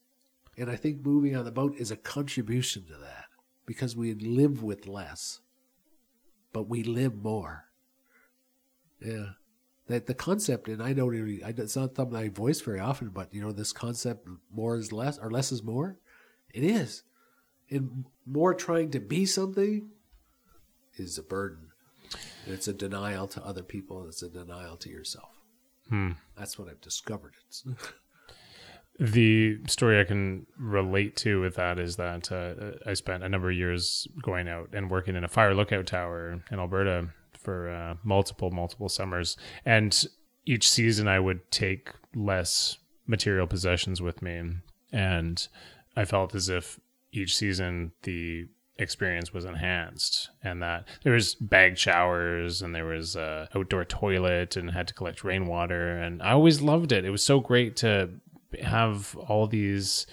And 0.56 0.70
I 0.70 0.76
think 0.76 1.04
moving 1.04 1.36
on 1.36 1.44
the 1.44 1.50
boat 1.50 1.74
is 1.76 1.90
a 1.90 1.96
contribution 1.96 2.84
to 2.86 2.94
that 2.94 3.27
because 3.68 3.94
we 3.94 4.14
live 4.14 4.62
with 4.62 4.88
less, 4.88 5.40
but 6.54 6.70
we 6.70 6.82
live 6.82 7.14
more. 7.22 7.66
Yeah. 8.98 9.32
That 9.88 10.06
the 10.06 10.14
concept, 10.14 10.68
and 10.68 10.82
I 10.82 10.94
don't 10.94 11.10
really, 11.10 11.44
I, 11.44 11.50
it's 11.50 11.76
not 11.76 11.94
something 11.94 12.16
I 12.16 12.30
voice 12.30 12.62
very 12.62 12.80
often, 12.80 13.10
but 13.10 13.32
you 13.32 13.42
know, 13.42 13.52
this 13.52 13.74
concept, 13.74 14.26
more 14.50 14.78
is 14.78 14.90
less, 14.90 15.18
or 15.18 15.30
less 15.30 15.52
is 15.52 15.62
more, 15.62 15.98
it 16.54 16.64
is. 16.64 17.02
And 17.68 18.06
more 18.24 18.54
trying 18.54 18.90
to 18.92 19.00
be 19.00 19.26
something 19.26 19.90
is 20.96 21.18
a 21.18 21.22
burden. 21.22 21.68
And 22.46 22.54
it's 22.54 22.68
a 22.68 22.72
denial 22.72 23.26
to 23.28 23.44
other 23.44 23.62
people, 23.62 24.00
and 24.00 24.08
it's 24.08 24.22
a 24.22 24.30
denial 24.30 24.78
to 24.78 24.88
yourself. 24.88 25.42
Hmm. 25.90 26.12
That's 26.38 26.58
what 26.58 26.68
I've 26.68 26.80
discovered. 26.80 27.34
The 28.98 29.58
story 29.68 30.00
I 30.00 30.04
can 30.04 30.46
relate 30.58 31.14
to 31.18 31.40
with 31.40 31.54
that 31.54 31.78
is 31.78 31.96
that 31.96 32.32
uh, 32.32 32.88
I 32.88 32.94
spent 32.94 33.22
a 33.22 33.28
number 33.28 33.50
of 33.50 33.56
years 33.56 34.08
going 34.22 34.48
out 34.48 34.70
and 34.72 34.90
working 34.90 35.14
in 35.14 35.22
a 35.22 35.28
fire 35.28 35.54
lookout 35.54 35.86
tower 35.86 36.40
in 36.50 36.58
Alberta 36.58 37.08
for 37.32 37.70
uh, 37.70 37.94
multiple, 38.02 38.50
multiple 38.50 38.88
summers. 38.88 39.36
And 39.64 40.04
each 40.46 40.68
season 40.68 41.06
I 41.06 41.20
would 41.20 41.48
take 41.50 41.90
less 42.14 42.78
material 43.06 43.46
possessions 43.46 44.02
with 44.02 44.20
me. 44.20 44.42
And 44.92 45.46
I 45.96 46.04
felt 46.04 46.34
as 46.34 46.48
if 46.48 46.80
each 47.12 47.36
season 47.36 47.92
the 48.02 48.48
experience 48.78 49.32
was 49.32 49.44
enhanced 49.44 50.30
and 50.42 50.62
that 50.62 50.86
there 51.02 51.12
was 51.12 51.34
bag 51.34 51.76
showers 51.76 52.62
and 52.62 52.72
there 52.74 52.84
was 52.84 53.16
a 53.16 53.48
outdoor 53.54 53.84
toilet 53.84 54.56
and 54.56 54.70
had 54.70 54.86
to 54.86 54.94
collect 54.94 55.24
rainwater 55.24 55.98
and 55.98 56.22
i 56.22 56.30
always 56.30 56.62
loved 56.62 56.92
it 56.92 57.04
it 57.04 57.10
was 57.10 57.24
so 57.24 57.40
great 57.40 57.74
to 57.74 58.08
have 58.62 59.16
all 59.16 59.46
these 59.46 60.06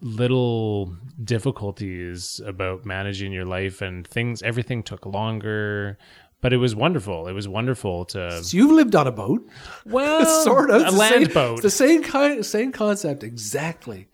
little 0.00 0.96
difficulties 1.22 2.40
about 2.46 2.86
managing 2.86 3.32
your 3.32 3.44
life 3.44 3.82
and 3.82 4.06
things 4.06 4.42
everything 4.42 4.82
took 4.82 5.04
longer 5.04 5.98
but 6.40 6.54
it 6.54 6.56
was 6.56 6.74
wonderful 6.74 7.28
it 7.28 7.32
was 7.32 7.46
wonderful 7.46 8.06
to 8.06 8.42
So 8.42 8.56
you've 8.56 8.72
lived 8.72 8.96
on 8.96 9.06
a 9.06 9.12
boat, 9.12 9.46
well 9.84 10.24
sort 10.44 10.70
of 10.70 10.82
a 10.82 10.90
land 10.90 11.26
same, 11.26 11.34
boat 11.34 11.62
the 11.62 11.70
same 11.70 12.02
kind, 12.02 12.44
same 12.44 12.72
concept 12.72 13.22
exactly. 13.22 14.08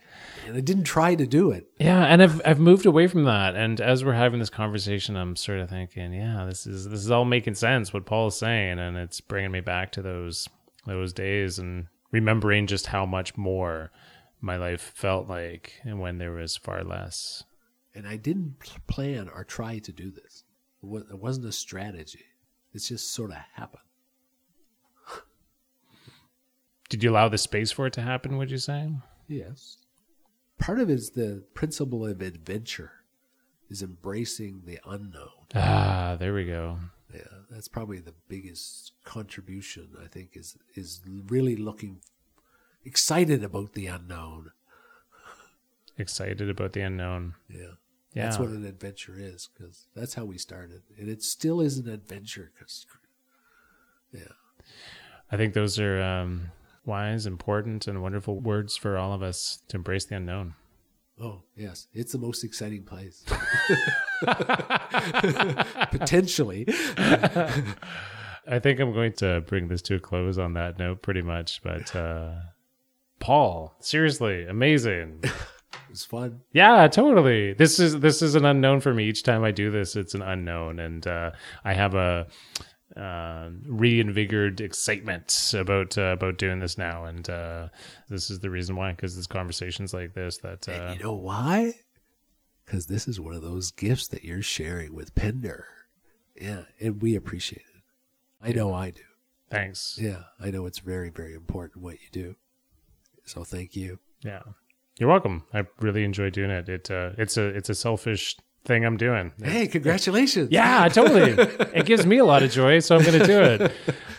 And 0.46 0.56
I 0.56 0.60
didn't 0.60 0.84
try 0.84 1.16
to 1.16 1.26
do 1.26 1.50
it. 1.50 1.66
Yeah, 1.78 2.04
and 2.04 2.22
I've 2.22 2.40
I've 2.44 2.60
moved 2.60 2.86
away 2.86 3.08
from 3.08 3.24
that. 3.24 3.56
And 3.56 3.80
as 3.80 4.04
we're 4.04 4.12
having 4.12 4.38
this 4.38 4.50
conversation, 4.50 5.16
I'm 5.16 5.34
sort 5.34 5.58
of 5.58 5.68
thinking, 5.68 6.12
yeah, 6.12 6.44
this 6.46 6.68
is 6.68 6.88
this 6.88 7.00
is 7.00 7.10
all 7.10 7.24
making 7.24 7.54
sense 7.54 7.92
what 7.92 8.06
Paul 8.06 8.28
is 8.28 8.36
saying, 8.36 8.78
and 8.78 8.96
it's 8.96 9.20
bringing 9.20 9.50
me 9.50 9.60
back 9.60 9.90
to 9.92 10.02
those 10.02 10.48
those 10.86 11.12
days 11.12 11.58
and 11.58 11.88
remembering 12.16 12.66
just 12.66 12.86
how 12.86 13.04
much 13.04 13.36
more 13.36 13.90
my 14.40 14.56
life 14.56 14.92
felt 14.94 15.28
like, 15.28 15.74
and 15.84 16.00
when 16.00 16.16
there 16.16 16.32
was 16.32 16.56
far 16.56 16.82
less. 16.82 17.44
And 17.94 18.08
I 18.08 18.16
didn't 18.16 18.56
plan 18.86 19.28
or 19.28 19.44
try 19.44 19.78
to 19.78 19.92
do 19.92 20.10
this. 20.10 20.44
It 20.82 21.18
wasn't 21.18 21.46
a 21.46 21.52
strategy. 21.52 22.24
It 22.72 22.78
just 22.78 23.12
sort 23.12 23.30
of 23.30 23.36
happened. 23.54 23.82
Did 26.88 27.02
you 27.02 27.10
allow 27.10 27.28
the 27.28 27.38
space 27.38 27.72
for 27.72 27.86
it 27.86 27.92
to 27.94 28.02
happen? 28.02 28.38
Would 28.38 28.50
you 28.50 28.58
say? 28.58 28.90
Yes. 29.28 29.78
Part 30.58 30.80
of 30.80 30.88
it 30.88 30.94
is 30.94 31.10
the 31.10 31.42
principle 31.52 32.06
of 32.06 32.22
adventure, 32.22 32.92
is 33.68 33.82
embracing 33.82 34.62
the 34.64 34.78
unknown. 34.86 35.48
Ah, 35.54 36.16
there 36.18 36.32
we 36.32 36.46
go. 36.46 36.78
That's 37.50 37.68
probably 37.68 38.00
the 38.00 38.14
biggest 38.28 38.92
contribution. 39.04 39.90
I 40.02 40.08
think 40.08 40.36
is 40.36 40.56
is 40.74 41.00
really 41.06 41.56
looking 41.56 42.00
excited 42.84 43.44
about 43.44 43.72
the 43.72 43.86
unknown. 43.86 44.52
Excited 45.98 46.50
about 46.50 46.72
the 46.72 46.82
unknown. 46.82 47.34
Yeah, 47.48 47.72
Yeah, 48.14 48.24
that's 48.24 48.38
what 48.38 48.50
an 48.50 48.66
adventure 48.66 49.14
is 49.16 49.48
because 49.52 49.86
that's 49.94 50.14
how 50.14 50.24
we 50.24 50.38
started, 50.38 50.82
and 50.98 51.08
it 51.08 51.22
still 51.22 51.60
is 51.60 51.78
an 51.78 51.88
adventure. 51.88 52.52
Cause, 52.58 52.86
yeah, 54.12 54.34
I 55.32 55.36
think 55.36 55.54
those 55.54 55.78
are 55.78 56.02
um, 56.02 56.50
wise, 56.84 57.26
important, 57.26 57.86
and 57.86 58.02
wonderful 58.02 58.38
words 58.40 58.76
for 58.76 58.96
all 58.96 59.12
of 59.12 59.22
us 59.22 59.60
to 59.68 59.76
embrace 59.76 60.04
the 60.04 60.16
unknown. 60.16 60.54
Oh 61.20 61.42
yes, 61.56 61.88
it's 61.92 62.12
the 62.12 62.18
most 62.18 62.44
exciting 62.44 62.84
place. 62.84 63.24
Potentially, 65.90 66.66
I 68.48 68.58
think 68.60 68.80
I'm 68.80 68.92
going 68.92 69.12
to 69.14 69.42
bring 69.46 69.68
this 69.68 69.82
to 69.82 69.96
a 69.96 70.00
close 70.00 70.38
on 70.38 70.54
that 70.54 70.78
note, 70.78 71.02
pretty 71.02 71.22
much. 71.22 71.62
But 71.62 71.94
uh, 71.94 72.34
Paul, 73.18 73.76
seriously, 73.80 74.46
amazing. 74.46 75.20
it 75.24 75.32
was 75.90 76.04
fun. 76.04 76.42
Yeah, 76.52 76.86
totally. 76.88 77.54
This 77.54 77.78
is 77.80 78.00
this 78.00 78.22
is 78.22 78.34
an 78.34 78.44
unknown 78.44 78.80
for 78.80 78.94
me. 78.94 79.04
Each 79.04 79.22
time 79.22 79.44
I 79.44 79.50
do 79.50 79.70
this, 79.70 79.96
it's 79.96 80.14
an 80.14 80.22
unknown, 80.22 80.78
and 80.78 81.06
uh, 81.06 81.32
I 81.64 81.74
have 81.74 81.94
a 81.94 82.26
uh, 82.96 83.50
reinvigorated 83.66 84.60
excitement 84.60 85.52
about 85.54 85.96
uh, 85.98 86.12
about 86.12 86.38
doing 86.38 86.60
this 86.60 86.78
now. 86.78 87.04
And 87.04 87.28
uh, 87.28 87.68
this 88.08 88.30
is 88.30 88.40
the 88.40 88.50
reason 88.50 88.76
why, 88.76 88.92
because 88.92 89.14
there's 89.14 89.26
conversations 89.26 89.92
like 89.92 90.14
this 90.14 90.38
that 90.38 90.68
uh, 90.68 90.72
And 90.72 90.98
you 90.98 91.04
know 91.04 91.14
why? 91.14 91.74
Because 92.64 92.86
this 92.86 93.06
is 93.06 93.20
one 93.20 93.34
of 93.34 93.42
those 93.42 93.70
gifts 93.70 94.08
that 94.08 94.24
you're 94.24 94.42
sharing 94.42 94.94
with 94.94 95.14
Pender. 95.14 95.66
Yeah, 96.34 96.62
and 96.80 97.00
we 97.00 97.14
appreciate 97.14 97.62
it. 97.74 97.82
I 98.42 98.52
know 98.52 98.74
I 98.74 98.90
do. 98.90 99.02
thanks. 99.50 99.98
Yeah, 100.00 100.24
I 100.40 100.50
know 100.50 100.66
it's 100.66 100.80
very, 100.80 101.10
very 101.10 101.34
important 101.34 101.82
what 101.82 101.94
you 101.94 102.08
do. 102.12 102.36
So 103.24 103.44
thank 103.44 103.74
you. 103.76 103.98
Yeah, 104.22 104.42
you're 104.98 105.08
welcome. 105.08 105.44
I 105.54 105.66
really 105.80 106.04
enjoy 106.04 106.30
doing 106.30 106.50
it. 106.50 106.68
It 106.68 106.90
uh, 106.90 107.10
it's 107.18 107.36
a 107.36 107.46
it's 107.46 107.68
a 107.68 107.74
selfish 107.74 108.36
thing 108.66 108.84
I'm 108.84 108.96
doing. 108.96 109.32
Hey, 109.42 109.66
congratulations. 109.66 110.50
Yeah, 110.50 110.88
totally. 110.88 111.32
it 111.74 111.86
gives 111.86 112.04
me 112.06 112.18
a 112.18 112.24
lot 112.24 112.42
of 112.42 112.50
joy, 112.50 112.80
so 112.80 112.96
I'm 112.96 113.04
going 113.04 113.18
to 113.18 113.26
do 113.26 113.40
it. 113.40 113.72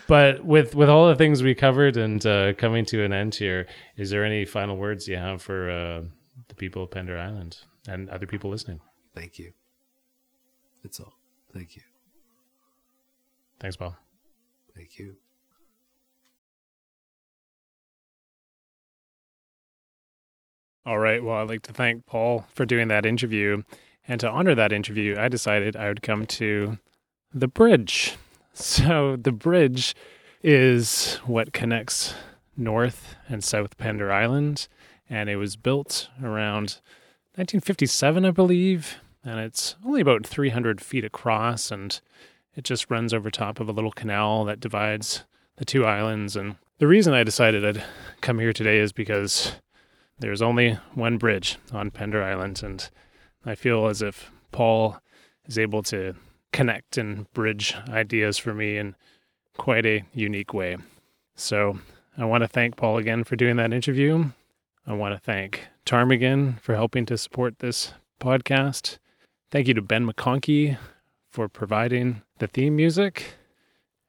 But 0.08 0.46
with 0.46 0.74
with 0.74 0.90
all 0.90 1.10
the 1.10 1.16
things 1.16 1.44
we 1.44 1.54
covered 1.54 1.98
and 1.98 2.26
uh, 2.26 2.54
coming 2.54 2.86
to 2.86 3.04
an 3.04 3.12
end 3.12 3.36
here, 3.36 3.68
is 3.98 4.10
there 4.10 4.24
any 4.24 4.46
final 4.46 4.78
words 4.78 5.08
you 5.08 5.18
have 5.18 5.42
for 5.42 5.70
uh, 5.70 6.02
the 6.48 6.56
people 6.56 6.84
of 6.84 6.92
Pender 6.92 7.18
Island 7.18 7.58
and 7.88 8.10
other 8.10 8.26
people 8.26 8.50
listening? 8.50 8.80
Thank 9.14 9.38
you. 9.38 9.52
That's 10.84 11.00
all. 11.00 11.14
Thank 11.54 11.76
you. 11.76 11.82
Thanks, 13.60 13.76
Paul. 13.76 13.98
Thank 14.76 14.98
you. 14.98 15.18
All 20.86 21.00
right. 21.00 21.22
Well, 21.22 21.36
I'd 21.36 21.50
like 21.50 21.64
to 21.64 21.74
thank 21.74 22.06
Paul 22.06 22.46
for 22.54 22.66
doing 22.66 22.88
that 22.88 23.06
interview. 23.06 23.64
And 24.08 24.20
to 24.22 24.30
honor 24.30 24.56
that 24.56 24.72
interview, 24.72 25.18
I 25.18 25.28
decided 25.28 25.76
I 25.76 25.88
would 25.90 26.02
come 26.02 26.26
to 26.26 26.78
the 27.34 27.48
bridge. 27.48 28.16
So, 28.60 29.16
the 29.16 29.32
bridge 29.32 29.96
is 30.42 31.20
what 31.28 31.54
connects 31.54 32.16
North 32.58 33.14
and 33.30 33.44
South 33.44 33.78
Pender 33.78 34.12
Island. 34.12 34.68
And 35.08 35.30
it 35.30 35.36
was 35.36 35.56
built 35.56 36.10
around 36.24 36.80
1957, 37.36 38.26
I 38.26 38.32
believe. 38.32 38.96
And 39.24 39.40
it's 39.40 39.76
only 39.86 40.02
about 40.02 40.26
300 40.26 40.82
feet 40.82 41.06
across. 41.06 41.70
And 41.70 42.02
it 42.56 42.64
just 42.64 42.90
runs 42.90 43.14
over 43.14 43.30
top 43.30 43.60
of 43.60 43.70
a 43.70 43.72
little 43.72 43.92
canal 43.92 44.44
that 44.46 44.60
divides 44.60 45.24
the 45.58 45.66
two 45.66 45.86
islands. 45.86 46.36
And 46.36 46.56
the 46.80 46.88
reason 46.88 47.14
I 47.14 47.24
decided 47.24 47.64
I'd 47.64 47.84
come 48.22 48.40
here 48.40 48.54
today 48.54 48.80
is 48.80 48.92
because 48.92 49.54
there's 50.18 50.42
only 50.42 50.80
one 50.96 51.18
bridge 51.18 51.58
on 51.72 51.92
Pender 51.92 52.24
Island, 52.24 52.62
and 52.64 52.90
I 53.46 53.56
feel 53.56 53.88
as 53.88 54.02
if 54.02 54.32
Paul 54.52 55.00
is 55.46 55.58
able 55.58 55.84
to 55.84 56.16
connect 56.52 56.98
and 56.98 57.32
bridge 57.34 57.76
ideas 57.90 58.38
for 58.38 58.54
me 58.54 58.78
in 58.78 58.96
quite 59.58 59.86
a 59.86 60.04
unique 60.14 60.54
way. 60.54 60.78
So 61.36 61.80
I 62.18 62.26
want 62.26 62.44
to 62.44 62.48
thank 62.48 62.76
Paul 62.76 62.98
again 62.98 63.24
for 63.24 63.36
doing 63.36 63.58
that 63.58 63.74
interview. 63.74 64.32
I 64.86 64.94
want 64.94 65.14
to 65.14 65.20
thank 65.20 65.68
Ptarmigan 65.86 66.60
for 66.62 66.76
helping 66.76 67.06
to 67.08 67.18
support 67.18 67.60
this 67.60 67.94
podcast. 68.20 68.98
Thank 69.52 69.68
you 69.68 69.74
to 69.76 69.82
Ben 69.82 70.10
McConkey 70.10 70.78
for 71.30 71.48
providing 71.48 72.22
the 72.40 72.48
theme 72.48 72.76
music. 72.76 73.36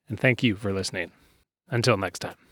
And 0.08 0.18
thank 0.18 0.42
you 0.42 0.56
for 0.56 0.72
listening. 0.72 1.12
Until 1.68 1.96
next 1.96 2.20
time. 2.20 2.47